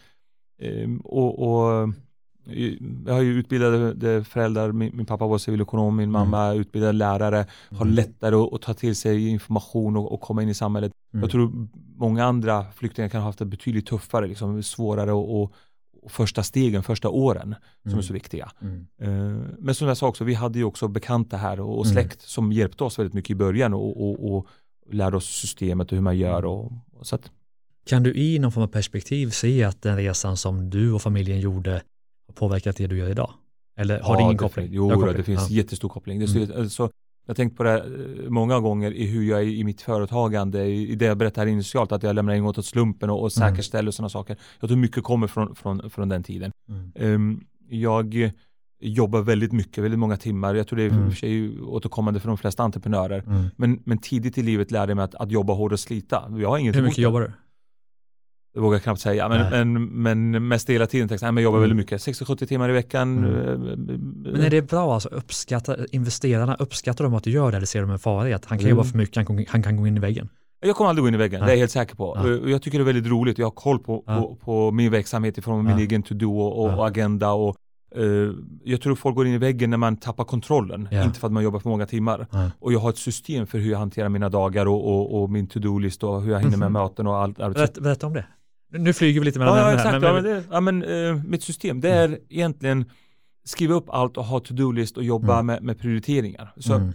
ehm, 0.63 0.99
och, 1.01 1.49
och 1.49 1.73
eh, 1.75 1.89
jag 3.07 3.15
har 3.15 3.21
ju 3.23 3.33
utbildade 3.33 4.25
föräldrar, 4.25 4.73
min, 4.73 4.97
min 4.97 5.07
pappa 5.07 5.27
var 5.27 5.39
civilekonom, 5.39 5.97
min 5.97 6.11
mamma 6.11 6.39
är 6.45 6.55
utbildad 6.55 6.95
lärare, 6.95 7.47
har 7.71 7.83
Mm. 7.85 7.95
lättare 7.95 8.35
att, 8.35 8.53
att 8.55 8.63
ta 8.63 8.75
till 8.75 8.97
sig 8.97 9.29
information 9.29 9.97
och, 9.97 10.13
och 10.13 10.21
komma 10.21 10.43
in 10.43 10.49
i 10.49 10.55
samhället. 10.55 10.93
Mm. 11.15 11.23
Jag 11.23 11.31
tror 11.31 11.69
många 11.97 12.25
andra 12.25 12.65
flyktingar 12.73 13.09
kan 13.09 13.21
ha 13.21 13.29
haft 13.29 13.39
det 13.39 13.45
betydligt 13.45 13.87
tuffare, 13.87 14.27
liksom, 14.27 14.63
svårare 14.63 15.13
och, 15.13 15.43
och, 15.43 15.53
första 16.11 16.43
stegen, 16.43 16.83
första 16.83 17.09
åren 17.09 17.55
som 17.83 17.89
Mm. 17.91 17.99
är 17.99 18.03
så 18.03 18.13
viktiga. 18.13 18.51
Mm. 18.61 18.87
Eh, 19.01 19.43
Men 19.59 19.75
som 19.75 19.89
jag 19.89 19.97
sa 19.97 20.09
också, 20.09 20.25
vi 20.25 20.35
hade 20.35 20.59
ju 20.59 20.65
också 20.65 20.89
bekanta 20.89 21.37
här 21.37 21.61
och 21.61 21.79
och 21.79 21.85
Mm. 21.87 21.95
släkt 21.95 22.21
som 22.23 22.53
hjälpte 22.53 22.85
oss 22.85 22.99
väldigt 22.99 23.15
mycket 23.15 23.31
i 23.31 23.35
början 23.35 23.75
och, 23.75 24.09
och, 24.09 24.37
och 24.37 24.47
lärde 24.91 25.17
oss 25.17 25.25
systemet 25.27 25.93
och 25.93 25.97
hur 25.97 26.03
man 26.03 26.19
gör. 26.19 26.45
Och, 26.45 26.73
och 26.93 27.07
så 27.07 27.15
att, 27.15 27.31
Kan 27.87 28.03
du 28.03 28.15
i 28.15 28.39
någon 28.39 28.53
form 28.53 28.65
av 28.65 28.69
perspektiv 28.69 29.31
se 29.31 29.65
att 29.65 29.83
den 29.83 29.97
resan 29.97 30.37
som 30.37 30.71
du 30.71 30.93
och 30.93 31.03
familjen 31.03 31.41
gjorde 31.41 31.83
har 32.29 32.35
påverkat 32.35 32.77
det 32.77 32.87
du 32.87 32.99
gör 32.99 33.11
idag? 33.11 33.31
Eller 33.77 34.01
har 34.01 34.17
det 34.17 34.23
ingen 34.23 34.37
koppling? 34.39 34.69
Jo, 34.71 34.91
koppling. 34.91 35.17
det 35.17 35.23
finns 35.23 35.51
Ja. 35.51 35.57
jättestor 35.57 35.89
koppling. 35.89 36.21
Det 36.21 36.29
så, 36.29 36.41
alltså, 36.61 36.83
jag 37.27 37.31
har 37.31 37.35
tänkt 37.35 37.57
på 37.57 37.63
det 37.63 37.79
eh, 37.79 38.31
många 38.31 38.61
gånger 38.61 38.93
i 38.93 39.07
hur 39.07 39.23
jag 39.31 39.41
är 39.41 39.45
i 39.47 39.65
mitt 39.65 39.81
företagande, 39.81 40.65
i 40.65 40.95
det 40.95 41.05
jag 41.05 41.19
berättade 41.19 41.47
här 41.47 41.53
initialt, 41.53 41.93
att 41.93 42.03
jag 42.03 42.15
lämnar 42.15 42.35
in 42.35 42.45
åt 42.45 42.67
slumpen 42.67 43.11
och, 43.11 43.23
och 43.23 43.37
Mm. 43.39 43.51
säkerställer 43.51 43.89
och 43.89 43.95
sådana 43.95 44.09
saker. 44.09 44.37
Jag 44.61 44.69
tror 44.71 44.79
mycket 44.79 45.05
kommer 45.05 45.27
från, 45.27 45.55
från, 45.55 45.91
från 45.91 46.09
den 46.09 46.23
tiden. 46.23 46.53
Mm. 46.69 46.93
Ehm, 46.95 47.41
jag 47.69 48.31
jobbar 48.81 49.21
väldigt 49.23 49.53
mycket, 49.53 49.85
väldigt 49.85 49.99
många 50.01 50.17
timmar. 50.17 50.55
Jag 50.55 50.69
tror 50.69 50.77
det 50.77 50.83
är 50.83 50.91
Mm. 50.91 51.11
för 51.11 51.17
sig 51.17 51.61
återkommande 51.61 52.21
för 52.21 52.29
de 52.29 52.39
flesta 52.39 52.63
entreprenörer. 52.63 53.23
Mm. 53.27 53.45
Men, 53.57 53.83
men 53.85 53.99
tidigt 53.99 54.39
i 54.39 54.43
livet 54.43 54.71
lärde 54.71 54.91
jag 54.91 54.97
mig 54.97 55.05
att, 55.05 55.15
att 55.15 55.31
jobba 55.31 55.53
hårt 55.53 55.73
och 55.73 55.81
slita. 55.81 56.33
Jag 56.39 56.49
har 56.49 56.59
inget 56.59 56.77
Hur 56.77 56.83
mycket 56.83 56.99
jobbar 56.99 57.21
du? 57.21 57.33
Det 58.55 58.61
vågar 58.61 58.75
jag 58.75 58.83
knappt 58.83 59.01
säga, 59.01 59.29
men, 59.29 59.85
men, 59.85 60.03
men 60.33 60.49
mest 60.49 60.71
hela 60.71 60.87
tiden 60.87 61.09
tänkte 61.09 61.27
jag, 61.27 61.35
men 61.35 61.43
jag 61.43 61.49
jobbar 61.49 61.59
Mm. 61.59 61.69
väldigt 61.77 61.85
mycket. 61.93 62.01
60-70 62.01 62.47
timmar 62.47 62.71
i 62.71 62.73
veckan. 62.73 63.19
Mm. 63.19 63.49
eh, 63.49 63.69
Men 64.33 64.41
är 64.41 64.51
det 64.51 64.63
bra 64.63 64.95
alltså? 64.95 65.09
Uppskattar, 65.09 65.87
investerarna, 65.93 66.55
uppskattar 66.55 67.05
de 67.05 67.15
att 67.15 67.25
du 67.25 67.31
gör 67.31 67.51
det 67.51 67.57
eller 67.57 67.67
ser 67.67 67.81
de 67.81 67.91
en 67.91 67.99
fara 67.99 68.29
i 68.29 68.33
att 68.33 68.45
han 68.45 68.59
kan 68.59 68.67
Mm. 68.67 68.77
jobba 68.79 68.89
för 68.89 68.99
mycket, 68.99 69.17
han 69.17 69.27
kan, 69.27 69.45
han 69.49 69.63
kan 69.63 69.77
gå 69.77 69.87
in 69.87 69.97
i 69.97 70.01
väggen? 70.01 70.29
Jag 70.61 70.77
kommer 70.77 70.89
aldrig 70.91 71.03
gå 71.03 71.09
in 71.09 71.15
i 71.15 71.19
väggen, 71.19 71.41
Nej. 71.41 71.47
det 71.47 71.53
är 71.53 71.57
jag 71.57 71.61
helt 71.61 71.71
säker 71.71 71.97
på. 71.97 72.19
Ja. 72.45 72.49
Jag 72.51 72.63
tycker 72.63 72.79
det 72.79 72.83
är 72.83 72.93
väldigt 72.93 73.07
roligt, 73.13 73.39
jag 73.39 73.47
har 73.47 73.51
koll 73.51 73.79
på, 73.79 74.03
Ja. 74.07 74.17
på, 74.21 74.37
på 74.37 74.71
min 74.71 74.91
verksamhet 74.93 75.39
ifrån 75.39 75.65
min 75.65 75.73
Ja. 75.79 75.81
egen 75.83 76.03
to-do 76.03 76.39
och, 76.41 76.65
och 76.65 76.71
Ja. 76.73 76.87
agenda. 76.87 77.33
Och, 77.33 77.57
eh, 77.97 78.05
jag 78.65 78.81
tror 78.81 78.95
folk 78.95 79.17
går 79.17 79.27
in 79.27 79.33
i 79.35 79.39
väggen 79.39 79.71
när 79.71 79.77
man 79.77 79.97
tappar 79.97 80.25
kontrollen, 80.25 80.89
Ja. 80.91 81.05
inte 81.05 81.21
för 81.21 81.27
att 81.27 81.33
man 81.33 81.43
jobbar 81.45 81.61
för 81.61 81.69
många 81.69 81.87
timmar. 81.87 82.27
Ja. 82.31 82.51
Och 82.61 82.73
jag 82.73 82.79
har 82.81 82.91
ett 82.91 82.99
system 82.99 83.47
för 83.47 83.59
hur 83.59 83.71
jag 83.71 83.79
hanterar 83.79 84.09
mina 84.09 84.29
dagar 84.29 84.67
och, 84.67 84.89
och, 84.95 85.23
och 85.23 85.31
min 85.31 85.47
to-do-list 85.47 86.05
och 86.05 86.23
hur 86.23 86.33
jag 86.33 86.41
hinner 86.41 86.57
med 86.57 86.73
möten 86.73 87.07
och 87.07 87.17
allt. 87.17 87.41
allt. 87.41 87.55
Berätta, 87.57 87.81
berätta 87.81 88.07
om 88.07 88.13
det. 88.13 88.27
Nu- 88.71 88.93
flyger 88.93 89.21
vi 89.21 89.27
lite 89.27 89.39
mellan 89.39 89.57
Ja, 89.59 89.63
ja, 89.63 89.69
ämnen 89.71 89.87
exakt. 89.87 90.03
här. 90.05 90.09
ja, 90.09 90.13
Men, 90.15 90.25
men 90.25 90.35
det, 90.35 90.45
ja, 90.51 90.61
men, 90.61 91.17
eh, 91.19 91.25
mitt 91.25 91.43
system, 91.43 91.81
det 91.81 91.91
är 91.91 92.19
egentligen 92.29 92.85
skriva 93.45 93.75
upp 93.75 93.89
allt 93.91 94.17
och 94.17 94.25
ha 94.25 94.41
to-do-list 94.41 94.97
och 94.97 95.05
jobba 95.05 95.35
Mm. 95.35 95.47
med, 95.47 95.63
med 95.63 95.79
prioriteringar. 95.79 96.53
Så 96.57 96.75
Mm. 96.75 96.93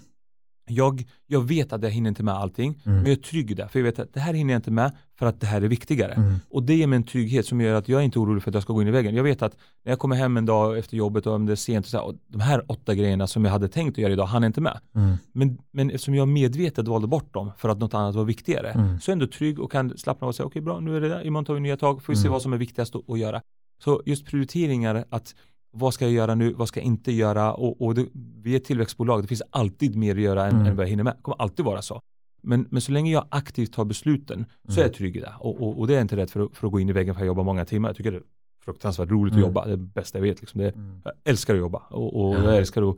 Jag, 0.66 1.04
jag 1.28 1.42
vet 1.48 1.74
att 1.74 1.84
jag 1.84 1.90
hinner 1.90 2.08
inte 2.10 2.24
med 2.24 2.34
allting, 2.34 2.70
Mm. 2.86 2.98
men 2.98 3.06
jag 3.06 3.12
är 3.12 3.22
trygg 3.22 3.52
i 3.52 3.54
det. 3.54 3.68
För 3.68 3.80
jag 3.80 3.84
vet 3.84 4.00
att 4.00 4.14
det 4.14 4.20
här 4.20 4.34
hinner 4.34 4.54
jag 4.54 4.58
inte 4.58 4.72
med 4.72 4.92
för 5.20 5.26
att 5.26 5.40
det 5.42 5.48
här 5.48 5.62
är 5.62 5.68
viktigare. 5.68 6.14
Mm. 6.14 6.36
Och 6.50 6.64
det 6.64 6.76
ger 6.76 6.88
mig 6.88 6.98
en 6.98 7.04
trygghet 7.04 7.46
som 7.46 7.62
gör 7.62 7.76
att 7.76 7.90
jag 7.90 8.00
är 8.02 8.06
inte 8.06 8.20
orolig 8.20 8.44
för 8.44 8.52
att 8.52 8.54
jag 8.54 8.64
ska 8.64 8.74
gå 8.74 8.82
in 8.82 8.88
i 8.88 8.92
väggen. 8.92 9.16
Jag 9.16 9.24
vet 9.24 9.42
att 9.42 9.58
när 9.84 9.92
jag 9.92 10.00
kommer 10.00 10.16
hem 10.16 10.38
en 10.38 10.46
dag 10.46 10.78
efter 10.78 10.98
jobbet 10.98 11.28
och 11.28 11.34
om 11.34 11.46
det 11.46 11.52
är 11.52 11.56
sent, 11.56 11.86
och 11.86 11.90
så 11.90 11.98
här, 11.98 12.06
och 12.06 12.16
de 12.28 12.40
här 12.42 12.72
åtta 12.72 12.96
grejerna 12.96 13.28
som 13.28 13.46
jag 13.46 13.52
hade 13.52 13.68
tänkt 13.68 13.94
att 13.94 13.98
göra 13.98 14.14
idag 14.14 14.26
hann 14.26 14.44
jag 14.44 14.50
inte 14.50 14.62
med. 14.62 14.80
Mm. 14.96 15.16
Men, 15.32 15.58
men 15.72 15.90
eftersom 15.90 16.16
jag 16.16 16.28
medvetet 16.28 16.88
valde 16.88 17.08
bort 17.08 17.34
dem 17.34 17.52
för 17.58 17.70
att 17.70 17.78
något 17.80 17.94
annat 17.94 18.16
var 18.16 18.24
viktigare, 18.24 18.70
Mm. 18.72 19.00
så 19.00 19.12
är 19.12 19.16
jag 19.16 19.22
ändå 19.22 19.28
trygg 19.28 19.60
och 19.60 19.72
kan 19.72 19.98
slappna 19.98 20.26
av 20.26 20.30
och 20.30 20.36
säga 20.36 20.46
okej 20.48 20.62
bra, 20.62 20.80
nu 20.80 20.98
är 20.98 21.02
det 21.02 21.10
där, 21.10 21.26
imorgon 21.28 21.46
tar 21.46 21.54
vi 21.54 21.60
nya 21.60 21.78
tag, 21.78 22.04
får 22.04 22.14
vi 22.14 22.18
se 22.18 22.22
Mm. 22.22 22.32
vad 22.32 22.42
som 22.42 22.54
är 22.54 22.58
viktigast 22.58 22.96
att, 22.96 23.10
att 23.10 23.20
göra. 23.20 23.42
Så 23.84 24.02
just 24.06 24.26
prioriteringar, 24.26 25.06
att 25.10 25.36
vad 25.74 25.94
ska 25.94 26.06
jag 26.06 26.14
göra 26.14 26.36
nu, 26.36 26.54
vad 26.54 26.68
ska 26.68 26.80
jag 26.80 26.86
inte 26.88 27.12
göra 27.12 27.54
och, 27.54 27.82
och 27.82 27.96
det, 27.96 28.06
vi 28.14 28.54
är 28.54 28.58
ett 28.58 28.64
tillväxtbolag, 28.66 29.22
det 29.24 29.28
finns 29.28 29.42
alltid 29.50 29.96
mer 29.96 30.16
att 30.16 30.22
göra 30.22 30.46
än, 30.46 30.56
Mm. 30.56 30.68
än 30.68 30.76
vad 30.76 30.86
jag 30.86 30.90
hinner 30.90 31.04
med, 31.04 31.14
det 31.18 31.22
kommer 31.22 31.42
alltid 31.42 31.66
vara 31.66 31.82
så. 31.82 32.02
Men, 32.42 32.68
men 32.72 32.82
så 32.82 32.92
länge 32.92 33.12
jag 33.12 33.26
aktivt 33.30 33.74
tar 33.74 33.86
besluten 33.86 34.46
så 34.68 34.72
är 34.72 34.78
Mm. 34.78 34.88
jag 34.88 34.94
trygg 34.94 35.16
i 35.18 35.20
det 35.20 35.34
och, 35.40 35.62
och, 35.62 35.80
och 35.80 35.88
det 35.88 35.94
är 35.94 35.98
jag 35.98 36.04
inte 36.04 36.16
rädd 36.16 36.30
för 36.30 36.40
att, 36.46 36.56
för 36.58 36.68
att 36.68 36.74
gå 36.74 36.80
in 36.80 36.90
i 36.90 36.94
väggen 36.94 37.16
för 37.16 37.22
att 37.22 37.28
jobba 37.28 37.44
många 37.44 37.66
timmar. 37.66 37.90
Jag 37.90 37.96
tycker 37.96 38.12
det 38.12 38.18
är 38.18 38.24
fruktansvärt 38.66 39.10
roligt 39.10 39.34
Mm. 39.34 39.44
att 39.44 39.48
jobba, 39.50 39.66
det 39.66 39.72
är 39.74 39.78
det 39.78 39.84
bästa 39.84 40.18
jag 40.18 40.24
vet. 40.24 40.42
Liksom. 40.42 40.62
Det, 40.62 40.70
Mm. 40.76 41.02
jag 41.04 41.14
älskar 41.24 41.54
att 41.54 41.60
jobba 41.60 41.78
och, 41.90 42.26
och 42.26 42.36
Ja. 42.36 42.44
jag 42.44 42.58
älskar 42.58 42.90
att 42.90 42.98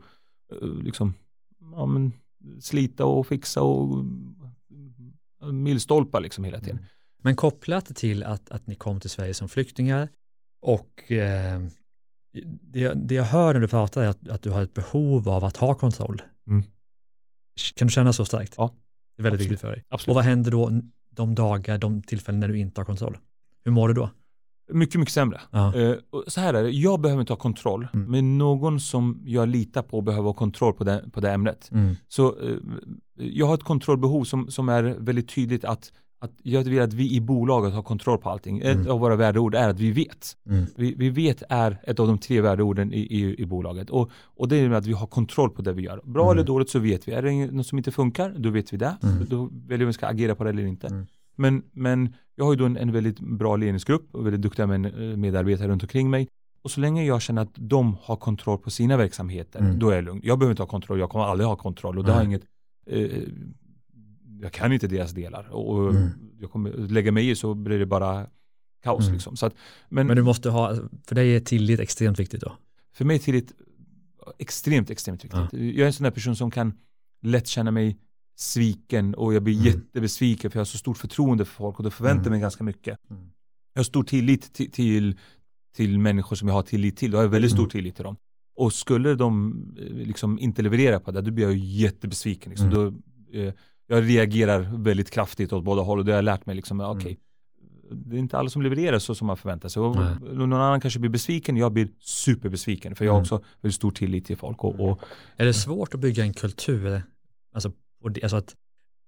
eh, 0.52 0.68
liksom, 0.68 1.14
ja, 1.74 1.86
men, 1.86 2.12
slita 2.60 3.04
och 3.04 3.26
fixa 3.26 3.62
och 3.62 3.98
uh, 5.42 5.52
milstolpar 5.52 6.20
liksom 6.20 6.44
hela 6.44 6.60
tiden. 6.60 6.78
Men 7.22 7.36
kopplat 7.36 7.86
till 7.96 8.22
att, 8.22 8.50
att 8.50 8.66
ni 8.66 8.74
kom 8.74 9.00
till 9.00 9.10
Sverige 9.10 9.34
som 9.34 9.48
flyktingar 9.48 10.08
och 10.60 11.12
eh, 11.12 11.60
det, 12.44 12.92
det 12.94 13.14
jag 13.14 13.24
hör 13.24 13.54
när 13.54 13.60
du 13.60 13.68
pratar 13.68 14.02
är 14.02 14.08
att, 14.08 14.28
att 14.28 14.42
du 14.42 14.50
har 14.50 14.62
ett 14.62 14.74
behov 14.74 15.28
av 15.28 15.44
att 15.44 15.56
ha 15.56 15.74
kontroll. 15.74 16.22
Mm. 16.48 16.62
Kan 17.74 17.86
du 17.88 17.92
känna 17.92 18.12
så 18.12 18.24
starkt? 18.24 18.54
Ja. 18.56 18.74
Det 19.16 19.20
är 19.20 19.24
väldigt 19.24 19.38
Absolut. 19.40 19.50
viktigt 19.52 19.60
för 19.60 19.70
dig. 19.72 19.84
Absolut. 19.88 20.08
Och 20.08 20.14
vad 20.14 20.24
händer 20.24 20.50
då 20.50 20.70
de 21.10 21.34
dagar, 21.34 21.78
de 21.78 22.02
tillfällen 22.02 22.40
när 22.40 22.48
du 22.48 22.58
inte 22.58 22.80
har 22.80 22.84
kontroll? 22.86 23.18
Hur 23.64 23.72
mår 23.72 23.88
du 23.88 23.94
då? 23.94 24.10
Mycket, 24.72 25.00
mycket 25.00 25.14
sämre. 25.14 25.40
Ja. 25.50 25.74
Eh, 25.74 25.96
så 26.26 26.40
här 26.40 26.54
är 26.54 26.62
det, 26.62 26.70
jag 26.70 27.00
behöver 27.00 27.20
inte 27.20 27.32
ha 27.32 27.38
kontroll, 27.38 27.88
Mm. 27.94 28.10
men 28.10 28.38
någon 28.38 28.80
som 28.80 29.22
jag 29.24 29.48
litar 29.48 29.82
på 29.82 30.00
behöver 30.00 30.26
ha 30.26 30.34
kontroll 30.34 30.72
på 30.72 30.84
det, 30.84 31.04
på 31.12 31.20
det 31.20 31.30
ämnet. 31.32 31.68
Mm. 31.72 31.96
Så 32.08 32.40
eh, 32.40 32.56
jag 33.14 33.46
har 33.46 33.54
ett 33.54 33.62
kontrollbehov 33.64 34.24
som, 34.24 34.50
som 34.50 34.68
är 34.68 34.82
väldigt 34.82 35.28
tydligt 35.34 35.64
att, 35.64 35.92
att 36.18 36.30
jag 36.42 36.64
vill 36.64 36.80
att 36.82 36.92
vi 36.92 37.14
i 37.14 37.20
bolaget 37.20 37.72
har 37.74 37.82
kontroll 37.82 38.18
på 38.18 38.30
allting. 38.30 38.58
Ett 38.58 38.76
Mm. 38.76 38.90
av 38.90 39.00
våra 39.00 39.16
värdeord 39.16 39.54
är 39.54 39.68
att 39.68 39.80
vi 39.80 39.90
vet. 39.92 40.36
Mm. 40.48 40.64
Vi, 40.76 40.94
vi 40.94 41.10
vet 41.10 41.42
är 41.48 41.78
ett 41.84 42.00
av 42.00 42.06
de 42.06 42.18
tre 42.18 42.40
värdeorden 42.40 42.92
i, 42.92 43.00
i, 43.00 43.40
i 43.42 43.46
bolaget. 43.46 43.90
Och, 43.90 44.10
och 44.24 44.48
det 44.48 44.56
är 44.56 44.70
att 44.70 44.86
vi 44.86 44.92
har 44.92 45.06
kontroll 45.06 45.50
på 45.50 45.62
det 45.62 45.72
vi 45.72 45.82
gör. 45.82 46.00
Bra 46.04 46.22
Mm. 46.24 46.32
eller 46.38 46.46
dåligt 46.46 46.70
så 46.70 46.78
vet 46.78 47.08
vi. 47.08 47.12
Är 47.12 47.22
det 47.22 47.52
något 47.52 47.66
som 47.66 47.78
inte 47.78 47.90
funkar, 47.90 48.34
då 48.38 48.50
vet 48.50 48.72
vi 48.72 48.76
det. 48.76 48.96
Mm. 49.02 49.24
Då 49.28 49.44
väljer 49.52 49.78
vi 49.78 49.84
om 49.84 49.86
vi 49.86 49.92
ska 49.92 50.06
agera 50.06 50.34
på 50.34 50.44
det 50.44 50.50
eller 50.50 50.66
inte. 50.66 50.86
Mm. 50.86 51.06
Men, 51.36 51.62
men 51.72 52.14
jag 52.34 52.44
har 52.44 52.52
ju 52.52 52.58
då 52.58 52.64
en, 52.64 52.76
en 52.76 52.92
väldigt 52.92 53.20
bra 53.20 53.56
ledningsgrupp 53.56 54.14
och 54.14 54.26
väldigt 54.26 54.42
duktiga 54.42 54.64
eh, 54.74 54.78
medarbetare 55.16 55.68
runt 55.68 55.82
omkring 55.82 56.10
mig. 56.10 56.28
Och 56.62 56.70
så 56.70 56.80
länge 56.80 57.04
jag 57.04 57.22
känner 57.22 57.42
att 57.42 57.52
de 57.54 57.96
har 58.02 58.16
kontroll 58.16 58.58
på 58.58 58.70
sina 58.70 58.96
verksamheter, 58.96 59.60
Mm. 59.60 59.78
då 59.78 59.88
är 59.90 59.94
jag 59.94 60.04
lugn. 60.04 60.20
Jag 60.24 60.38
behöver 60.38 60.52
inte 60.52 60.62
ha 60.62 60.68
kontroll, 60.68 60.98
jag 60.98 61.10
kommer 61.10 61.24
aldrig 61.24 61.48
ha 61.48 61.56
kontroll 61.56 61.98
och 61.98 62.04
det 62.04 62.12
har 62.12 62.24
inget 62.24 62.42
eh, 62.86 63.08
jag 64.42 64.52
kan 64.52 64.72
inte 64.72 64.86
deras 64.86 65.12
delar 65.12 65.48
och 65.48 65.90
Mm. 65.90 66.08
jag 66.40 66.50
kommer 66.50 66.70
lägga 66.72 67.12
mig 67.12 67.30
i 67.30 67.36
så 67.36 67.54
blir 67.54 67.78
det 67.78 67.86
bara 67.86 68.26
kaos 68.82 69.02
Mm. 69.04 69.14
liksom. 69.14 69.36
Så 69.36 69.46
att, 69.46 69.54
men, 69.88 70.06
Men 70.06 70.16
du 70.16 70.22
måste 70.22 70.50
ha, 70.50 70.74
för 71.06 71.14
dig 71.14 71.36
är 71.36 71.40
tillit 71.40 71.80
extremt 71.80 72.18
viktigt 72.18 72.40
då? 72.40 72.56
för 72.94 73.04
mig 73.04 73.16
är 73.16 73.20
tillit 73.20 73.52
extremt, 74.38 74.90
extremt 74.90 75.24
viktigt. 75.24 75.52
Jag 75.52 75.78
är 75.78 75.86
en 75.86 75.92
sån 75.92 76.04
där 76.04 76.10
person 76.10 76.36
som 76.36 76.50
kan 76.50 76.72
lätt 77.22 77.46
känna 77.46 77.70
mig 77.70 77.98
sviken 78.36 79.14
och 79.14 79.34
jag 79.34 79.42
blir 79.42 79.54
Mm. 79.54 79.66
jättebesviken 79.66 80.50
för 80.50 80.58
jag 80.58 80.60
har 80.60 80.64
så 80.66 80.78
stort 80.78 80.98
förtroende 80.98 81.44
för 81.44 81.54
folk 81.54 81.78
och 81.78 81.84
då 81.84 81.90
förväntar 81.90 82.20
Mm. 82.20 82.30
mig 82.30 82.40
ganska 82.40 82.64
mycket. 82.64 82.98
Mm. 83.10 83.22
Jag 83.72 83.78
har 83.78 83.84
stor 83.84 84.04
tillit 84.04 84.52
till, 84.52 84.70
till, 84.70 85.16
till 85.76 85.98
människor 85.98 86.36
som 86.36 86.48
jag 86.48 86.54
har 86.54 86.62
tillit 86.62 86.96
till. 86.96 87.10
Då 87.10 87.18
har 87.18 87.22
jag 87.22 87.30
väldigt 87.30 87.50
stor 87.50 87.60
Mm. 87.62 87.70
tillit 87.70 87.94
till 87.96 88.04
dem. 88.04 88.16
Och 88.56 88.72
skulle 88.72 89.14
de 89.14 89.52
eh, 89.78 90.06
liksom 90.06 90.38
inte 90.38 90.62
leverera 90.62 91.00
på 91.00 91.10
det, 91.10 91.20
då 91.20 91.30
blir 91.30 91.44
jag 91.44 91.56
jättebesviken. 91.56 92.50
Liksom. 92.50 92.68
Mm. 92.70 92.76
Då, 93.32 93.38
eh, 93.38 93.52
jag 93.86 94.08
reagerar 94.08 94.58
väldigt 94.60 95.10
kraftigt 95.10 95.52
åt 95.52 95.64
båda 95.64 95.82
håll 95.82 95.98
och 95.98 96.04
det 96.04 96.12
har 96.12 96.16
jag 96.16 96.24
lärt 96.24 96.46
mig. 96.46 96.56
Liksom, 96.56 96.80
Mm. 96.80 96.96
okej, 96.96 97.18
Det 97.90 98.16
är 98.16 98.18
inte 98.20 98.38
alla 98.38 98.48
som 98.50 98.62
levererar 98.62 98.98
så 98.98 99.14
som 99.14 99.26
man 99.26 99.36
förväntar 99.36 99.68
sig. 99.68 99.82
Och 99.82 99.96
någon 100.36 100.52
annan 100.52 100.80
kanske 100.80 101.00
blir 101.00 101.10
besviken, 101.10 101.56
jag 101.56 101.72
blir 101.72 101.88
superbesviken. 102.00 102.94
För 102.96 103.04
jag 103.04 103.12
har 103.12 103.18
Mm. 103.18 103.22
också 103.24 103.42
väldigt 103.60 103.74
stor 103.76 103.90
tillit 103.90 104.26
till 104.26 104.36
folk. 104.36 104.64
Och, 104.64 104.80
och 104.80 105.00
Är 105.36 105.44
det 105.44 105.54
svårt 105.54 105.94
att 105.94 106.00
bygga 106.00 106.24
en 106.24 106.34
kultur, 106.34 107.02
alltså 107.54 107.72
det, 108.10 108.22
alltså 108.22 108.36
att, 108.36 108.54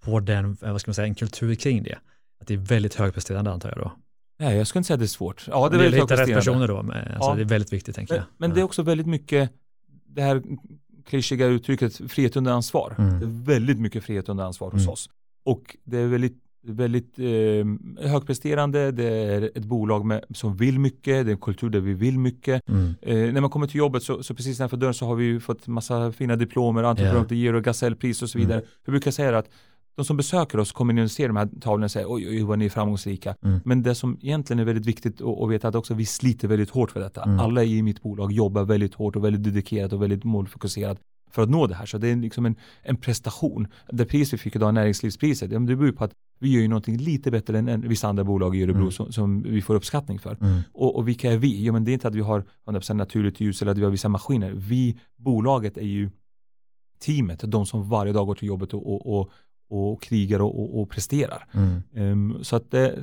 på 0.04 0.20
den, 0.20 0.56
eh, 0.62 0.72
vad 0.72 0.80
ska 0.80 0.88
man 0.88 0.94
säga, 0.94 1.06
en 1.06 1.14
kultur 1.14 1.54
kring 1.54 1.82
det? 1.82 1.98
Att 2.40 2.46
det 2.46 2.54
är 2.54 2.58
väldigt 2.58 2.94
högpresterande 2.94 3.50
antar 3.52 3.68
jag 3.68 3.78
då? 3.78 3.92
nej, 4.40 4.56
jag 4.56 4.66
skulle 4.66 4.78
inte 4.80 4.86
säga 4.86 4.94
att 4.94 5.00
det 5.00 5.04
är 5.04 5.06
svårt. 5.06 5.44
Ja, 5.50 5.68
det 5.68 5.76
är 5.76 5.78
det 5.78 5.84
väldigt 5.84 6.02
hitta 6.02 6.22
rätt 6.22 6.34
personer 6.34 6.68
då, 6.68 6.82
men, 6.82 6.96
alltså 6.96 7.30
Ja. 7.30 7.34
det 7.34 7.42
är 7.42 7.44
väldigt 7.44 7.72
viktigt 7.72 7.94
tänker 7.96 8.14
Men, 8.14 8.18
jag. 8.22 8.26
men 8.38 8.54
det 8.54 8.60
är 8.60 8.64
också 8.64 8.82
väldigt 8.82 9.06
mycket 9.06 9.50
det 10.06 10.22
här 10.22 10.42
klyschiga 11.08 11.46
uttrycket 11.46 12.10
frihet 12.12 12.36
under 12.36 12.52
ansvar. 12.52 12.94
Mm. 12.98 13.20
Det 13.20 13.26
är 13.26 13.44
väldigt 13.58 13.80
mycket 13.80 14.04
frihet 14.04 14.28
under 14.28 14.44
ansvar 14.44 14.70
hos 14.70 14.80
Mm. 14.82 14.92
oss. 14.92 15.10
Och 15.44 15.76
det 15.84 15.98
är 15.98 16.06
väldigt, 16.06 16.36
väldigt 16.66 17.18
eh, 17.18 18.06
högpresterande, 18.10 18.90
det 18.92 19.04
är 19.08 19.42
ett 19.42 19.64
bolag 19.64 20.04
med, 20.04 20.24
som 20.30 20.56
vill 20.56 20.78
mycket, 20.78 21.04
det 21.26 21.30
är 21.30 21.32
en 21.32 21.38
kultur 21.38 21.70
där 21.70 21.80
vi 21.80 21.94
vill 21.94 22.18
mycket. 22.18 22.68
Mm. 22.68 22.94
Eh, 23.02 23.32
när 23.32 23.40
man 23.40 23.50
kommer 23.50 23.66
till 23.66 23.76
jobbet 23.78 24.02
så, 24.02 24.22
så 24.22 24.34
precis 24.34 24.58
nedanför 24.58 24.76
dörren 24.76 24.94
så 24.94 25.06
har 25.06 25.14
vi 25.14 25.40
fått 25.40 25.66
massa 25.66 26.12
fina 26.12 26.36
diplomer, 26.36 26.82
Entreprenör 26.82 27.14
Ja. 27.16 27.22
of 27.22 27.28
the 27.28 27.34
Year 27.34 27.54
och 27.54 27.64
Gasellpris 27.64 28.22
och 28.22 28.30
så 28.30 28.38
vidare. 28.38 28.62
Jag 28.84 28.92
brukar 28.92 29.10
säga 29.10 29.38
att 29.38 29.50
de 29.98 30.04
som 30.04 30.16
besöker 30.16 30.58
oss 30.60 30.72
kommer 30.72 30.92
in 30.92 30.98
och 30.98 31.10
ser 31.10 31.28
de 31.28 31.36
här 31.36 31.48
tavlorna 31.60 31.84
och 31.84 31.90
säger 31.90 32.12
oj, 32.12 32.28
oj, 32.28 32.42
vad 32.42 32.58
ni 32.58 32.64
är 32.64 32.68
framgångsrika. 32.68 33.34
Mm. 33.44 33.60
Men 33.64 33.82
det 33.82 33.94
som 33.94 34.18
egentligen 34.22 34.60
är 34.60 34.64
väldigt 34.64 34.86
viktigt 34.86 35.20
att, 35.20 35.42
att 35.42 35.50
veta 35.50 35.68
att 35.68 35.74
också 35.74 35.94
vi 35.94 36.06
sliter 36.06 36.48
väldigt 36.48 36.70
hårt 36.70 36.90
för 36.90 37.00
detta. 37.00 37.22
Mm. 37.22 37.40
Alla 37.40 37.64
i 37.64 37.82
mitt 37.82 38.02
bolag 38.02 38.32
jobbar 38.32 38.64
väldigt 38.64 38.94
hårt 38.94 39.16
och 39.16 39.24
väldigt 39.24 39.44
dedikerat 39.44 39.92
och 39.92 40.02
väldigt 40.02 40.24
målfokuserat 40.24 40.98
för 41.30 41.42
att 41.42 41.50
nå 41.50 41.66
det 41.66 41.74
här. 41.74 41.86
Så 41.86 41.98
det 41.98 42.08
är 42.08 42.16
liksom 42.16 42.46
en, 42.46 42.54
en 42.82 42.96
prestation. 42.96 43.66
Det 43.92 44.04
pris 44.04 44.32
vi 44.32 44.38
fick 44.38 44.56
idag, 44.56 44.74
näringslivspriset, 44.74 45.50
det 45.50 45.58
beror 45.60 45.86
ju 45.86 45.92
på 45.92 46.04
att 46.04 46.12
vi 46.40 46.52
gör 46.52 46.60
ju 46.60 46.68
någonting 46.68 46.96
lite 46.96 47.30
bättre 47.30 47.58
än, 47.58 47.68
än 47.68 47.88
vissa 47.88 48.08
andra 48.08 48.24
bolag 48.24 48.56
i 48.56 48.62
Örebro 48.62 48.80
Mm. 48.80 48.92
som, 48.92 49.12
som 49.12 49.42
vi 49.42 49.62
får 49.62 49.74
uppskattning 49.74 50.18
för. 50.18 50.36
Mm. 50.40 50.60
Och, 50.72 50.96
och 50.96 51.08
vilka 51.08 51.32
är 51.32 51.36
vi? 51.38 51.64
Jo 51.64 51.72
men 51.72 51.84
det 51.84 51.90
är 51.90 51.92
inte 51.92 52.08
att 52.08 52.14
vi 52.14 52.20
har 52.20 52.44
100% 52.66 52.94
naturligt 52.94 53.40
ljus 53.40 53.62
eller 53.62 53.72
att 53.72 53.78
vi 53.78 53.84
har 53.84 53.90
vissa 53.90 54.08
maskiner. 54.08 54.52
Vi, 54.54 54.98
bolaget 55.16 55.76
är 55.76 55.82
ju 55.86 56.10
teamet, 56.98 57.44
de 57.46 57.66
som 57.66 57.88
varje 57.88 58.12
dag 58.12 58.26
går 58.26 58.34
till 58.34 58.48
jobbet 58.48 58.74
och, 58.74 58.94
och, 58.94 59.18
och, 59.18 59.30
och 59.68 60.02
krigar 60.02 60.40
och, 60.40 60.60
och, 60.60 60.80
och 60.82 60.90
presterar. 60.90 61.46
Mm. 61.52 61.82
Ehm, 61.94 62.44
så 62.44 62.56
att 62.56 62.70
det, 62.70 62.98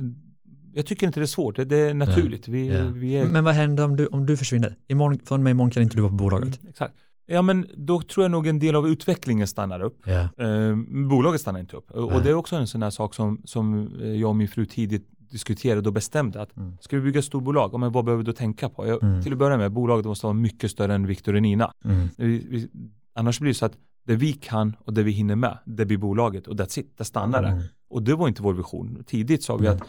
jag 0.74 0.86
tycker 0.86 1.06
inte 1.06 1.20
det 1.20 1.24
är 1.24 1.26
svårt, 1.26 1.56
det, 1.56 1.64
det 1.64 1.76
är 1.76 1.94
naturligt. 1.94 2.48
Vi, 2.48 2.68
Ja. 2.68 2.84
vi 2.94 3.12
är, 3.16 3.26
Men 3.26 3.44
vad 3.44 3.54
händer 3.54 3.84
om 3.84 3.96
du, 3.96 4.06
om 4.06 4.26
du 4.26 4.36
försvinner? 4.36 4.76
Imorgon, 4.88 5.18
från 5.24 5.40
och 5.40 5.44
med 5.44 5.50
imorgon 5.50 5.70
kan 5.70 5.82
inte 5.82 5.96
du 5.96 6.00
vara 6.02 6.10
på 6.10 6.16
bolaget. 6.16 6.60
Mm, 6.60 6.70
exakt. 6.70 6.94
Ja 7.28 7.42
men 7.42 7.66
då 7.76 8.00
tror 8.00 8.24
jag 8.24 8.30
nog 8.30 8.46
en 8.46 8.58
del 8.58 8.74
av 8.76 8.88
utvecklingen 8.88 9.46
stannar 9.46 9.80
upp. 9.80 9.98
Ja. 10.04 10.44
Eh, 10.44 10.76
bolaget 11.08 11.40
stannar 11.40 11.60
inte 11.60 11.76
upp. 11.76 11.90
Och 11.90 12.12
Nej. 12.12 12.20
det 12.24 12.30
är 12.30 12.34
också 12.34 12.56
en 12.56 12.66
sån 12.66 12.82
här 12.82 12.90
sak 12.90 13.14
som, 13.14 13.40
som 13.44 13.88
eh, 14.02 14.08
jag 14.08 14.28
och 14.28 14.36
min 14.36 14.48
fru 14.48 14.66
tidigt 14.66 15.06
diskuterade 15.30 15.88
och 15.88 15.92
bestämde 15.92 16.42
att 16.42 16.56
Mm. 16.56 16.76
ska 16.80 16.96
vi 16.96 17.02
bygga 17.02 17.18
ett 17.18 17.24
storbolag, 17.24 17.70
ja, 17.72 17.78
men 17.78 17.92
vad 17.92 18.04
behöver 18.04 18.22
vi 18.22 18.26
då 18.26 18.32
tänka 18.32 18.68
på? 18.68 18.86
Jag, 18.86 19.02
Mm. 19.02 19.22
Till 19.22 19.32
att 19.32 19.38
börja 19.38 19.56
med, 19.56 19.72
bolaget 19.72 20.06
måste 20.06 20.26
vara 20.26 20.34
mycket 20.34 20.70
större 20.70 20.94
än 20.94 21.06
Victor 21.06 21.34
och 21.34 21.42
Nina. 21.42 21.72
Mm. 21.84 22.08
Vi, 22.16 22.46
vi, 22.50 22.68
annars 23.14 23.40
blir 23.40 23.50
det 23.50 23.54
så 23.54 23.66
att 23.66 23.76
det 24.06 24.16
vi 24.16 24.32
kan 24.32 24.76
och 24.78 24.92
det 24.94 25.02
vi 25.02 25.10
hinner 25.10 25.36
med, 25.36 25.58
det 25.64 25.86
blir 25.86 25.98
bolaget 25.98 26.46
och 26.46 26.54
that's 26.56 26.78
it, 26.80 26.98
det 26.98 27.04
stannar 27.04 27.42
där. 27.42 27.50
Mm. 27.52 27.62
Och 27.88 28.02
det 28.02 28.14
var 28.14 28.28
inte 28.28 28.42
vår 28.42 28.54
vision. 28.54 29.04
Tidigt 29.06 29.42
sa 29.42 29.56
vi 29.56 29.66
att 29.68 29.80
eh, 29.80 29.86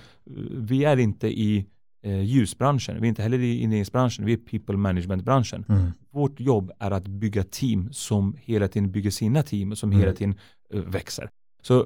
vi 0.51 0.83
är 0.83 0.97
inte 0.97 1.27
i 1.27 1.65
eh, 2.01 2.21
ljusbranschen, 2.21 2.95
vi 3.01 3.07
är 3.07 3.09
inte 3.09 3.21
heller 3.23 3.39
i 3.39 3.57
inredningsbranschen, 3.59 4.25
vi 4.25 4.33
är 4.33 4.37
people 4.37 4.77
management-branschen. 4.77 5.65
Mm. 5.69 5.91
Vårt 6.11 6.39
jobb 6.39 6.71
är 6.79 6.91
att 6.91 7.07
bygga 7.07 7.43
team 7.43 7.89
som 7.91 8.35
hela 8.39 8.67
tiden 8.67 8.91
bygger 8.91 9.11
sina 9.11 9.43
team 9.43 9.71
och 9.71 9.77
som 9.77 9.89
Mm. 9.89 9.99
hela 9.99 10.13
tiden 10.13 10.35
eh, 10.73 10.79
växer. 10.81 11.29
Så 11.61 11.79
eh, 11.79 11.85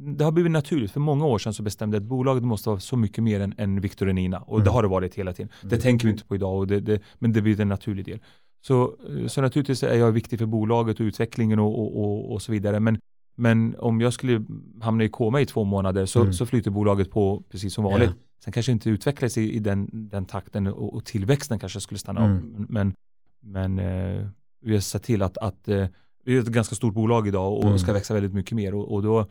det 0.00 0.24
har 0.24 0.32
blivit 0.32 0.52
naturligt. 0.52 0.90
För 0.90 1.00
många 1.00 1.26
år 1.26 1.38
sedan 1.38 1.54
så 1.54 1.62
bestämde 1.62 1.96
jag 1.96 2.02
att 2.02 2.08
bolaget 2.08 2.44
måste 2.44 2.68
vara 2.68 2.80
så 2.80 2.96
mycket 2.96 3.24
mer 3.24 3.40
än, 3.40 3.54
än 3.58 3.80
Victor 3.80 4.08
och 4.08 4.14
Nina. 4.14 4.38
Och 4.38 4.58
det 4.58 4.62
Mm. 4.62 4.74
har 4.74 4.82
det 4.82 4.88
varit 4.88 5.14
hela 5.14 5.32
tiden. 5.32 5.50
Det 5.62 5.66
Mm. 5.68 5.80
tänker 5.80 6.06
vi 6.06 6.12
inte 6.12 6.24
på 6.24 6.34
idag, 6.34 6.58
och 6.58 6.66
det, 6.66 6.80
det, 6.80 7.00
men 7.18 7.32
det 7.32 7.42
blir 7.42 7.60
en 7.60 7.68
naturlig 7.68 8.04
del. 8.04 8.18
Så, 8.60 8.96
eh, 9.08 9.26
så 9.26 9.40
naturligtvis 9.40 9.82
är 9.82 9.94
jag 9.98 10.12
viktig 10.12 10.38
för 10.38 10.46
bolaget 10.46 11.00
och 11.00 11.04
utvecklingen 11.04 11.58
och, 11.58 11.78
och, 11.78 12.00
och, 12.04 12.32
och 12.32 12.42
så 12.42 12.52
vidare. 12.52 12.80
Men, 12.80 12.98
men 13.36 13.76
om 13.78 14.00
jag 14.00 14.12
skulle 14.12 14.44
hamna 14.80 15.04
i 15.04 15.08
koma 15.08 15.40
i 15.40 15.46
två 15.46 15.64
månader 15.64 16.06
så, 16.06 16.20
Mm. 16.20 16.32
så 16.32 16.46
flyter 16.46 16.70
bolaget 16.70 17.10
på 17.10 17.42
precis 17.50 17.74
som 17.74 17.84
vanligt. 17.84 18.10
Sen 18.44 18.52
kanske 18.52 18.72
inte 18.72 18.90
utvecklas 18.90 19.38
i, 19.38 19.52
i 19.52 19.58
den, 19.58 19.88
den 19.92 20.24
takten 20.24 20.66
och, 20.66 20.94
och 20.94 21.04
tillväxten 21.04 21.58
kanske 21.58 21.80
skulle 21.80 21.98
stanna 21.98 22.24
Mm. 22.24 22.36
av. 22.36 22.66
Men, 22.70 22.94
men 23.40 23.78
eh, 23.78 24.26
vi 24.60 24.72
har 24.74 24.80
sett 24.80 25.02
till 25.02 25.22
att, 25.22 25.38
att 25.38 25.68
eh, 25.68 25.86
vi 26.24 26.36
är 26.36 26.40
ett 26.40 26.46
ganska 26.46 26.74
stort 26.74 26.94
bolag 26.94 27.28
idag 27.28 27.52
och 27.52 27.64
Mm. 27.64 27.78
ska 27.78 27.92
växa 27.92 28.14
väldigt 28.14 28.34
mycket 28.34 28.52
mer. 28.52 28.74
Och, 28.74 28.92
och 28.94 29.02
då, 29.02 29.26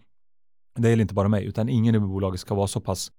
det 0.76 0.90
gäller 0.90 1.02
inte 1.02 1.14
bara 1.14 1.28
mig, 1.28 1.46
utan 1.46 1.70
ingen 1.70 1.96
i 1.96 2.00
bolaget 2.00 2.40
ska 2.40 2.56
vara 2.56 2.68
så 2.68 2.80
pass 2.80 3.12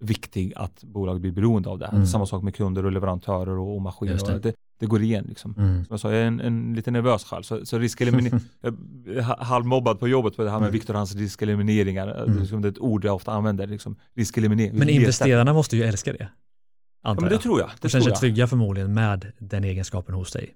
viktig 0.00 0.52
att 0.56 0.84
bolaget 0.84 1.20
blir 1.20 1.32
beroende 1.32 1.68
av 1.68 1.78
det. 1.78 1.86
Mm. 1.86 2.06
Samma 2.06 2.26
sak 2.26 2.42
med 2.42 2.54
kunder 2.54 2.84
och 2.84 2.92
leverantörer 2.92 3.58
och, 3.58 3.74
och 3.74 3.82
maskiner. 3.82 4.26
Det. 4.26 4.34
Och 4.34 4.40
det, 4.40 4.54
det 4.80 4.86
går 4.86 5.02
igen 5.02 5.24
liksom. 5.28 5.54
Mm. 5.58 5.84
Som 5.84 5.92
jag 5.92 6.00
sa, 6.00 6.12
jag 6.12 6.22
är 6.22 6.26
en, 6.26 6.40
en 6.40 6.74
lite 6.74 6.90
nervös 6.90 7.24
själv, 7.24 7.42
så, 7.42 7.66
så 7.66 7.78
riskeliminering, 7.78 8.40
halvmobbad 9.38 10.00
på 10.00 10.08
jobbet 10.08 10.36
på 10.36 10.44
det 10.44 10.50
här 10.50 10.58
med 10.58 10.64
Mm. 10.64 10.72
Viktor 10.72 10.94
och 10.94 10.98
hans 10.98 11.14
riskelimineringar. 11.14 12.24
Mm. 12.24 12.38
Liksom 12.38 12.62
det 12.62 12.68
är 12.68 12.72
ett 12.72 12.78
ord 12.78 13.04
jag 13.04 13.14
ofta 13.14 13.32
använder, 13.32 13.66
liksom, 13.66 13.96
riskeliminering. 14.14 14.78
Men 14.78 14.88
investerarna 14.88 15.52
måste 15.52 15.76
ju 15.76 15.82
älska 15.82 16.12
det. 16.12 16.28
Ja, 17.02 17.14
men 17.14 17.28
det 17.28 17.38
tror 17.38 17.60
jag. 17.60 17.68
Det 17.68 17.74
De 17.82 17.88
känner 17.88 18.04
sig 18.04 18.14
trygga 18.14 18.46
förmodligen 18.46 18.94
med 18.94 19.32
den 19.38 19.64
egenskapen 19.64 20.14
hos 20.14 20.32
dig. 20.32 20.54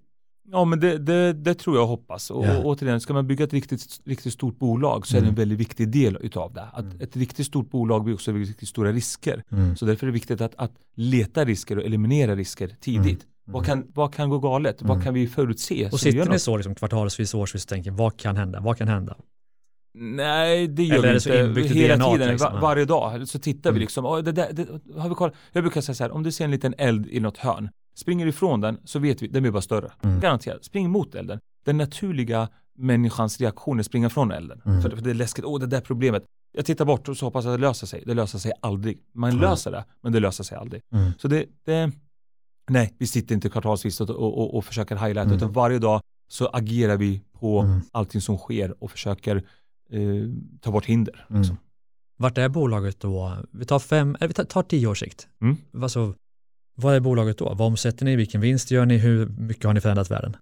Ja 0.50 0.64
men 0.64 0.80
det, 0.80 0.98
det, 0.98 1.32
det 1.32 1.54
tror 1.54 1.76
jag 1.76 1.82
och 1.82 1.88
hoppas. 1.88 2.30
Och, 2.30 2.44
och 2.44 2.64
återigen, 2.66 3.00
ska 3.00 3.12
man 3.14 3.26
bygga 3.26 3.44
ett 3.44 3.52
riktigt, 3.52 4.00
riktigt 4.04 4.32
stort 4.32 4.58
bolag 4.58 5.06
så 5.06 5.16
är 5.16 5.20
det 5.20 5.26
en 5.26 5.28
Mm. 5.28 5.34
väldigt 5.34 5.58
viktig 5.58 5.88
del 5.88 6.18
utav 6.20 6.52
det. 6.52 6.62
Att 6.72 6.84
Mm. 6.84 7.00
Ett 7.00 7.16
riktigt 7.16 7.46
stort 7.46 7.70
bolag 7.70 8.04
blir 8.04 8.14
också 8.14 8.32
riktigt 8.32 8.68
stora 8.68 8.92
risker. 8.92 9.42
Mm. 9.52 9.76
Så 9.76 9.84
därför 9.84 10.06
är 10.06 10.08
det 10.08 10.12
viktigt 10.14 10.40
att, 10.40 10.54
att 10.56 10.72
leta 10.94 11.44
risker 11.44 11.78
och 11.78 11.84
eliminera 11.84 12.36
risker 12.36 12.76
tidigt. 12.80 13.04
Mm. 13.06 13.52
Vad, 13.52 13.66
kan, 13.66 13.84
vad 13.94 14.14
kan 14.14 14.28
gå 14.30 14.38
galet? 14.38 14.82
Vad 14.82 14.90
Mm. 14.90 15.04
kan 15.04 15.14
vi 15.14 15.26
förutse? 15.28 15.88
Och 15.92 16.00
sitter 16.00 16.30
ni 16.30 16.38
så 16.38 16.56
liksom 16.56 16.74
kvartalsvis, 16.74 17.34
årsvis 17.34 17.64
och 17.64 17.68
tänker 17.68 17.90
vad 17.90 18.16
kan 18.16 18.36
hända? 18.36 18.60
Vad 18.60 18.78
kan 18.78 18.88
hända? 18.88 19.16
Nej, 19.94 20.68
det 20.68 20.82
gör 20.84 20.96
Eller 20.96 21.08
är 21.08 21.12
vi 21.12 21.14
det 21.14 21.20
så 21.20 21.34
inte. 21.44 21.60
i 21.60 21.68
Hela 21.68 21.96
DNA 21.96 22.12
tiden, 22.12 22.28
liksom? 22.28 22.52
va- 22.52 22.60
varje 22.60 22.84
dag 22.84 23.28
så 23.28 23.38
tittar 23.38 23.70
vi 23.70 23.74
Mm. 23.74 23.80
liksom. 23.80 24.06
"Oj, 24.06 24.22
det 24.22 24.32
där, 24.32 24.48
det, 24.52 24.66
har 25.00 25.08
vi 25.08 25.14
koll? 25.14 25.30
Jag 25.52 25.62
brukar 25.64 25.80
säga 25.80 25.94
så 25.94 26.04
här, 26.04 26.10
om 26.10 26.22
du 26.22 26.32
ser 26.32 26.44
en 26.44 26.50
liten 26.50 26.74
eld 26.78 27.06
i 27.10 27.20
något 27.20 27.38
hörn, 27.38 27.68
springer 27.98 28.26
ifrån 28.26 28.60
den 28.60 28.78
så 28.84 28.98
vet 28.98 29.22
vi, 29.22 29.28
den 29.28 29.42
blir 29.42 29.52
bara 29.52 29.62
större. 29.62 29.92
Mm. 30.02 30.20
Garanterat, 30.20 30.64
spring 30.64 30.90
mot 30.90 31.14
elden. 31.14 31.40
Den 31.64 31.76
naturliga 31.76 32.48
människans 32.74 33.40
reaktion 33.40 33.76
är 33.76 33.80
att 33.80 33.86
springa 33.86 34.10
från 34.10 34.30
elden. 34.32 34.62
Mm. 34.66 34.82
För, 34.82 34.90
för 34.90 35.02
det 35.02 35.10
är 35.10 35.14
läskigt, 35.14 35.44
åh 35.44 35.60
det 35.60 35.66
där 35.66 35.80
problemet. 35.80 36.24
Jag 36.52 36.66
tittar 36.66 36.84
bort 36.84 37.08
och 37.08 37.16
så 37.16 37.26
hoppas 37.26 37.46
att 37.46 37.52
det 37.52 37.58
löser 37.58 37.86
sig. 37.86 38.02
Det 38.06 38.14
löser 38.14 38.38
sig 38.38 38.52
aldrig. 38.62 38.98
Man 39.14 39.30
Mm. 39.30 39.42
löser 39.42 39.70
det, 39.70 39.84
men 40.02 40.12
det 40.12 40.20
löser 40.20 40.44
sig 40.44 40.58
aldrig. 40.58 40.82
Mm. 40.92 41.12
Så 41.18 41.28
det, 41.28 41.44
det 41.64 41.92
nej, 42.70 42.94
vi 42.98 43.06
sitter 43.06 43.34
inte 43.34 43.48
kvartalsvis 43.50 44.00
och, 44.00 44.10
och, 44.10 44.38
och, 44.38 44.56
och 44.56 44.64
försöker 44.64 44.96
highlighta, 44.96 45.20
Mm. 45.22 45.36
utan 45.36 45.52
varje 45.52 45.78
dag 45.78 46.00
så 46.28 46.46
agerar 46.46 46.96
vi 46.96 47.22
på 47.32 47.60
Mm. 47.60 47.80
allting 47.92 48.20
som 48.20 48.38
sker 48.38 48.82
och 48.82 48.90
försöker 48.90 49.36
eh, 49.90 50.00
ta 50.60 50.70
bort 50.70 50.84
hinder. 50.86 51.26
Mm. 51.30 51.40
Liksom. 51.42 51.56
Vart 52.16 52.38
är 52.38 52.48
bolaget 52.48 53.00
då? 53.00 53.36
Vi 53.50 53.64
tar 53.64 53.78
fem, 53.78 54.16
eller 54.20 54.28
vi 54.28 54.34
tar, 54.34 54.44
tar 54.44 54.62
tio 54.62 54.86
års 54.86 55.00
sikt. 55.00 55.28
Mm. 55.40 55.56
Alltså, 55.82 56.14
vad 56.80 56.94
är 56.96 57.00
bolaget 57.00 57.38
då? 57.38 57.44
Vad 57.54 57.60
omsätter 57.66 58.04
ni? 58.04 58.16
Vilken 58.16 58.40
vinst 58.40 58.70
gör 58.70 58.86
ni? 58.86 58.96
Hur 58.98 59.26
mycket 59.26 59.64
har 59.64 59.72
ni 59.74 59.80
förändrat 59.80 60.10
världen? 60.10 60.36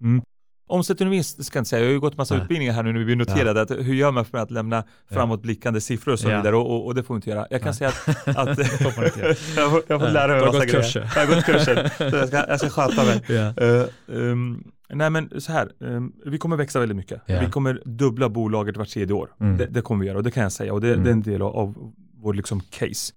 Omsättning 0.68 1.08
och 1.08 1.12
vinst 1.12 1.44
ska 1.44 1.56
jag 1.56 1.60
inte 1.60 1.68
säga, 1.70 1.80
jag 1.80 1.88
har 1.88 1.92
ju 1.92 2.00
gått 2.00 2.16
massa 2.16 2.34
Nej. 2.34 2.42
utbildningar 2.42 2.72
här 2.72 2.82
nu 2.82 2.92
när 2.92 3.04
vi 3.04 3.14
noterade, 3.16 3.60
att 3.60 3.70
hur 3.70 3.94
gör 3.94 4.10
man 4.12 4.24
för 4.24 4.38
att 4.38 4.50
lämna 4.50 4.84
framåtblickande 5.10 5.80
siffror 5.80 6.12
och 6.12 6.18
så 6.20 6.30
Ja. 6.30 6.36
vidare 6.36 6.56
och, 6.56 6.70
och, 6.70 6.86
och 6.86 6.94
det 6.94 7.02
får 7.02 7.14
vi 7.14 7.16
inte 7.16 7.30
göra. 7.30 7.46
Jag 7.50 7.62
kan 7.62 7.74
Nej. 7.80 7.92
säga 7.92 7.92
att, 8.26 8.28
att 8.48 8.58
jag, 9.56 9.70
får, 9.70 9.82
jag 9.88 10.00
får 10.00 10.08
lära 10.10 10.32
mig 10.36 10.46
massa 10.46 10.66
grejer. 10.66 11.10
Jag 11.14 11.26
har 11.26 11.34
gått 11.34 11.44
kurser, 11.44 11.90
så 12.10 12.16
jag 12.16 12.28
ska, 12.28 12.36
jag 12.48 12.58
ska 12.60 12.70
sköta 12.70 13.04
mig. 13.04 13.22
Ja. 13.28 13.64
Eh, 13.64 13.86
ehm, 14.16 14.64
nej 14.90 15.10
men 15.10 15.40
så 15.40 15.52
här, 15.52 15.68
ehm, 15.84 16.12
vi 16.26 16.38
kommer 16.38 16.56
växa 16.56 16.80
väldigt 16.80 16.96
mycket. 16.96 17.22
Ja. 17.26 17.40
Vi 17.40 17.50
kommer 17.50 17.82
dubbla 17.84 18.28
bolaget 18.28 18.76
vart 18.76 18.88
tredje 18.88 19.14
år. 19.14 19.30
Mm. 19.40 19.56
Det, 19.56 19.66
det 19.66 19.80
kommer 19.82 20.00
vi 20.00 20.06
göra 20.06 20.18
och 20.18 20.24
det 20.24 20.30
kan 20.30 20.42
jag 20.42 20.52
säga 20.52 20.72
och 20.72 20.80
det, 20.80 20.88
Mm. 20.92 21.04
det 21.04 21.10
är 21.10 21.12
en 21.12 21.22
del 21.22 21.42
av, 21.42 21.56
av 21.56 21.92
vår 22.22 22.34
liksom 22.34 22.60
case. 22.60 23.12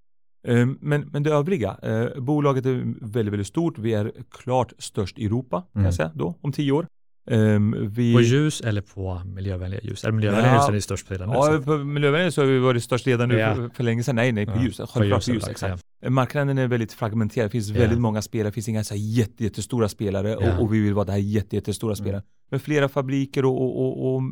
Ehm, 0.48 0.78
men, 0.80 1.08
men 1.12 1.22
det 1.22 1.30
övriga, 1.30 1.76
eh, 1.82 2.20
bolaget 2.22 2.66
är 2.66 2.94
väldigt, 3.00 3.32
väldigt 3.32 3.46
stort. 3.46 3.78
Vi 3.78 3.94
är 3.94 4.12
klart 4.30 4.72
störst 4.78 5.18
i 5.18 5.24
Europa 5.26 5.60
kan 5.60 5.68
Mm. 5.80 5.84
jag 5.84 5.94
säga 5.94 6.10
då, 6.14 6.34
om 6.40 6.52
tio 6.52 6.72
år. 6.72 6.86
Ehm, 7.30 7.76
vi, 7.90 8.14
På 8.14 8.20
ljus 8.20 8.60
eller 8.60 8.80
på 8.80 9.22
miljövänliga 9.24 9.80
ljus? 9.82 10.04
Eller 10.04 10.12
miljövänliga 10.12 10.52
Ja. 10.52 10.60
ljus 10.60 10.68
är 10.68 10.72
ni 10.72 10.80
störst 10.80 11.08
på 11.08 11.14
hela 11.14 11.24
Ja, 11.24 11.60
på 11.64 11.76
miljövänligt 11.78 12.34
så 12.34 12.40
har 12.40 12.46
vi 12.46 12.58
varit 12.58 12.82
störst 12.84 13.06
redan 13.06 13.28
nu 13.28 13.38
Ja. 13.38 13.54
för, 13.54 13.68
för 13.68 13.84
länge 13.84 14.02
sedan. 14.02 14.16
Nej, 14.16 14.32
nej, 14.32 14.46
på 14.46 14.52
Ja, 14.52 14.62
ljus. 14.62 14.76
Självklart 14.88 15.24
på 15.26 15.30
ljus, 15.32 15.42
eller- 15.42 15.50
exakt. 15.50 15.82
Marknaden 16.08 16.58
är 16.58 16.68
väldigt 16.68 16.92
fragmenterad, 16.92 17.46
det 17.46 17.50
finns 17.50 17.68
Ja. 17.68 17.78
väldigt 17.80 17.98
många 18.00 18.22
spelare, 18.22 18.48
det 18.48 18.52
finns 18.52 18.68
inga 18.68 18.84
så 18.84 18.94
jätte, 18.96 19.44
jättestora 19.44 19.88
spelare 19.88 20.28
Ja. 20.40 20.56
och, 20.56 20.62
och 20.62 20.74
vi 20.74 20.80
vill 20.80 20.94
vara 20.94 21.04
det 21.04 21.12
här 21.12 21.18
jätte, 21.18 21.56
jättestora 21.56 21.94
spelare. 21.96 22.22
Med 22.50 22.62
flera 22.62 22.88
fabriker 22.88 23.44
och, 23.44 23.62
och, 23.62 23.80
och, 23.80 24.14
och 24.14 24.22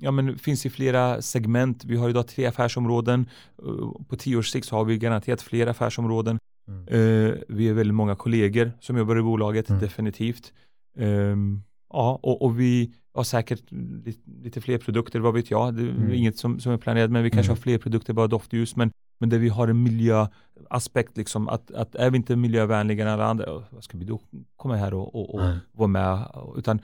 ja, 0.00 0.10
men 0.10 0.38
finns 0.38 0.66
i 0.66 0.70
flera 0.70 1.22
segment. 1.22 1.84
Vi 1.84 1.96
har 1.96 2.08
idag 2.10 2.26
tre 2.28 2.46
affärsområden. 2.46 3.26
Uh, 3.66 3.92
På 4.08 4.16
tio 4.16 4.36
års 4.36 4.50
sikt 4.50 4.66
så 4.66 4.76
har 4.76 4.84
vi 4.84 4.98
garanterat 4.98 5.42
fler 5.42 5.66
affärsområden. 5.66 6.38
Mm. 6.68 6.88
Uh, 6.88 7.34
vi 7.48 7.68
är 7.68 7.72
väldigt 7.74 7.94
många 7.94 8.14
kollegor 8.16 8.72
som 8.80 8.96
jobbar 8.96 9.18
i 9.18 9.22
bolaget, 9.22 9.68
Mm. 9.70 9.80
definitivt. 9.80 10.52
Um, 10.96 11.62
ja, 11.92 12.18
och, 12.22 12.42
och 12.42 12.60
vi 12.60 12.92
har 13.14 13.24
säkert 13.24 13.62
lite, 14.04 14.20
lite 14.42 14.60
fler 14.60 14.78
produkter, 14.78 15.20
vad 15.20 15.34
vet 15.34 15.50
jag. 15.50 15.74
Det 15.74 15.82
är 15.82 15.88
Mm. 15.88 16.12
inget 16.12 16.38
som, 16.38 16.60
som 16.60 16.72
är 16.72 16.76
planerat, 16.78 17.10
men 17.10 17.22
vi 17.22 17.30
kanske 17.30 17.50
Mm. 17.50 17.56
har 17.58 17.62
fler 17.62 17.78
produkter, 17.78 18.12
bara 18.12 18.26
doftljus. 18.26 18.76
Men, 18.76 18.90
men 19.20 19.28
där 19.28 19.38
vi 19.38 19.48
har 19.48 19.68
en 19.68 19.82
miljöaspekt, 19.82 21.16
liksom, 21.16 21.48
att, 21.48 21.70
att 21.70 21.94
är 21.94 22.10
vi 22.10 22.16
inte 22.16 22.36
miljövänliga 22.36 23.04
än 23.04 23.10
alla 23.12 23.24
andra, 23.26 23.54
"Åh, 23.54 23.62
vad 23.70 23.84
ska 23.84 23.98
vi 23.98 24.04
då 24.04 24.20
komma 24.56 24.76
här 24.76 24.94
och, 24.94 25.14
och, 25.14 25.34
och 25.34 25.40
vara 25.72 25.88
med? 25.88 26.26
Utan 26.56 26.80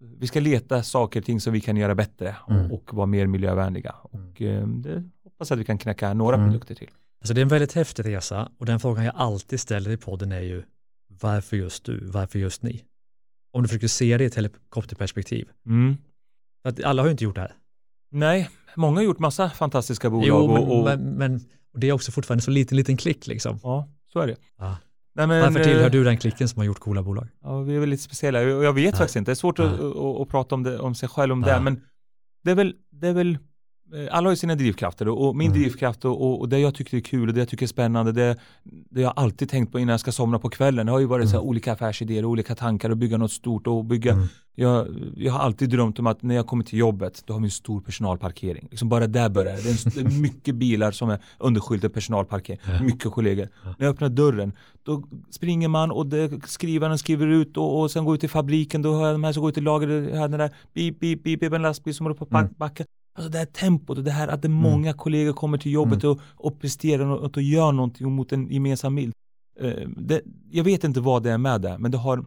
vi 0.00 0.26
ska 0.26 0.40
leta 0.40 0.82
saker 0.82 1.20
och 1.20 1.26
ting 1.26 1.40
som 1.40 1.52
vi 1.52 1.60
kan 1.60 1.76
göra 1.76 1.94
bättre 1.94 2.36
Mm. 2.48 2.72
och, 2.72 2.94
vara 2.94 3.06
mer 3.06 3.26
miljövänliga. 3.26 3.94
Och 4.02 4.42
eh, 4.42 4.66
det 4.68 5.04
hoppas 5.24 5.52
att 5.52 5.58
vi 5.58 5.64
kan 5.64 5.78
knäcka 5.78 6.14
några 6.14 6.36
Mm. 6.36 6.48
produkter 6.48 6.74
till. 6.74 6.90
Alltså 7.20 7.34
det 7.34 7.40
är 7.40 7.42
en 7.42 7.48
väldigt 7.48 7.72
häftig 7.72 8.04
resa 8.06 8.50
och 8.58 8.66
den 8.66 8.80
frågan 8.80 9.04
jag 9.04 9.14
alltid 9.16 9.60
ställer 9.60 9.90
i 9.90 9.96
podden 9.96 10.32
är 10.32 10.40
ju 10.40 10.62
varför 11.20 11.56
just 11.56 11.84
du? 11.84 12.06
Varför 12.06 12.38
just 12.38 12.62
ni? 12.62 12.84
Om 13.52 13.62
du 13.62 13.68
försöker 13.68 13.88
se 13.88 14.18
det 14.18 14.24
i 14.24 14.26
ett 14.26 14.34
helikopterperspektiv. 14.36 15.48
Mm. 15.66 15.96
Att 16.64 16.84
alla 16.84 17.02
har 17.02 17.06
ju 17.06 17.12
inte 17.12 17.24
gjort 17.24 17.34
det 17.34 17.40
här. 17.40 17.54
Nej, 18.10 18.48
många 18.76 18.96
har 18.98 19.04
gjort 19.04 19.18
massa 19.18 19.50
fantastiska 19.50 20.10
bolag. 20.10 20.26
Jo, 20.28 20.46
men, 20.52 20.62
och, 20.62 20.78
och, 20.78 20.84
men, 20.84 21.00
men 21.14 21.40
det 21.76 21.88
är 21.88 21.92
också 21.92 22.12
fortfarande 22.12 22.42
så 22.42 22.50
liten, 22.50 22.76
liten 22.76 22.96
klick 22.96 23.26
liksom. 23.26 23.58
Ja, 23.62 23.88
så 24.12 24.20
är 24.20 24.26
det. 24.26 24.36
Ja. 24.58 24.76
Nej, 25.26 25.26
men, 25.28 25.40
Varför 25.40 25.60
eh, 25.60 25.64
tillhör 25.64 25.90
du 25.90 26.04
den 26.04 26.16
klicken 26.16 26.48
som 26.48 26.58
har 26.58 26.64
gjort 26.66 26.78
coola 26.78 27.02
bolag? 27.02 27.28
Ja, 27.42 27.60
vi 27.60 27.76
är 27.76 27.80
väl 27.80 27.88
lite 27.88 28.02
speciella. 28.02 28.42
Jag 28.42 28.72
vet 28.72 28.84
Ja. 28.94 28.98
faktiskt 28.98 29.16
inte. 29.16 29.30
Det 29.30 29.32
är 29.32 29.34
svårt 29.34 29.58
Ja. 29.58 29.64
att, 29.64 29.80
att, 29.80 30.20
att 30.20 30.28
prata 30.28 30.54
om, 30.54 30.62
det, 30.62 30.78
om 30.78 30.94
sig 30.94 31.08
själv 31.08 31.32
om 31.32 31.40
det. 31.42 31.60
Men 31.60 31.80
det 32.44 32.50
är 32.50 32.54
väl, 32.54 32.74
det 32.90 33.08
är 33.08 33.12
väl 33.12 33.34
eh, 33.34 33.40
alla 34.10 34.26
har 34.28 34.32
ju 34.32 34.36
sina 34.36 34.54
drivkrafter 34.54 35.08
och, 35.08 35.36
min 35.36 35.50
Mm. 35.50 35.60
drivkraft 35.62 36.04
och, 36.04 36.22
och, 36.22 36.40
och 36.40 36.48
det 36.48 36.58
jag 36.58 36.74
tycker 36.74 36.96
är 36.96 37.00
kul 37.00 37.28
och 37.28 37.34
det 37.34 37.40
jag 37.40 37.48
tycker 37.48 37.66
är 37.66 37.68
spännande 37.68 38.12
det, 38.12 38.36
det 38.90 39.00
jag 39.00 39.12
alltid 39.16 39.48
tänkt 39.50 39.72
på 39.72 39.78
innan 39.78 39.90
jag 39.90 40.00
ska 40.00 40.12
somna 40.12 40.38
på 40.38 40.48
kvällen 40.48 40.86
det 40.86 40.92
har 40.92 40.98
ju 40.98 41.06
varit 41.06 41.28
så 41.30 41.36
Mm. 41.36 41.48
olika 41.48 41.72
affärsidéer 41.72 42.24
och 42.24 42.30
olika 42.30 42.54
tankar 42.54 42.90
och 42.90 42.96
bygga 42.96 43.16
något 43.18 43.32
stort 43.32 43.66
och 43.66 43.84
bygga 43.84 44.12
Mm. 44.12 44.26
jag, 44.54 44.86
jag 45.16 45.32
har 45.32 45.40
alltid 45.40 45.70
drömt 45.70 45.98
om 45.98 46.06
att 46.06 46.22
när 46.22 46.34
jag 46.34 46.46
kommer 46.46 46.64
till 46.64 46.78
jobbet 46.78 47.22
då 47.26 47.32
har 47.32 47.40
vi 47.40 47.44
en 47.46 47.50
stor 47.50 47.80
personalparkering. 47.80 48.68
Liksom 48.70 48.88
bara 48.88 49.06
där 49.06 49.28
börjar 49.28 49.56
det. 49.56 49.94
Det 49.94 50.00
är, 50.00 50.20
mycket 50.20 50.54
bilar 50.54 50.90
som 50.90 51.10
är 51.10 51.18
underskyltade 51.38 51.94
personalparkering. 51.94 52.60
Ja. 52.66 52.82
Mycket 52.82 53.10
kollegor. 53.12 53.48
Ja. 53.64 53.74
När 53.78 53.86
jag 53.86 53.92
öppnar 53.92 54.08
dörren 54.08 54.52
då 54.82 55.02
springer 55.30 55.68
man 55.68 55.90
och 55.90 56.06
det, 56.06 56.40
skrivaren 56.46 56.98
skriver 56.98 57.26
ut 57.26 57.56
och, 57.56 57.80
och 57.80 57.90
sen 57.90 58.04
går 58.04 58.14
ut 58.14 58.20
till 58.20 58.30
fabriken. 58.30 58.82
Då 58.82 58.94
hör 58.94 59.06
jag 59.06 59.14
de 59.14 59.24
här 59.24 59.32
som 59.32 59.40
går 59.40 59.50
ut 59.50 59.58
i 59.58 59.60
lager. 59.60 59.88
Hör 60.14 60.28
den 60.28 60.38
där 60.38 60.50
beep, 60.74 61.00
beep, 61.00 61.22
beep, 61.22 61.40
beep, 61.40 61.52
en 61.52 61.62
lastbil 61.62 61.94
som 61.94 62.06
håller 62.06 62.16
på 62.16 62.24
att 62.24 62.30
Mm. 62.30 62.54
Alltså 63.12 63.30
det 63.30 63.38
här 63.38 63.46
tempot 63.46 63.98
och 63.98 64.04
det 64.04 64.10
här 64.10 64.28
att 64.28 64.42
det 64.42 64.48
många 64.48 64.92
kollegor 64.92 65.32
kommer 65.32 65.58
till 65.58 65.72
jobbet 65.72 66.04
och, 66.04 66.20
och 66.36 66.60
presterar 66.60 67.06
något 67.06 67.36
och 67.36 67.42
gör 67.42 67.72
någonting 67.72 68.12
mot 68.12 68.32
en 68.32 68.48
gemensam 68.50 68.94
bild. 68.94 69.12
Eh, 69.60 69.88
det, 69.96 70.22
jag 70.50 70.64
vet 70.64 70.84
inte 70.84 71.00
vad 71.00 71.22
det 71.22 71.30
är 71.30 71.38
med 71.38 71.60
det, 71.60 71.78
men 71.78 71.90
det 71.90 71.98
har 71.98 72.24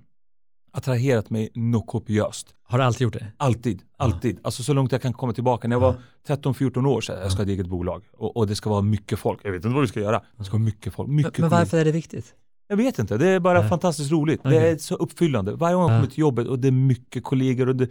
attraherat 0.72 1.30
mig 1.30 1.50
något 1.54 1.88
kopiöst. 1.88 2.56
Har 2.64 2.78
du 2.78 2.84
alltid 2.84 3.02
gjort 3.02 3.14
det? 3.14 3.32
Alltid, 3.38 3.82
alltid. 3.98 4.40
Alltså 4.44 4.64
så 4.64 4.74
långt 4.74 4.92
jag 4.92 5.02
kan 5.02 5.14
komma 5.14 5.34
tillbaka. 5.34 5.68
När 5.68 5.76
jag 5.76 5.82
var 5.82 5.96
13-14 6.28 6.88
år 6.88 7.02
sedan, 7.02 7.20
jag 7.22 7.32
ska 7.32 7.40
ha 7.40 7.44
ett 7.44 7.50
eget 7.50 7.68
bolag 7.68 8.04
och, 8.14 8.38
och, 8.38 8.48
det 8.48 8.56
ska 8.56 8.70
vara 8.70 8.82
mycket 8.82 9.20
folk. 9.20 9.40
Jag 9.44 9.52
vet 9.52 9.66
inte 9.66 9.76
vad 9.76 9.82
vi 9.82 9.88
ska 9.88 10.00
göra. 10.00 10.22
Det 10.38 10.44
ska 10.44 10.54
vara 10.54 10.64
mycket 10.64 10.94
folk. 10.94 11.10
Mycket 11.10 11.38
men, 11.38 11.50
men 11.50 11.60
varför 11.60 11.78
är 11.78 11.86
det 11.86 11.92
viktigt? 11.92 12.36
Jag 12.68 12.78
vet 12.78 13.00
inte, 13.00 13.18
det 13.18 13.28
är 13.28 13.40
bara 13.40 13.60
Nej. 13.60 13.70
fantastiskt 13.70 14.12
roligt. 14.12 14.40
Okay. 14.40 14.52
Det 14.52 14.70
är 14.70 14.78
så 14.78 14.96
uppfyllande. 14.96 15.56
Varje 15.56 15.76
gång 15.76 15.84
jag 15.84 16.00
kommer 16.00 16.10
till 16.10 16.20
jobbet 16.20 16.48
och 16.48 16.60
det 16.60 16.68
är 16.68 16.72
mycket 16.72 17.24
kollegor 17.24 17.70
och 17.70 17.76
det, 17.76 17.90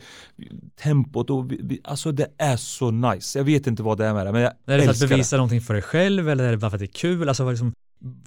tempot 0.83 1.31
och 1.31 1.53
vi, 1.53 1.61
vi, 1.63 1.81
alltså 1.85 2.13
det 2.13 2.27
är 2.39 2.57
så 2.57 2.91
nice. 2.91 3.39
Jag 3.39 3.45
vet 3.45 3.67
inte 3.67 3.83
vad 3.83 3.99
det 3.99 4.07
är 4.07 4.15
med 4.15 4.27
det, 4.27 4.33
men 4.33 4.41
jag 4.43 4.53
Är 4.67 4.79
det 4.79 4.85
för 4.85 4.91
att 4.91 5.11
bevisa 5.11 5.37
det. 5.37 5.39
någonting 5.39 5.61
för 5.61 5.75
dig 5.75 5.83
själv 5.83 6.29
eller 6.29 6.45
är 6.45 6.51
det 6.51 6.57
bara 6.57 6.71
för 6.71 6.77
att 6.77 6.81
det 6.81 6.85
är 6.85 6.99
kul? 6.99 7.29
Alltså 7.29 7.45
vad, 7.45 7.53
liksom, 7.53 7.73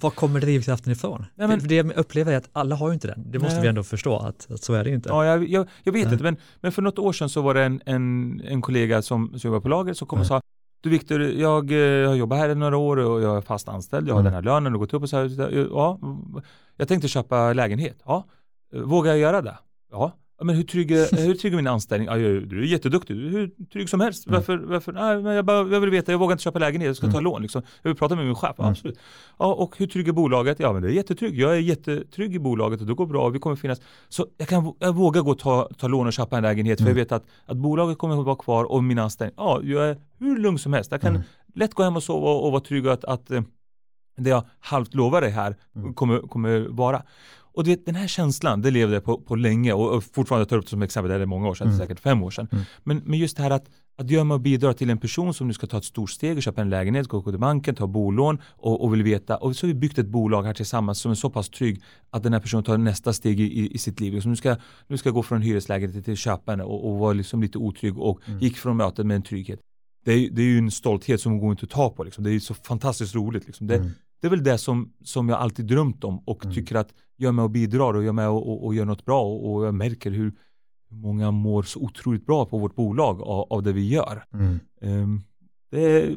vad 0.00 0.14
kommer 0.14 0.40
drivkraften 0.40 0.92
ifrån? 0.92 1.24
Nej, 1.34 1.48
men, 1.48 1.60
för 1.60 1.68
det 1.68 1.74
jag 1.74 1.96
upplever 1.96 2.32
är 2.32 2.36
att 2.36 2.48
alla 2.52 2.76
har 2.76 2.88
ju 2.88 2.94
inte 2.94 3.08
den. 3.08 3.30
Det 3.30 3.38
måste 3.38 3.54
nej. 3.54 3.62
vi 3.62 3.68
ändå 3.68 3.82
förstå 3.82 4.16
att, 4.16 4.50
att 4.50 4.62
så 4.62 4.74
är 4.74 4.84
det 4.84 4.90
inte. 4.90 5.08
Ja, 5.08 5.24
jag, 5.24 5.48
jag, 5.48 5.68
jag 5.82 5.92
vet 5.92 6.04
nej. 6.04 6.12
inte, 6.12 6.24
men, 6.24 6.36
men 6.60 6.72
för 6.72 6.82
något 6.82 6.98
år 6.98 7.12
sedan 7.12 7.28
så 7.28 7.42
var 7.42 7.54
det 7.54 7.62
en, 7.62 7.80
en, 7.86 8.40
en 8.44 8.62
kollega 8.62 9.02
som, 9.02 9.38
som 9.38 9.48
jobbar 9.48 9.60
på 9.60 9.68
lager 9.68 9.94
som 9.94 10.08
kom 10.08 10.20
och 10.20 10.26
sa 10.26 10.40
du 10.86 10.90
Viktor, 10.90 11.22
jag 11.22 11.72
eh, 11.72 12.08
har 12.08 12.14
jobbat 12.14 12.38
här 12.38 12.48
i 12.48 12.54
några 12.54 12.76
år 12.76 12.96
och 12.96 13.22
jag 13.22 13.36
är 13.36 13.40
fast 13.40 13.68
anställd, 13.68 14.08
jag 14.08 14.14
har 14.14 14.20
mm. 14.20 14.32
den 14.32 14.34
här 14.34 14.42
lönen 14.42 14.74
och 14.74 14.80
gått 14.80 14.94
upp 14.94 15.02
och 15.02 15.08
så 15.08 15.16
här, 15.16 15.68
ja, 15.72 15.98
jag 16.76 16.88
tänkte 16.88 17.08
köpa 17.08 17.52
lägenhet, 17.52 18.02
ja, 18.04 18.24
vågar 18.72 19.10
jag 19.10 19.18
göra 19.18 19.42
det? 19.42 19.58
Ja, 19.90 20.12
men 20.42 20.56
hur 20.56 20.62
trygg, 20.62 20.90
hur 20.90 21.34
trygg 21.34 21.52
är 21.52 21.56
min 21.56 21.66
anställning? 21.66 22.08
Ja, 22.08 22.16
du 22.40 22.62
är 22.62 22.66
jätteduktig, 22.66 23.16
du 23.16 23.26
är 23.26 23.30
hur 23.30 23.50
trygg 23.72 23.88
som 23.88 24.00
helst. 24.00 24.26
Mm. 24.26 24.34
Varför, 24.34 24.56
varför? 24.58 24.92
Nej, 24.92 25.22
men 25.22 25.34
jag, 25.34 25.44
bara, 25.44 25.68
jag 25.68 25.80
vill 25.80 25.90
veta, 25.90 26.12
jag 26.12 26.18
vågar 26.18 26.32
inte 26.32 26.44
köpa 26.44 26.58
lägenhet, 26.58 26.86
jag 26.86 26.96
ska 26.96 27.06
ta 27.06 27.12
mm. 27.12 27.24
lån. 27.24 27.42
Liksom. 27.42 27.62
Jag 27.82 27.90
vill 27.90 27.98
prata 27.98 28.16
med 28.16 28.26
min 28.26 28.34
chef, 28.34 28.58
mm. 28.58 28.70
absolut. 28.70 28.98
Ja, 29.38 29.54
och 29.54 29.78
hur 29.78 29.86
trygg 29.86 30.08
är 30.08 30.12
bolaget? 30.12 30.60
Ja, 30.60 30.72
men 30.72 30.82
det 30.82 30.88
är 30.88 30.92
jättetrygg. 30.92 31.38
Jag 31.38 31.52
är 31.52 31.60
jättetrygg 31.60 32.34
i 32.34 32.38
bolaget 32.38 32.80
och 32.80 32.86
det 32.86 32.94
går 32.94 33.06
bra 33.06 33.28
vi 33.28 33.38
kommer 33.38 33.56
finnas. 33.56 33.80
Så 34.08 34.26
jag, 34.36 34.48
kan, 34.48 34.72
jag 34.78 34.94
vågar 34.94 35.22
gå 35.22 35.30
och 35.30 35.38
ta, 35.38 35.68
ta 35.78 35.88
lån 35.88 36.06
och 36.06 36.12
köpa 36.12 36.36
en 36.36 36.42
lägenhet 36.42 36.78
för 36.78 36.86
jag 36.86 36.90
mm. 36.90 37.02
vet 37.02 37.12
att, 37.12 37.24
att 37.46 37.56
bolaget 37.56 37.98
kommer 37.98 38.18
att 38.20 38.26
vara 38.26 38.36
kvar 38.36 38.64
och 38.64 38.84
min 38.84 38.98
anställning, 38.98 39.34
ja, 39.36 39.60
jag 39.62 39.88
är 39.88 39.96
hur 40.18 40.38
lugn 40.38 40.58
som 40.58 40.72
helst. 40.72 40.90
Jag 40.90 41.00
kan 41.00 41.10
mm. 41.10 41.22
lätt 41.54 41.74
gå 41.74 41.82
hem 41.82 41.96
och 41.96 42.02
sova 42.02 42.30
och, 42.30 42.46
och 42.46 42.52
vara 42.52 42.62
trygg 42.62 42.88
att, 42.88 43.04
att 43.04 43.30
eh, 43.30 43.42
det 44.16 44.30
jag 44.30 44.44
halvt 44.60 44.94
lovar 44.94 45.20
dig 45.20 45.30
här 45.30 45.56
kommer, 45.94 46.18
kommer 46.18 46.66
vara. 46.70 47.02
Och 47.56 47.64
du 47.64 47.70
vet, 47.70 47.86
den 47.86 47.94
här 47.94 48.06
känslan, 48.06 48.62
det 48.62 48.70
levde 48.70 48.94
jag 48.94 49.04
på, 49.04 49.20
på 49.20 49.36
länge 49.36 49.72
och, 49.72 49.94
och 49.94 50.04
fortfarande 50.04 50.46
tar 50.46 50.56
upp 50.56 50.64
det 50.64 50.70
som 50.70 50.82
exempel, 50.82 51.18
det 51.18 51.22
är 51.22 51.26
många 51.26 51.48
år 51.48 51.54
sedan, 51.54 51.66
mm. 51.66 51.78
säkert 51.78 52.00
fem 52.00 52.22
år 52.22 52.30
sedan. 52.30 52.48
Mm. 52.52 52.64
Men, 52.84 53.02
men 53.04 53.18
just 53.18 53.36
det 53.36 53.42
här 53.42 53.50
att, 53.50 53.66
att 53.98 54.10
göra 54.10 54.34
och 54.34 54.40
bidra 54.40 54.74
till 54.74 54.90
en 54.90 54.98
person 54.98 55.34
som 55.34 55.46
nu 55.46 55.52
ska 55.52 55.66
ta 55.66 55.78
ett 55.78 55.84
stort 55.84 56.10
steg 56.10 56.36
och 56.36 56.42
köpa 56.42 56.60
en 56.60 56.70
lägenhet, 56.70 57.08
gå 57.08 57.22
till 57.22 57.38
banken, 57.38 57.74
ta 57.74 57.86
bolån 57.86 58.38
och, 58.48 58.84
och 58.84 58.94
vill 58.94 59.02
veta. 59.02 59.36
Och 59.36 59.56
så 59.56 59.66
har 59.66 59.68
vi 59.68 59.74
byggt 59.74 59.98
ett 59.98 60.06
bolag 60.06 60.42
här 60.42 60.54
tillsammans 60.54 60.98
som 60.98 61.10
är 61.10 61.14
så 61.14 61.30
pass 61.30 61.48
trygg 61.48 61.82
att 62.10 62.22
den 62.22 62.32
här 62.32 62.40
personen 62.40 62.64
tar 62.64 62.78
nästa 62.78 63.12
steg 63.12 63.40
i, 63.40 63.74
i 63.74 63.78
sitt 63.78 64.00
liv. 64.00 64.14
Liksom 64.14 64.30
nu, 64.30 64.36
ska, 64.36 64.56
nu 64.86 64.96
ska 64.96 65.08
jag 65.08 65.14
gå 65.14 65.22
från 65.22 65.42
hyreslägenhet 65.42 66.04
till 66.04 66.16
köparen 66.16 66.60
och, 66.60 66.90
och 66.90 66.98
vara 66.98 67.12
liksom 67.12 67.42
lite 67.42 67.58
otrygg 67.58 67.98
och 67.98 68.20
mm. 68.26 68.40
gick 68.40 68.56
från 68.56 68.76
mötet 68.76 69.06
med 69.06 69.14
en 69.14 69.22
trygghet. 69.22 69.60
Det 70.04 70.12
är, 70.12 70.30
det 70.30 70.42
är 70.42 70.46
ju 70.46 70.58
en 70.58 70.70
stolthet 70.70 71.20
som 71.20 71.38
går 71.38 71.50
inte 71.50 71.64
att 71.64 71.70
ta 71.70 71.90
på. 71.90 72.04
Liksom. 72.04 72.24
Det 72.24 72.30
är 72.30 72.40
så 72.40 72.54
fantastiskt 72.54 73.14
roligt. 73.14 73.46
Liksom. 73.46 73.66
Det, 73.66 73.76
mm 73.76 73.90
det 74.20 74.26
är 74.26 74.30
väl 74.30 74.44
det 74.44 74.58
som, 74.58 74.92
som 75.04 75.28
jag 75.28 75.38
alltid 75.38 75.66
drömt 75.66 76.04
om 76.04 76.18
och 76.18 76.44
mm. 76.44 76.54
tycker 76.54 76.74
att 76.74 76.88
jag 77.16 77.28
är 77.28 77.32
med 77.32 77.42
och 77.42 77.50
bidrar 77.50 77.94
och 77.94 78.02
jag 78.02 78.08
är 78.08 78.12
med 78.12 78.28
och, 78.28 78.48
och, 78.48 78.64
och 78.64 78.74
gör 78.74 78.84
något 78.84 79.04
bra 79.04 79.22
och, 79.22 79.54
och, 79.54 79.66
jag 79.66 79.74
märker 79.74 80.10
hur 80.10 80.32
många 80.90 81.30
mår 81.30 81.62
så 81.62 81.80
otroligt 81.80 82.26
bra 82.26 82.46
på 82.46 82.58
vårt 82.58 82.74
bolag 82.74 83.22
av, 83.22 83.52
av 83.52 83.62
det 83.62 83.72
vi 83.72 83.88
gör. 83.88 84.24
Mm. 84.32 84.60
Um, 84.80 85.22
det, 85.70 86.14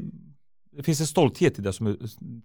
det, 0.72 0.84
finns 0.84 1.00
en 1.02 1.08
stolthet 1.08 1.60
i 1.60 1.62
det 1.62 1.74
som 1.74 1.88
är, 1.88 1.98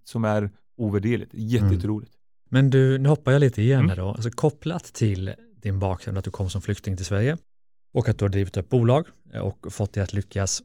som 0.03 0.25
är 0.25 0.51
ovärderligt, 0.77 1.31
jätteroligt. 1.33 2.11
Mm. 2.13 2.19
Men 2.49 2.69
du, 2.69 2.97
nu 2.97 3.09
hoppar 3.09 3.31
jag 3.31 3.39
lite 3.39 3.61
igen 3.61 3.83
mm. 3.83 3.97
då, 3.97 4.07
alltså 4.07 4.29
kopplat 4.29 4.83
till 4.83 5.33
din 5.61 5.79
bakgrund 5.79 6.17
att 6.17 6.23
du 6.23 6.31
kom 6.31 6.49
som 6.49 6.61
flykting 6.61 6.97
till 6.97 7.05
Sverige 7.05 7.37
och 7.93 8.09
att 8.09 8.19
du 8.19 8.25
har 8.25 8.29
drivit 8.29 8.57
upp 8.57 8.69
bolag 8.69 9.05
och 9.41 9.73
fått 9.73 9.93
det 9.93 10.01
att 10.01 10.13
lyckas. 10.13 10.63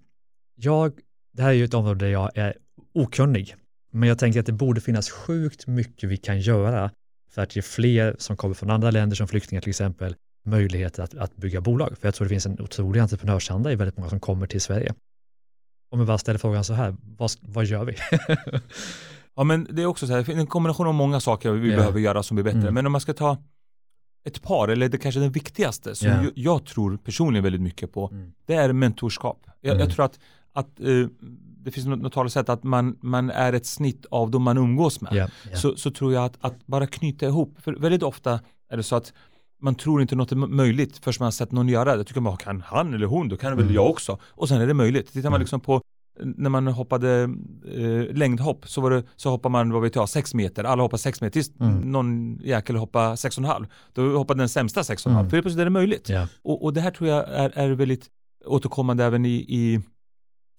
Jag, 0.54 0.92
det 1.32 1.42
här 1.42 1.50
är 1.50 1.54
ju 1.54 1.64
ett 1.64 1.74
område 1.74 2.04
där 2.04 2.12
jag 2.12 2.30
är 2.34 2.54
okunnig 2.94 3.56
men 3.90 4.08
jag 4.08 4.18
tänker 4.18 4.40
att 4.40 4.46
det 4.46 4.52
borde 4.52 4.80
finnas 4.80 5.10
sjukt 5.10 5.66
mycket 5.66 6.10
vi 6.10 6.16
kan 6.16 6.40
göra 6.40 6.90
för 7.30 7.42
att 7.42 7.56
ge 7.56 7.62
fler 7.62 8.16
som 8.18 8.36
kommer 8.36 8.54
från 8.54 8.70
andra 8.70 8.90
länder 8.90 9.16
som 9.16 9.28
flyktingar 9.28 9.62
till 9.62 9.70
exempel 9.70 10.14
möjligheter 10.44 11.02
att, 11.02 11.14
att 11.14 11.36
bygga 11.36 11.60
bolag. 11.60 11.98
För 12.00 12.08
jag 12.08 12.14
tror 12.14 12.24
det 12.24 12.28
finns 12.28 12.46
en 12.46 12.60
otrolig 12.60 13.00
entreprenörsanda 13.00 13.72
i 13.72 13.76
väldigt 13.76 13.96
många 13.96 14.10
som 14.10 14.20
kommer 14.20 14.46
till 14.46 14.60
Sverige. 14.60 14.94
Om 15.90 16.00
vi 16.00 16.06
bara 16.06 16.18
ställer 16.18 16.38
frågan 16.38 16.64
så 16.64 16.74
här, 16.74 16.96
vad, 17.02 17.30
vad 17.40 17.64
gör 17.64 17.84
vi? 17.84 17.96
ja 19.36 19.44
men 19.44 19.66
det 19.70 19.82
är 19.82 19.86
också 19.86 20.06
så 20.06 20.12
här, 20.12 20.30
en 20.30 20.46
kombination 20.46 20.86
av 20.86 20.94
många 20.94 21.20
saker 21.20 21.50
vi 21.50 21.68
yeah. 21.68 21.78
behöver 21.78 22.00
göra 22.00 22.22
som 22.22 22.34
blir 22.34 22.44
bättre. 22.44 22.60
Mm. 22.60 22.74
Men 22.74 22.86
om 22.86 22.92
man 22.92 23.00
ska 23.00 23.12
ta 23.12 23.38
ett 24.24 24.42
par, 24.42 24.68
eller 24.68 24.88
det 24.88 24.98
kanske 24.98 25.20
den 25.20 25.32
viktigaste, 25.32 25.94
som 25.94 26.08
yeah. 26.08 26.24
jag, 26.24 26.32
jag, 26.34 26.66
tror 26.66 26.96
personligen 26.96 27.44
väldigt 27.44 27.62
mycket 27.62 27.92
på, 27.92 28.08
mm. 28.12 28.32
det 28.46 28.54
är 28.54 28.72
mentorskap. 28.72 29.46
Jag, 29.60 29.70
mm. 29.70 29.86
jag 29.86 29.94
tror 29.94 30.04
att, 30.04 30.18
att 30.52 30.80
uh, 30.80 31.08
det 31.64 31.70
finns 31.70 31.86
något, 31.86 32.00
något 32.00 32.12
talesätt 32.12 32.48
att 32.48 32.62
man, 32.62 32.96
man 33.00 33.30
är 33.30 33.52
ett 33.52 33.66
snitt 33.66 34.06
av 34.10 34.30
de 34.30 34.42
man 34.42 34.58
umgås 34.58 35.00
med. 35.00 35.12
Yeah, 35.12 35.30
yeah. 35.46 35.58
Så, 35.58 35.76
så 35.76 35.90
tror 35.90 36.12
jag 36.12 36.24
att, 36.24 36.36
att 36.40 36.66
bara 36.66 36.86
knyta 36.86 37.26
ihop, 37.26 37.56
för 37.58 37.72
väldigt 37.72 38.02
ofta 38.02 38.40
är 38.70 38.76
det 38.76 38.82
så 38.82 38.96
att 38.96 39.12
man 39.62 39.74
tror 39.74 40.02
inte 40.02 40.16
något 40.16 40.32
är 40.32 40.36
möjligt 40.36 40.98
förrän 40.98 41.14
man 41.18 41.26
har 41.26 41.30
sett 41.30 41.52
någon 41.52 41.68
göra 41.68 41.96
det. 41.96 42.04
Tycker 42.04 42.20
man, 42.20 42.36
kan 42.36 42.60
han 42.60 42.94
eller 42.94 43.06
hon, 43.06 43.28
då 43.28 43.36
kan 43.36 43.52
mm. 43.52 43.66
väl 43.66 43.74
jag 43.74 43.90
också. 43.90 44.18
Och 44.22 44.48
sen 44.48 44.60
är 44.60 44.66
det 44.66 44.74
möjligt. 44.74 45.12
Tittar 45.12 45.30
man 45.30 45.36
mm. 45.36 45.40
liksom 45.40 45.60
på 45.60 45.82
när 46.22 46.50
man 46.50 46.66
hoppade 46.66 47.22
eh, 47.74 48.16
längdhopp 48.16 48.68
så, 48.68 48.80
var 48.80 48.90
det, 48.90 49.02
så 49.16 49.30
hoppar 49.30 49.50
man, 49.50 49.72
vad 49.72 49.82
vet 49.82 49.94
jag, 49.94 50.08
sex 50.08 50.34
meter. 50.34 50.64
Alla 50.64 50.82
hoppar 50.82 50.98
sex 50.98 51.20
meter 51.20 51.32
tills 51.32 51.60
mm. 51.60 51.92
någon 51.92 52.38
jäkel 52.44 52.76
hoppar 52.76 53.16
sex 53.16 53.38
och 53.38 53.44
en 53.44 53.50
halv. 53.50 53.66
Då 53.92 54.16
hoppar 54.16 54.34
den 54.34 54.48
sämsta 54.48 54.84
sex 54.84 55.06
och 55.06 55.10
en 55.10 55.16
halv. 55.16 55.24
Mm. 55.24 55.30
För 55.30 55.42
plötsligt 55.42 55.60
är 55.60 55.64
det 55.64 55.70
möjligt. 55.70 56.10
Yeah. 56.10 56.28
Och, 56.42 56.64
och 56.64 56.72
det 56.72 56.80
här 56.80 56.90
tror 56.90 57.08
jag 57.08 57.28
är, 57.28 57.50
är 57.58 57.70
väldigt 57.70 58.06
återkommande 58.46 59.04
även 59.04 59.24
i, 59.24 59.34
i 59.48 59.80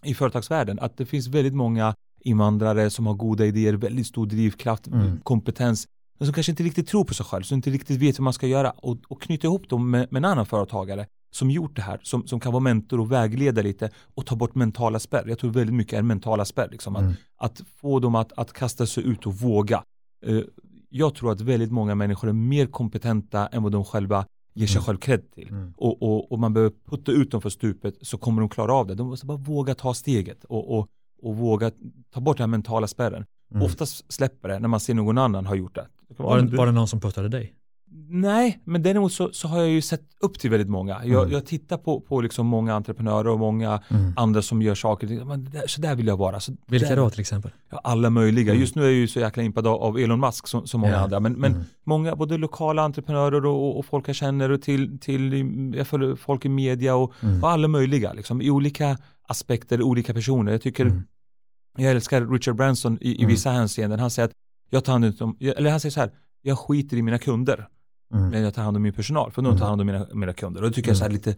i 0.04 0.14
företagsvärlden 0.14 0.80
att 0.80 0.98
det 0.98 1.06
finns 1.06 1.28
väldigt 1.28 1.54
många 1.54 1.96
invandrare 2.20 2.90
som 2.90 3.08
har 3.08 3.14
goda 3.14 3.46
idéer, 3.46 3.74
väldigt 3.74 4.08
stor 4.08 4.26
drivkraft, 4.26 4.88
mm. 4.88 5.20
kompetens, 5.24 5.88
men 6.20 6.26
som 6.28 6.34
kanske 6.34 6.52
inte 6.52 6.64
riktigt 6.64 6.88
tror 6.88 7.04
på 7.04 7.14
sig 7.14 7.26
själv, 7.26 7.44
som 7.44 7.56
inte 7.56 7.70
riktigt 7.70 8.02
vet 8.02 8.20
hur 8.20 8.24
man 8.24 8.34
ska 8.34 8.48
göra 8.48 8.72
och, 8.72 8.98
och 9.08 9.22
knyta 9.22 9.48
ihop 9.48 9.70
dem 9.70 9.92
med, 9.92 10.08
med 10.12 10.20
en 10.20 10.26
annan 10.26 10.46
företagare 10.46 11.08
som 11.34 11.52
gjort 11.52 11.76
det 11.76 11.82
här, 11.82 12.00
som, 12.04 12.28
som 12.28 12.40
kan 12.40 12.52
vara 12.52 12.64
mentor 12.64 13.00
och 13.00 13.12
vägleda 13.12 13.62
lite 13.62 13.90
och 14.16 14.26
ta 14.26 14.36
bort 14.36 14.56
mentala 14.56 15.00
spärr. 15.00 15.28
Jag 15.28 15.40
tror 15.40 15.52
väldigt 15.52 15.76
mycket 15.76 15.94
är 15.94 16.02
mentala 16.02 16.46
spärr, 16.46 16.70
liksom, 16.72 16.96
mm. 16.96 17.14
att, 17.38 17.62
att, 17.62 17.68
få 17.82 18.00
dem 18.00 18.16
att, 18.16 18.32
att 18.32 18.54
kasta 18.54 18.86
sig 18.86 19.04
ut 19.04 19.26
och 19.26 19.34
våga. 19.34 19.84
Uh, 20.28 20.44
jag 20.90 21.16
tror 21.16 21.32
att 21.32 21.42
väldigt 21.42 21.72
många 21.72 21.96
människor 21.96 22.30
är 22.30 22.34
mer 22.34 22.66
kompetenta 22.66 23.48
än 23.48 23.64
vad 23.64 23.72
de 23.72 23.86
själva 23.86 24.26
ger 24.54 24.68
sig 24.68 24.78
mm. 24.78 24.86
själv 24.86 24.98
cred 24.98 25.32
till. 25.32 25.50
Mm. 25.50 25.74
Och, 25.78 26.04
och, 26.04 26.32
och, 26.32 26.40
man 26.40 26.54
behöver 26.54 26.76
putta 26.86 27.12
ut 27.12 27.32
dem 27.32 27.42
för 27.42 27.50
stupet 27.50 27.96
så 28.02 28.18
kommer 28.18 28.42
de 28.42 28.50
klara 28.50 28.74
av 28.74 28.88
det. 28.88 28.96
De 28.96 29.08
måste 29.08 29.26
bara 29.26 29.38
våga 29.38 29.76
ta 29.76 29.94
steget 29.94 30.44
och, 30.44 30.78
och, 30.78 30.88
och 31.22 31.36
våga 31.36 31.72
ta 32.14 32.20
bort 32.22 32.38
den 32.38 32.44
här 32.44 32.48
mentala 32.52 32.88
spärren. 32.88 33.26
Mm. 33.52 33.64
Oftast 33.64 34.14
släpper 34.14 34.50
det 34.50 34.60
när 34.60 34.68
man 34.68 34.80
ser 34.80 34.94
någon 34.94 35.18
annan 35.18 35.46
ha 35.46 35.56
gjort 35.56 35.76
det. 35.76 35.88
Var 36.18 36.42
det, 36.42 36.58
var 36.58 36.66
det 36.66 36.72
någon 36.72 36.88
som 36.88 37.00
puttade 37.00 37.30
dig? 37.30 37.54
Nej, 38.10 38.60
men 38.64 38.84
däremot 38.84 39.14
så, 39.14 39.30
så, 39.34 39.48
har 39.48 39.60
jag 39.60 39.70
ju 39.70 39.82
sett 39.82 40.02
upp 40.20 40.40
till 40.40 40.50
väldigt 40.50 40.70
många. 40.70 41.06
Jag, 41.06 41.22
mm. 41.22 41.34
jag 41.34 41.46
tittar 41.46 41.78
på, 41.78 42.02
på 42.02 42.22
liksom 42.22 42.48
många 42.48 42.74
entreprenörer 42.74 43.28
och 43.28 43.40
många 43.40 43.82
mm. 43.88 44.14
andra 44.16 44.42
som 44.42 44.62
gör 44.62 44.76
saker. 44.76 45.26
Men 45.26 45.46
där, 45.46 45.68
så 45.68 45.82
där 45.82 45.96
vill 45.96 46.08
jag 46.08 46.18
vara. 46.18 46.40
Så 46.40 46.56
Vilka 46.68 46.90
där, 46.90 46.96
då 46.96 47.10
till 47.10 47.20
exempel? 47.20 47.52
Ja, 47.72 47.82
alla 47.84 48.10
möjliga. 48.10 48.52
Mm. 48.52 48.62
Just 48.62 48.76
nu 48.76 48.82
är 48.82 48.86
jag 48.86 48.94
ju 48.94 49.08
så 49.08 49.20
jäkla 49.20 49.44
impad 49.44 49.68
av 49.68 50.00
Elon 50.00 50.20
Musk 50.20 50.48
som, 50.48 50.68
som 50.68 50.82
många 50.82 50.94
ja. 50.94 51.00
andra. 51.00 51.20
Men, 51.20 51.34
men 51.34 51.52
mm. 51.52 51.64
många, 51.84 52.16
både 52.16 52.38
lokala 52.38 52.82
entreprenörer 52.82 53.46
och, 53.46 53.80
och, 53.80 53.86
folk 53.86 54.10
jag 54.10 54.16
känner 54.16 54.50
och 54.50 54.62
till, 54.62 55.00
till 55.00 55.74
jag 55.78 55.88
följer 55.88 56.16
folk 56.16 56.46
i 56.46 56.50
media 56.50 56.96
och, 56.96 57.14
mm. 57.22 57.44
och 57.44 57.50
alla 57.50 57.68
möjliga. 57.68 58.14
Liksom, 58.14 58.42
I 58.42 58.50
olika 58.50 58.98
aspekter, 59.28 59.82
olika 59.82 60.14
personer. 60.14 60.52
Jag 60.52 60.62
tycker, 60.62 60.86
mm. 60.86 61.04
jag 61.78 61.92
älskar 61.92 62.26
Richard 62.26 62.56
Branson 62.56 62.98
i, 63.02 63.22
i 63.24 63.26
vissa 63.26 63.50
hänseenden. 63.50 64.00
Han 64.00 64.10
säger 64.10 64.28
att 64.28 64.34
jag 64.70 64.84
tar 64.84 64.94
hand 64.94 65.22
om, 65.22 65.38
eller 65.40 65.72
han 65.72 65.80
säger 65.80 65.94
så 65.94 66.00
här, 66.00 66.12
jag 66.42 66.60
skiter 66.60 66.98
i 66.98 67.02
mina 67.02 67.18
kunder. 67.18 67.68
Mm. 68.14 68.30
Men 68.30 68.42
jag 68.42 68.54
tar 68.54 68.64
hand 68.64 68.78
om 68.78 68.84
min 68.84 68.94
personal, 68.94 69.32
för 69.32 69.42
de 69.42 69.58
tar 69.58 69.66
mm. 69.66 69.68
hand 69.68 69.82
om 69.82 69.88
mina, 69.88 70.08
mina 70.14 70.34
kunder. 70.34 70.64
Och 70.64 70.70
det 70.70 70.76
tycker 70.76 70.90
jag 70.90 70.96
är 70.96 71.00
så 71.00 71.06
mm. 71.06 71.14
lite 71.14 71.36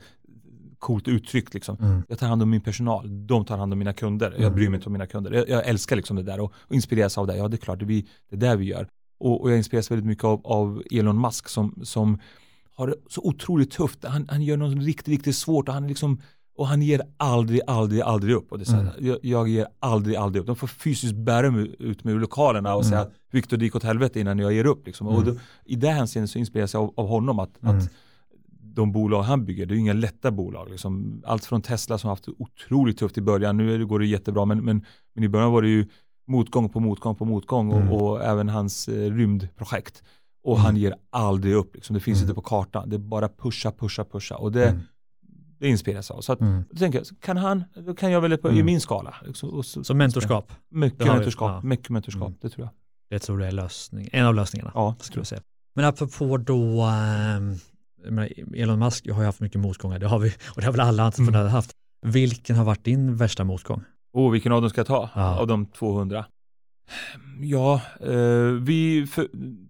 coolt 0.79 1.07
uttryckt. 1.07 1.53
Liksom. 1.53 1.77
Mm. 1.81 2.03
Jag 2.07 2.19
tar 2.19 2.27
hand 2.27 2.43
om 2.43 2.49
min 2.49 2.61
personal, 2.61 3.27
de 3.27 3.45
tar 3.45 3.57
hand 3.57 3.73
om 3.73 3.79
mina 3.79 3.93
kunder. 3.93 4.31
Jag 4.31 4.41
mm. 4.41 4.55
bryr 4.55 4.69
mig 4.69 4.77
inte 4.77 4.85
om 4.87 4.93
mina 4.93 5.07
kunder. 5.07 5.31
Jag, 5.31 5.49
jag 5.49 5.67
älskar 5.67 5.95
liksom 5.95 6.15
det 6.15 6.23
där 6.23 6.39
och, 6.39 6.53
och, 6.55 6.75
inspireras 6.75 7.17
av 7.17 7.27
det. 7.27 7.37
Ja, 7.37 7.47
det 7.47 7.55
är 7.55 7.57
klart, 7.57 7.79
det, 7.79 7.85
vi, 7.85 8.07
det 8.29 8.35
är 8.35 8.39
det 8.39 8.55
vi 8.55 8.65
gör. 8.65 8.87
Och, 9.19 9.41
och 9.41 9.51
jag 9.51 9.57
inspireras 9.57 9.91
väldigt 9.91 10.05
mycket 10.05 10.23
av, 10.23 10.41
av 10.43 10.83
Elon 10.91 11.21
Musk 11.21 11.49
som, 11.49 11.79
som 11.83 12.19
har 12.75 12.87
det 12.87 12.95
så 13.09 13.21
otroligt 13.21 13.71
tufft. 13.71 14.05
Han, 14.05 14.27
han 14.29 14.41
gör 14.41 14.57
något 14.57 14.83
riktigt, 14.83 15.07
riktigt 15.07 15.35
svårt 15.35 15.67
och 15.67 15.73
han 15.73 15.87
liksom 15.87 16.21
och 16.55 16.67
han 16.67 16.81
ger 16.81 17.01
aldrig, 17.17 17.61
aldrig, 17.67 18.01
aldrig 18.01 18.35
upp. 18.35 18.51
Och 18.51 18.59
det 18.59 18.69
är 18.69 18.73
mm. 18.73 18.87
jag, 18.99 19.17
jag, 19.21 19.47
ger 19.47 19.67
aldrig, 19.79 20.15
aldrig 20.15 20.41
upp. 20.41 20.47
De 20.47 20.55
får 20.55 20.67
fysiskt 20.67 21.15
bära 21.15 21.51
mig 21.51 21.75
ut 21.79 22.03
med 22.03 22.15
lokalerna 22.15 22.75
och 22.75 22.83
mm. 22.83 22.89
säga 22.91 23.07
Viktor, 23.31 23.57
det 23.57 23.65
gick 23.65 23.75
åt 23.75 23.83
helvete 23.83 24.19
innan 24.19 24.39
jag 24.39 24.53
ger 24.53 24.65
upp. 24.65 24.85
Liksom. 24.87 25.07
Mm. 25.07 25.19
Och 25.19 25.25
då, 25.25 25.35
I 25.65 25.75
det 25.75 25.89
hänseendet 25.89 26.29
så 26.31 26.39
inspireras 26.39 26.73
jag 26.73 26.83
av, 26.83 26.93
av 26.97 27.07
honom 27.07 27.39
att, 27.39 27.63
mm. 27.63 27.77
att 27.77 27.89
de 28.75 28.91
bolag 28.91 29.23
han 29.23 29.45
bygger, 29.45 29.65
det 29.65 29.71
är 29.71 29.75
ju 29.75 29.81
inga 29.81 29.93
lätta 29.93 30.31
bolag. 30.31 30.69
Liksom. 30.69 31.21
Allt 31.25 31.45
från 31.45 31.61
Tesla 31.61 31.97
som 31.97 32.07
har 32.07 32.11
haft 32.15 32.27
otroligt 32.37 32.97
tufft 32.97 33.17
i 33.17 33.21
början, 33.21 33.57
nu 33.57 33.85
går 33.85 33.99
det 33.99 34.05
jättebra, 34.05 34.45
men, 34.45 34.63
men, 34.65 34.85
men 35.13 35.23
i 35.23 35.29
början 35.29 35.51
var 35.51 35.61
det 35.61 35.69
ju 35.69 35.87
motgång 36.27 36.69
på 36.69 36.79
motgång 36.79 37.15
på 37.15 37.25
motgång 37.25 37.71
och, 37.71 37.81
Mm. 37.81 37.93
och 37.93 38.23
även 38.23 38.49
hans 38.49 38.87
eh, 38.87 39.11
rymdprojekt. 39.11 40.03
Och 40.43 40.55
Mm. 40.55 40.65
han 40.65 40.77
ger 40.77 40.93
aldrig 41.09 41.53
upp, 41.53 41.75
liksom. 41.75 41.93
det 41.93 41.99
finns 41.99 42.19
Mm. 42.19 42.29
inte 42.29 42.35
på 42.35 42.41
kartan. 42.41 42.89
Det 42.89 42.95
är 42.95 42.97
bara 42.97 43.29
pusha, 43.29 43.71
pusha, 43.71 44.05
pusha. 44.05 44.35
Och 44.35 44.51
det, 44.51 44.69
Mm. 44.69 44.81
Det 45.63 45.69
inspireras 45.69 46.11
av. 46.11 46.21
Så 46.21 46.33
att, 46.33 46.41
Mm. 46.41 46.63
då 46.71 46.77
tänker 46.77 46.99
jag, 46.99 47.07
så 47.07 47.15
kan 47.15 47.37
han, 47.37 47.63
då 47.85 47.93
kan 47.95 48.11
jag 48.11 48.21
väl 48.21 48.37
på, 48.37 48.49
i 48.49 48.51
Mm. 48.51 48.65
min 48.65 48.81
skala. 48.81 49.15
Liksom, 49.25 49.49
och 49.49 49.65
så, 49.65 49.83
Så 49.83 49.93
mentorskap, 49.93 50.51
Mycket 50.71 51.07
mentorskap, 51.07 51.49
ja. 51.63 51.67
mycket 51.69 51.89
mentorskap, 51.89 52.27
Mm. 52.27 52.37
det 52.41 52.49
tror 52.49 52.65
jag. 52.65 52.73
det 53.09 53.19
tror 53.19 53.37
du 53.37 53.45
är 53.45 53.51
lösning, 53.51 54.09
en 54.11 54.25
av 54.25 54.35
lösningarna. 54.35 54.71
Ja, 54.75 54.95
skulle 54.99 55.19
jag 55.19 55.27
säga. 55.27 55.41
Men 55.75 55.85
apropå 55.85 56.37
då, 56.37 56.77
jag 58.03 58.13
menar, 58.13 58.29
Elon 58.55 58.79
Musk 58.79 59.09
har 59.09 59.19
ju 59.21 59.25
haft 59.25 59.39
mycket 59.39 59.61
motgångar, 59.61 59.99
det 59.99 60.07
har 60.07 60.19
vi, 60.19 60.29
och 60.29 60.61
det 60.61 60.65
har 60.65 60.71
väl 60.71 60.81
alla 60.81 61.03
entreprenörer 61.03 61.43
Mm. 61.43 61.53
haft. 61.53 61.71
Vilken 62.05 62.55
har 62.55 62.65
varit 62.65 62.83
din 62.83 63.15
värsta 63.17 63.43
motgång? 63.43 63.83
Och 64.13 64.33
vilken 64.33 64.51
av 64.51 64.61
dem 64.61 64.69
ska 64.69 64.79
jag 64.79 64.87
ta? 64.87 65.09
Ja. 65.15 65.39
Av 65.39 65.47
de 65.47 65.65
200? 65.65 66.25
Ja, 67.41 67.81
eh, 67.99 68.51
vi, 68.61 69.07
för, 69.11 69.27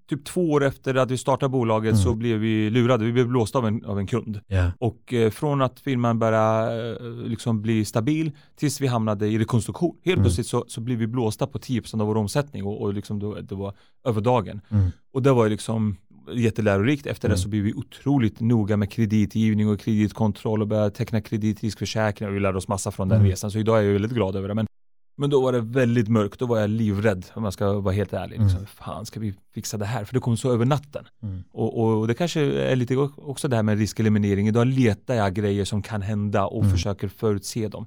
typ 0.09 0.25
två 0.25 0.51
år 0.51 0.63
efter 0.63 0.95
att 0.95 1.11
vi 1.11 1.17
startade 1.17 1.49
bolaget 1.49 1.91
Mm. 1.91 2.03
så 2.03 2.13
blev 2.15 2.37
vi 2.39 2.69
lurade. 2.69 3.05
Vi 3.05 3.11
blev 3.11 3.27
blåsta 3.27 3.57
av 3.59 3.67
en, 3.67 3.85
av 3.85 3.99
en 3.99 4.07
kund. 4.07 4.39
Ja. 4.47 4.71
Och 4.79 5.13
eh, 5.13 5.29
från 5.29 5.61
att 5.61 5.79
firman 5.79 6.19
började 6.19 6.89
eh, 6.91 7.13
liksom 7.29 7.61
bli 7.61 7.85
stabil 7.85 8.31
tills 8.55 8.81
vi 8.81 8.87
hamnade 8.87 9.27
i 9.27 9.39
rekonstruktion. 9.39 9.95
Helt 10.05 10.15
Mm. 10.17 10.23
plötsligt 10.23 10.47
så, 10.47 10.65
så 10.67 10.81
blev 10.81 10.97
vi 10.97 11.07
blåsta 11.07 11.47
på 11.47 11.57
10% 11.59 12.01
av 12.01 12.07
vår 12.07 12.17
omsättning 12.17 12.63
och, 12.65 12.81
och 12.81 12.93
liksom 12.93 13.19
det, 13.19 13.41
det 13.41 13.55
var 13.55 13.73
över 14.05 14.21
dagen. 14.21 14.61
Mm. 14.69 14.89
Och 15.13 15.21
det 15.23 15.31
var 15.31 15.49
liksom 15.49 15.97
jättelärorikt. 16.33 17.05
Efter 17.07 17.27
Mm. 17.27 17.35
det 17.35 17.41
så 17.41 17.49
blev 17.49 17.63
vi 17.63 17.73
otroligt 17.73 18.39
noga 18.39 18.77
med 18.77 18.91
kreditgivning 18.91 19.69
och 19.69 19.79
kreditkontroll 19.79 20.61
och 20.61 20.67
började 20.67 20.91
teckna 20.91 21.21
kreditriskförsäkringar 21.21 22.29
och 22.31 22.35
vi 22.35 22.39
lärde 22.39 22.57
oss 22.57 22.67
massa 22.67 22.91
från 22.91 23.09
den 23.09 23.17
Mm. 23.19 23.29
resan. 23.31 23.51
Så 23.51 23.59
idag 23.59 23.79
är 23.79 23.81
jag 23.83 23.93
väldigt 23.93 24.11
glad 24.11 24.35
över 24.35 24.47
det. 24.47 24.53
Men, 24.53 24.67
men 25.15 25.29
då 25.29 25.41
var 25.41 25.51
det 25.53 25.59
väldigt 25.61 26.07
mörkt, 26.07 26.39
då 26.39 26.45
var 26.45 26.59
jag 26.59 26.69
livrädd 26.69 27.25
om 27.33 27.43
jag 27.43 27.53
ska 27.53 27.73
vara 27.79 27.93
helt 27.95 28.13
ärlig. 28.13 28.39
Liksom, 28.39 28.57
Mm. 28.57 28.65
Fan, 28.65 29.05
ska 29.05 29.19
vi 29.19 29.33
fixa 29.53 29.77
det 29.77 29.85
här? 29.85 30.05
För 30.05 30.13
det 30.13 30.19
kom 30.19 30.37
så 30.37 30.53
över 30.53 30.65
natten. 30.65 31.05
Mm. 31.23 31.43
Och, 31.51 31.99
och 31.99 32.07
det 32.07 32.13
kanske 32.13 32.41
är 32.41 32.75
lite 32.75 32.97
också 32.97 33.47
det 33.47 33.55
här 33.55 33.63
med 33.63 33.77
riskeliminering. 33.77 34.47
Idag 34.47 34.67
letar 34.67 35.13
jag 35.15 35.33
grejer 35.33 35.65
som 35.65 35.81
kan 35.81 36.01
hända 36.01 36.45
och 36.45 36.61
Mm. 36.63 36.71
försöker 36.71 37.07
förutse 37.07 37.67
dem. 37.67 37.85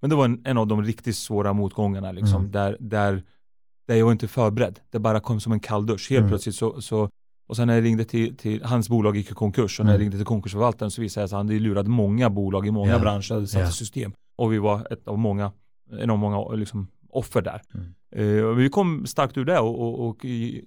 Men 0.00 0.10
det 0.10 0.16
var 0.16 0.24
en, 0.24 0.42
en 0.44 0.58
av 0.58 0.66
de 0.66 0.82
riktigt 0.82 1.16
svåra 1.16 1.52
motgångarna 1.52 2.12
liksom, 2.12 2.40
Mm. 2.40 2.50
där, 2.52 2.76
där, 2.80 3.22
där 3.88 3.94
jag 3.94 4.04
var 4.04 4.12
inte 4.12 4.28
förberedd. 4.28 4.80
Det 4.90 4.98
bara 4.98 5.20
kom 5.20 5.40
som 5.40 5.52
en 5.52 5.60
kalldusch. 5.60 6.10
Helt 6.10 6.18
Mm. 6.20 6.30
plötsligt 6.30 6.54
så, 6.54 6.82
så 6.82 7.08
och 7.48 7.56
sen 7.56 7.66
när 7.66 7.74
jag 7.74 7.84
ringde 7.84 8.04
till, 8.04 8.36
till 8.36 8.64
hans 8.64 8.88
bolag 8.88 9.16
gick 9.16 9.30
i 9.30 9.34
konkurs 9.34 9.80
och 9.80 9.84
när 9.86 9.92
jag 9.92 9.96
Mm. 9.96 10.00
ringde 10.02 10.16
till 10.16 10.26
konkursförvaltaren 10.26 10.90
så 10.90 11.00
visade 11.02 11.24
det 11.24 11.28
sig 11.28 11.34
att 11.34 11.38
han 11.38 11.46
hade 11.48 11.58
lurat 11.60 11.86
många 11.86 12.30
bolag 12.30 12.66
i 12.66 12.70
många 12.70 12.92
Ja. 12.92 12.98
branscher, 12.98 13.46
satt 13.46 13.68
i 13.70 13.72
system. 13.72 14.12
Och 14.38 14.52
vi 14.52 14.58
var 14.58 14.92
ett 14.92 15.08
av 15.08 15.18
många, 15.18 15.52
en 15.90 16.10
av 16.10 16.18
många 16.18 16.48
liksom, 16.54 16.88
offer 17.08 17.42
där. 17.42 17.60
Mm. 17.74 17.94
Eh, 18.10 18.46
vi 18.54 18.68
kom 18.68 19.06
starkt 19.06 19.36
ur 19.36 19.44
det 19.44 19.58
och, 19.58 19.80
och, 19.80 20.08
och 20.08 20.24
i, 20.24 20.64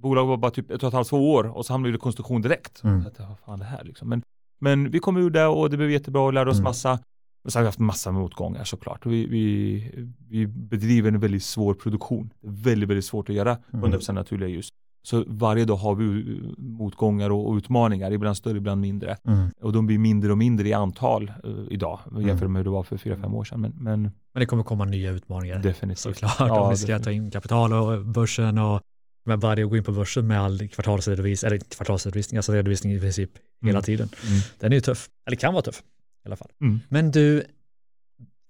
bolaget 0.00 0.28
var 0.28 0.36
bara 0.36 0.50
typ 0.50 0.70
ett 0.70 0.82
och 0.82 0.88
ett 0.88 0.94
halvt, 0.94 1.08
två 1.08 1.32
år 1.32 1.44
och 1.56 1.66
så 1.66 1.72
hamnade 1.72 1.90
vi 1.90 1.94
i 1.94 1.96
rekonstruktion 1.96 2.42
direkt. 2.42 2.82
Mm. 2.84 3.02
Så 3.02 3.08
att, 3.08 3.18
vad 3.18 3.38
fan 3.38 3.58
det 3.58 3.64
här 3.64 3.84
liksom. 3.84 4.08
Men, 4.08 4.22
men 4.60 4.90
vi 4.90 4.98
kom 4.98 5.16
ur 5.16 5.30
det 5.30 5.46
och 5.46 5.70
det 5.70 5.76
blev 5.76 5.90
jättebra 5.90 6.22
och 6.22 6.32
lärde 6.32 6.50
oss 6.50 6.56
Mm. 6.56 6.64
massa. 6.64 6.98
Men 7.44 7.50
så 7.50 7.58
har 7.58 7.62
vi 7.62 7.68
haft 7.68 7.78
massa 7.78 8.12
motgångar 8.12 8.64
såklart. 8.64 9.06
Vi, 9.06 9.26
vi, 9.26 10.06
vi 10.28 10.46
bedriver 10.46 11.08
en 11.08 11.20
väldigt 11.20 11.42
svår 11.42 11.74
produktion. 11.74 12.32
Väldigt, 12.40 12.88
väldigt 12.88 13.04
svårt 13.04 13.28
att 13.28 13.34
göra 13.34 13.58
Mm. 13.72 13.92
100% 13.92 14.12
naturliga 14.12 14.48
ljus. 14.48 14.68
Så 15.04 15.24
varje 15.26 15.64
dag 15.64 15.76
har 15.76 15.94
vi 15.94 16.04
uh, 16.04 16.52
motgångar 16.58 17.30
och, 17.30 17.54
utmaningar, 17.56 18.10
ibland 18.12 18.36
större, 18.36 18.56
ibland 18.56 18.80
mindre. 18.80 19.16
Mm. 19.26 19.50
Och 19.60 19.72
de 19.72 19.86
blir 19.86 19.98
mindre 19.98 20.32
och 20.32 20.38
mindre 20.38 20.68
i 20.68 20.72
antal 20.72 21.32
uh, 21.46 21.66
idag 21.70 21.98
Mm. 22.10 22.26
jämfört 22.28 22.50
med 22.50 22.60
hur 22.60 22.64
det 22.64 22.70
var 22.70 22.82
för 22.82 22.96
fyra, 22.96 23.16
fem 23.16 23.34
år 23.34 23.44
sedan. 23.44 23.60
Men, 23.60 23.72
men 23.78 24.02
Men 24.02 24.40
det 24.40 24.46
kommer 24.46 24.62
komma 24.62 24.84
nya 24.84 25.10
utmaningar. 25.10 25.58
definitivt. 25.58 25.98
Såklart, 25.98 26.36
Ja, 26.38 26.60
om 26.60 26.70
vi 26.70 26.76
ska 26.76 26.86
definitivt. 26.86 27.04
ta 27.04 27.10
in 27.12 27.30
kapital 27.30 27.72
och 27.72 28.04
börsen 28.06 28.58
och 28.58 28.80
men 29.24 29.40
bara 29.40 29.54
det 29.54 29.62
att 29.62 29.70
gå 29.70 29.76
in 29.76 29.84
på 29.84 29.92
börsen 29.92 30.26
med 30.26 30.40
all 30.40 30.68
kvartalsredovisning, 30.68 31.46
eller 31.48 31.58
kvartalsredovisning, 31.58 32.36
alltså 32.38 32.52
redovisning 32.52 32.92
i 32.92 33.00
princip 33.00 33.30
hela 33.64 33.78
Mm. 33.78 33.82
tiden. 33.82 34.08
Mm. 34.26 34.40
Den 34.60 34.72
är 34.72 34.76
ju 34.76 34.80
tuff, 34.80 35.08
eller 35.26 35.36
kan 35.36 35.52
vara 35.54 35.62
tuff 35.62 35.82
i 36.24 36.28
alla 36.28 36.36
fall. 36.36 36.48
Mm. 36.60 36.80
Men 36.88 37.10
du, 37.10 37.44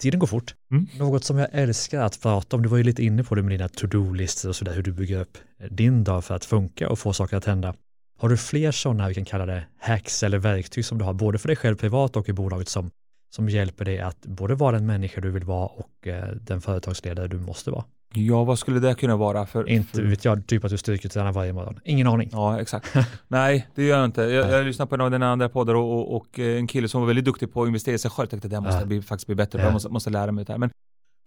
tiden 0.02 0.20
går 0.20 0.26
fort. 0.26 0.54
Mm. 0.70 0.86
Något 0.98 1.24
som 1.24 1.38
jag 1.38 1.48
älskar 1.52 2.00
att 2.02 2.20
prata 2.22 2.56
om, 2.56 2.62
du 2.62 2.68
var 2.68 2.76
ju 2.78 2.82
lite 2.84 3.04
inne 3.04 3.24
på 3.24 3.34
det 3.34 3.42
med 3.42 3.52
dina 3.52 3.68
to-do-listor 3.68 4.48
och 4.48 4.56
sådär, 4.56 4.74
hur 4.74 4.82
du 4.82 4.92
bygger 4.92 5.20
upp 5.20 5.38
din 5.70 6.04
dag 6.04 6.24
för 6.24 6.34
att 6.34 6.44
funka 6.44 6.88
och 6.88 6.98
få 6.98 7.12
saker 7.12 7.36
att 7.36 7.44
hända. 7.44 7.74
Har 8.18 8.28
du 8.28 8.36
fler 8.36 8.72
sådana, 8.72 9.08
vi 9.08 9.14
kan 9.14 9.24
kalla 9.24 9.46
det 9.46 9.64
hacks 9.80 10.22
eller 10.22 10.38
verktyg 10.38 10.84
som 10.84 10.98
du 10.98 11.04
har, 11.04 11.12
både 11.12 11.38
för 11.38 11.48
dig 11.48 11.56
själv 11.56 11.76
privat 11.76 12.16
och 12.16 12.28
i 12.28 12.32
bolaget 12.32 12.68
som, 12.68 12.90
som 13.34 13.48
hjälper 13.48 13.84
dig 13.84 14.00
att 14.00 14.20
både 14.26 14.54
vara 14.54 14.72
den 14.72 14.86
människa 14.86 15.20
du 15.20 15.30
vill 15.30 15.44
vara 15.44 15.66
och 15.66 16.06
eh, 16.08 16.28
den 16.40 16.60
företagsledare 16.60 17.28
du 17.28 17.38
måste 17.38 17.70
vara? 17.70 17.84
Ja, 18.14 18.44
vad 18.44 18.58
skulle 18.58 18.80
det 18.80 18.94
kunna 18.94 19.16
vara? 19.16 19.46
För, 19.46 19.68
Inte 19.68 19.92
för... 19.96 20.02
vet 20.02 20.24
jag, 20.24 20.46
typ 20.46 20.64
att 20.64 20.70
du 20.70 20.78
stryker 20.78 21.08
tränar 21.08 21.32
varje 21.32 21.52
morgon. 21.52 21.80
Ingen 21.84 22.06
aning. 22.06 22.28
Ja, 22.32 22.60
exakt. 22.60 22.94
Nej, 23.28 23.68
det 23.74 23.84
gör 23.84 23.96
jag 23.96 24.04
inte. 24.04 24.22
Jag, 24.22 24.50
jag 24.50 24.64
lyssnade 24.66 24.88
på 24.88 24.94
en 24.94 25.00
av 25.00 25.10
dina 25.10 25.32
andra 25.32 25.48
poddar 25.48 25.74
och, 25.74 25.92
och, 25.92 26.16
och 26.16 26.38
eh, 26.38 26.58
en 26.58 26.66
kille 26.66 26.88
som 26.88 27.00
var 27.00 27.08
väldigt 27.08 27.24
duktig 27.24 27.52
på 27.52 27.62
att 27.62 27.66
investera 27.66 27.94
i 27.94 27.98
sig 27.98 28.10
själv. 28.10 28.24
Jag 28.24 28.30
tänkte 28.30 28.48
det 28.48 28.56
här 28.56 28.62
måste 28.62 28.80
Ja. 28.80 28.86
bli, 28.86 29.02
faktiskt 29.02 29.26
bli 29.26 29.34
bättre 29.36 29.58
på. 29.58 29.62
Ja. 29.62 29.66
Jag 29.66 29.72
måste, 29.72 29.88
måste 29.88 30.10
lära 30.10 30.32
mig 30.32 30.44
det 30.44 30.52
här. 30.52 30.58
Men 30.58 30.70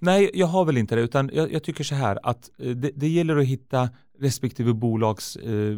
nej, 0.01 0.31
jag 0.33 0.47
har 0.47 0.65
väl 0.65 0.77
inte 0.77 0.95
det. 0.95 1.01
Utan 1.01 1.29
jag, 1.33 1.53
jag 1.53 1.63
tycker 1.63 1.83
så 1.83 1.95
här 1.95 2.19
att 2.23 2.49
eh, 2.59 2.69
det, 2.69 2.91
det 2.95 3.07
gäller 3.07 3.37
att 3.37 3.45
hitta 3.45 3.89
respektive 4.19 4.73
bolags 4.73 5.35
eh, 5.35 5.77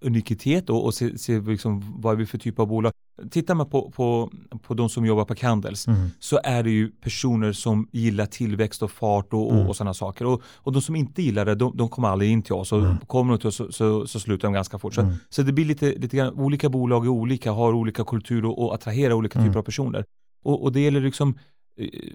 unikitet 0.00 0.70
och, 0.70 0.84
och 0.84 0.94
se, 0.94 1.18
se 1.18 1.40
liksom 1.40 1.94
vad 2.00 2.12
är 2.12 2.16
vi 2.16 2.26
för 2.26 2.38
typ 2.38 2.58
av 2.58 2.66
bolag. 2.66 2.92
Tittar 3.30 3.54
man 3.54 3.70
på, 3.70 3.90
på, 3.90 4.30
på 4.62 4.74
de 4.74 4.88
som 4.88 5.06
jobbar 5.06 5.24
på 5.24 5.34
Candles 5.34 5.86
Mm. 5.88 6.08
så 6.18 6.40
är 6.44 6.62
det 6.62 6.70
ju 6.70 6.90
personer 6.90 7.52
som 7.52 7.88
gillar 7.92 8.26
tillväxt 8.26 8.82
och 8.82 8.90
fart 8.90 9.32
och, 9.32 9.50
Mm. 9.52 9.62
och, 9.62 9.68
och 9.68 9.76
sådana 9.76 9.94
saker. 9.94 10.24
Och, 10.26 10.42
och 10.56 10.72
de 10.72 10.82
som 10.82 10.96
inte 10.96 11.22
gillar 11.22 11.44
det, 11.44 11.54
de, 11.54 11.76
de 11.76 11.88
kommer 11.88 12.08
aldrig 12.08 12.30
in 12.30 12.42
till 12.42 12.52
oss. 12.54 12.72
Och 12.72 12.78
Mm. 12.80 12.96
kommer 13.06 13.32
de 13.32 13.38
till 13.38 13.48
oss 13.48 13.56
så, 13.56 13.72
så, 13.72 14.06
så 14.06 14.20
slutar 14.20 14.48
de 14.48 14.52
ganska 14.54 14.78
fort. 14.78 14.94
Så, 14.94 15.00
Mm. 15.00 15.14
så 15.28 15.42
det 15.42 15.52
blir 15.52 15.64
lite, 15.64 15.94
lite 15.94 16.16
grann, 16.16 16.34
olika 16.34 16.68
bolag 16.68 17.04
är 17.04 17.08
olika, 17.08 17.52
har 17.52 17.72
olika 17.72 18.04
kultur 18.04 18.44
och, 18.44 18.62
och 18.64 18.74
attraherar 18.74 19.12
olika 19.14 19.38
Mm. 19.38 19.50
typer 19.50 19.58
av 19.58 19.64
personer. 19.64 20.04
Och, 20.44 20.62
och 20.62 20.72
det 20.72 20.80
gäller 20.80 21.00
liksom, 21.00 21.38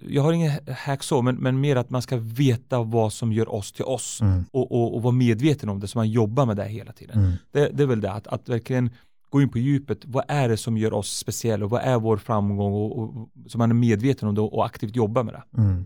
jag 0.08 0.22
har 0.24 0.34
ingen 0.34 0.52
hack 0.68 1.04
så, 1.04 1.22
men, 1.22 1.36
men 1.36 1.62
mer 1.62 1.76
att 1.76 1.90
man 1.90 2.02
ska 2.02 2.18
veta 2.18 2.84
vad 2.84 3.14
som 3.14 3.34
gör 3.34 3.54
oss 3.54 3.72
till 3.72 3.86
oss. 3.86 4.22
Mm. 4.22 4.46
Och, 4.52 4.72
och, 4.72 4.96
och 4.96 5.02
vara 5.02 5.12
medveten 5.12 5.70
om 5.70 5.80
det, 5.80 5.88
så 5.88 5.98
man 5.98 6.10
jobbar 6.10 6.46
med 6.46 6.58
det 6.58 6.66
hela 6.66 6.92
tiden. 6.92 7.20
Mm. 7.20 7.34
Det, 7.52 7.70
det 7.74 7.84
är 7.84 7.88
väl 7.88 8.02
det, 8.02 8.12
att, 8.12 8.28
att 8.28 8.50
verkligen 8.50 8.90
gå 9.30 9.42
in 9.42 9.50
på 9.50 9.58
djupet. 9.60 10.06
Vad 10.06 10.24
är 10.28 10.50
det 10.50 10.58
som 10.58 10.78
gör 10.78 10.94
oss 10.94 11.18
speciella 11.18 11.66
och 11.66 11.72
vad 11.72 11.82
är 11.82 12.00
vår 12.00 12.18
framgång? 12.18 12.74
Och, 12.74 13.00
och, 13.00 13.30
så 13.48 13.58
man 13.58 13.70
är 13.70 13.76
medveten 13.76 14.30
om 14.30 14.36
det 14.36 14.42
och 14.42 14.66
aktivt 14.66 14.96
jobbar 14.96 15.24
med 15.24 15.34
det. 15.34 15.62
Mm. 15.62 15.86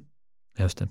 Just 0.58 0.78
det. 0.78 0.90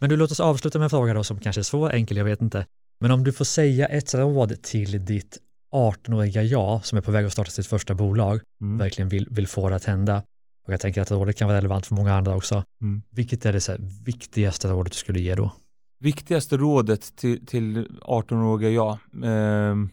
Men 0.00 0.10
du, 0.10 0.16
låt 0.16 0.30
oss 0.30 0.40
avsluta 0.40 0.78
med 0.78 0.84
en 0.84 0.90
fråga 0.90 1.14
då 1.14 1.24
som 1.24 1.40
kanske 1.40 1.60
är 1.60 1.62
svår, 1.62 1.92
enkel, 1.92 2.16
jag 2.16 2.24
vet 2.24 2.42
inte. 2.42 2.66
Men 3.00 3.10
om 3.10 3.24
du 3.24 3.32
får 3.32 3.44
säga 3.44 3.86
ett 3.86 4.14
råd 4.14 4.62
till 4.62 5.04
ditt 5.04 5.38
18-åriga 5.72 6.42
jag 6.42 6.86
som 6.86 6.98
är 6.98 7.02
på 7.02 7.10
väg 7.10 7.26
att 7.26 7.32
starta 7.32 7.50
sitt 7.50 7.66
första 7.66 7.94
bolag, 7.94 8.40
Mm. 8.60 8.78
verkligen 8.78 9.08
vill, 9.08 9.28
vill 9.30 9.46
få 9.46 9.68
det 9.68 9.76
att 9.76 9.84
hända. 9.84 10.22
Och 10.68 10.74
jag 10.74 10.80
tänker 10.80 11.00
att 11.02 11.10
rådet 11.10 11.36
kan 11.36 11.48
vara 11.48 11.58
relevant 11.58 11.86
för 11.86 11.94
många 11.94 12.14
andra 12.14 12.36
också. 12.36 12.64
Mm. 12.82 13.02
Vilket 13.10 13.46
är 13.46 13.52
det 13.52 13.60
så 13.60 13.76
viktigaste 14.04 14.68
rådet 14.68 14.92
du 14.92 14.98
skulle 14.98 15.20
ge 15.20 15.34
då? 15.34 15.52
Viktigaste 16.00 16.56
rådet 16.56 17.16
till, 17.16 17.46
till 17.46 17.88
18-åriga 18.02 18.70
jag. 18.70 18.98
ehm, 19.24 19.88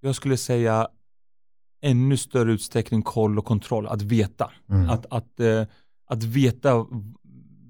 jag 0.00 0.14
skulle 0.14 0.36
säga 0.36 0.88
ännu 1.82 2.16
större 2.16 2.52
utsträckning 2.52 3.02
koll 3.02 3.38
och 3.38 3.44
kontroll, 3.44 3.86
att 3.86 4.02
veta. 4.02 4.50
Mm. 4.70 4.90
Att, 4.90 5.06
att, 5.10 5.40
eh, 5.40 5.64
att 6.06 6.24
veta 6.24 6.86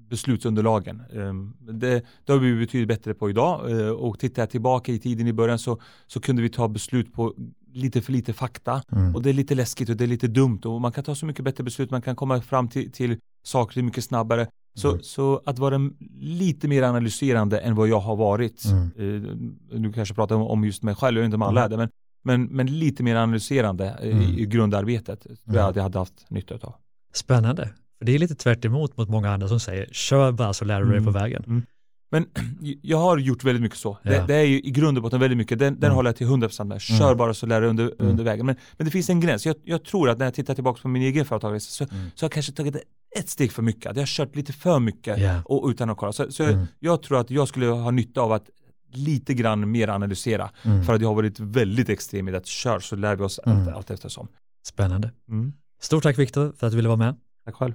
beslutsunderlagen. 0.09 1.03
Ehm, 1.13 1.53
det, 1.59 2.05
det 2.25 2.31
har 2.31 2.39
vi 2.39 2.59
betydligt 2.59 2.87
bättre 2.87 3.13
på 3.13 3.29
idag 3.29 3.71
eh, 3.71 3.89
och 3.89 4.19
tittar 4.19 4.41
jag 4.41 4.49
tillbaka 4.49 4.91
i 4.91 4.99
tiden 4.99 5.27
i 5.27 5.33
början 5.33 5.59
så, 5.59 5.81
så 6.07 6.21
kunde 6.21 6.41
vi 6.41 6.49
ta 6.49 6.67
beslut 6.67 7.13
på 7.13 7.33
lite 7.73 8.01
för 8.01 8.11
lite 8.11 8.33
fakta 8.33 8.81
Mm. 8.91 9.15
och 9.15 9.21
det 9.21 9.29
är 9.29 9.33
lite 9.33 9.55
läskigt 9.55 9.89
och 9.89 9.95
det 9.97 10.03
är 10.03 10.07
lite 10.07 10.27
dumt 10.27 10.59
och 10.65 10.81
man 10.81 10.91
kan 10.91 11.03
ta 11.03 11.15
så 11.15 11.25
mycket 11.25 11.45
bättre 11.45 11.63
beslut, 11.63 11.91
man 11.91 12.01
kan 12.01 12.15
komma 12.15 12.41
fram 12.41 12.67
till, 12.67 12.91
till 12.91 13.17
saker 13.45 13.81
mycket 13.83 14.03
snabbare. 14.03 14.47
Så, 14.77 14.89
Mm. 14.89 15.03
så 15.03 15.41
att 15.45 15.59
vara 15.59 15.79
lite 16.19 16.67
mer 16.67 16.83
analyserande 16.83 17.59
än 17.59 17.75
vad 17.75 17.87
jag 17.87 17.99
har 17.99 18.15
varit. 18.15 18.65
Mm. 18.65 18.83
Eh, 18.97 19.79
nu 19.79 19.93
kanske 19.93 20.11
jag 20.11 20.15
pratar 20.15 20.35
om, 20.35 20.41
om 20.41 20.65
just 20.65 20.83
mig 20.83 20.95
själv, 20.95 21.17
jag 21.17 21.21
vet 21.21 21.25
inte 21.25 21.35
om 21.35 21.41
alla 21.41 21.65
är 21.65 21.69
det, 21.69 21.77
men, 21.77 21.89
men, 22.23 22.43
men 22.45 22.79
lite 22.79 23.03
mer 23.03 23.15
analyserande 23.15 23.85
eh, 24.01 24.09
Mm. 24.17 24.21
i 24.39 24.45
grundarbetet 24.45 25.21
tror 25.21 25.37
jag 25.45 25.55
Mm. 25.55 25.69
att 25.69 25.75
jag 25.75 25.83
hade 25.83 25.99
haft 25.99 26.25
nytta 26.29 26.55
av. 26.55 26.75
Spännande. 27.13 27.69
För 27.97 28.05
det 28.05 28.15
är 28.15 28.19
lite 28.19 28.35
tvärt 28.35 28.65
emot 28.65 28.97
mot 28.97 29.09
många 29.09 29.29
andra 29.31 29.47
som 29.47 29.59
säger 29.59 29.85
kör 29.91 30.31
bara 30.31 30.53
så 30.53 30.65
lär 30.65 30.79
du 30.81 30.85
dig 30.89 30.97
Mm. 30.97 31.05
på 31.13 31.19
vägen. 31.19 31.63
Men 32.11 32.25
jag 32.81 32.97
har 32.97 33.17
gjort 33.17 33.43
väldigt 33.43 33.61
mycket 33.61 33.77
så. 33.77 33.97
Ja. 34.03 34.11
Det, 34.11 34.27
det 34.27 34.35
är 34.35 34.43
ju 34.43 34.59
i 34.61 34.71
grund 34.71 34.97
och 34.97 35.01
botten 35.03 35.19
väldigt 35.19 35.37
mycket, 35.37 35.59
den, 35.59 35.73
den 35.73 35.83
Mm. 35.83 35.95
håller 35.95 36.07
jag 36.09 36.15
till 36.15 36.27
100% 36.27 36.63
med. 36.63 36.81
Kör 36.81 37.05
Mm. 37.05 37.17
bara 37.17 37.33
så 37.33 37.45
lär 37.45 37.61
du 37.61 37.67
under, 37.67 37.83
Mm. 37.99 38.07
under 38.11 38.23
vägen. 38.23 38.45
Men, 38.45 38.55
men 38.77 38.85
det 38.85 38.91
finns 38.91 39.09
en 39.09 39.19
gräns. 39.19 39.45
Jag, 39.45 39.55
jag 39.63 39.83
tror 39.85 40.09
att 40.09 40.17
när 40.17 40.25
jag 40.25 40.33
tittar 40.33 40.55
tillbaka 40.55 40.81
på 40.81 40.87
min 40.87 41.01
egen 41.01 41.25
företagarresa 41.25 41.85
så, 41.85 41.93
Mm. 41.93 42.05
så 42.15 42.23
har 42.23 42.27
jag 42.27 42.31
kanske 42.31 42.51
tagit 42.51 42.75
ett 43.17 43.29
steg 43.29 43.51
för 43.51 43.61
mycket. 43.61 43.85
Jag 43.85 44.01
har 44.01 44.05
kört 44.05 44.35
lite 44.35 44.53
för 44.53 44.79
mycket 44.79 45.19
Ja. 45.19 45.41
och, 45.45 45.69
utan 45.69 45.89
att 45.89 45.97
kolla. 45.97 46.13
Så, 46.13 46.31
så 46.31 46.43
Mm. 46.43 46.65
jag 46.79 47.01
tror 47.01 47.19
att 47.19 47.29
jag 47.31 47.47
skulle 47.47 47.65
ha 47.65 47.91
nytta 47.91 48.21
av 48.21 48.31
att 48.31 48.49
lite 48.93 49.33
grann 49.33 49.71
mer 49.71 49.87
analysera. 49.87 50.49
Mm. 50.63 50.83
För 50.83 50.93
att 50.93 51.01
jag 51.01 51.07
har 51.07 51.15
varit 51.15 51.39
väldigt 51.39 51.89
extrem 51.89 52.27
i 52.29 52.35
att 52.35 52.45
kör 52.45 52.79
så 52.79 52.95
lär 52.95 53.15
vi 53.15 53.23
oss 53.23 53.39
Mm. 53.45 53.57
allt, 53.59 53.75
allt 53.75 53.91
eftersom. 53.91 54.27
Spännande. 54.67 55.11
Mm. 55.29 55.53
Stort 55.81 56.03
tack 56.03 56.17
Viktor 56.19 56.53
för 56.57 56.67
att 56.67 56.71
du 56.71 56.75
ville 56.75 56.87
vara 56.89 56.97
med. 56.97 57.15
Tack 57.45 57.55
själv. 57.55 57.73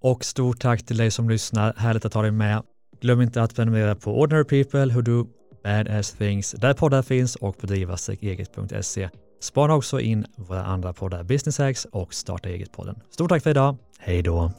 Och 0.00 0.24
stort 0.24 0.60
tack 0.60 0.86
till 0.86 0.96
dig 0.96 1.10
som 1.10 1.30
lyssnar. 1.30 1.74
Härligt 1.76 2.04
att 2.04 2.14
ha 2.14 2.22
dig 2.22 2.30
med. 2.30 2.62
Glöm 3.06 3.20
inte 3.20 3.42
att 3.42 3.56
prenumerera 3.56 3.94
på 3.94 4.20
Ordinary 4.20 4.44
People 4.44 4.94
Who 4.94 5.00
Do 5.00 5.26
Badass 5.64 6.12
Things 6.12 6.52
där 6.52 6.74
poddar 6.74 7.02
finns 7.02 7.36
och 7.36 7.58
på 7.58 7.66
driva-eget.se. 7.66 9.08
Spana 9.40 9.74
också 9.74 10.00
in 10.00 10.26
våra 10.36 10.64
andra 10.64 10.92
poddar 10.92 11.22
Business 11.22 11.58
Hacks 11.58 11.84
och 11.84 12.14
Starta 12.14 12.48
Eget-podden. 12.48 13.00
Stort 13.10 13.28
tack 13.28 13.42
för 13.42 13.50
idag. 13.50 13.76
Hej 13.98 14.22
då! 14.22 14.52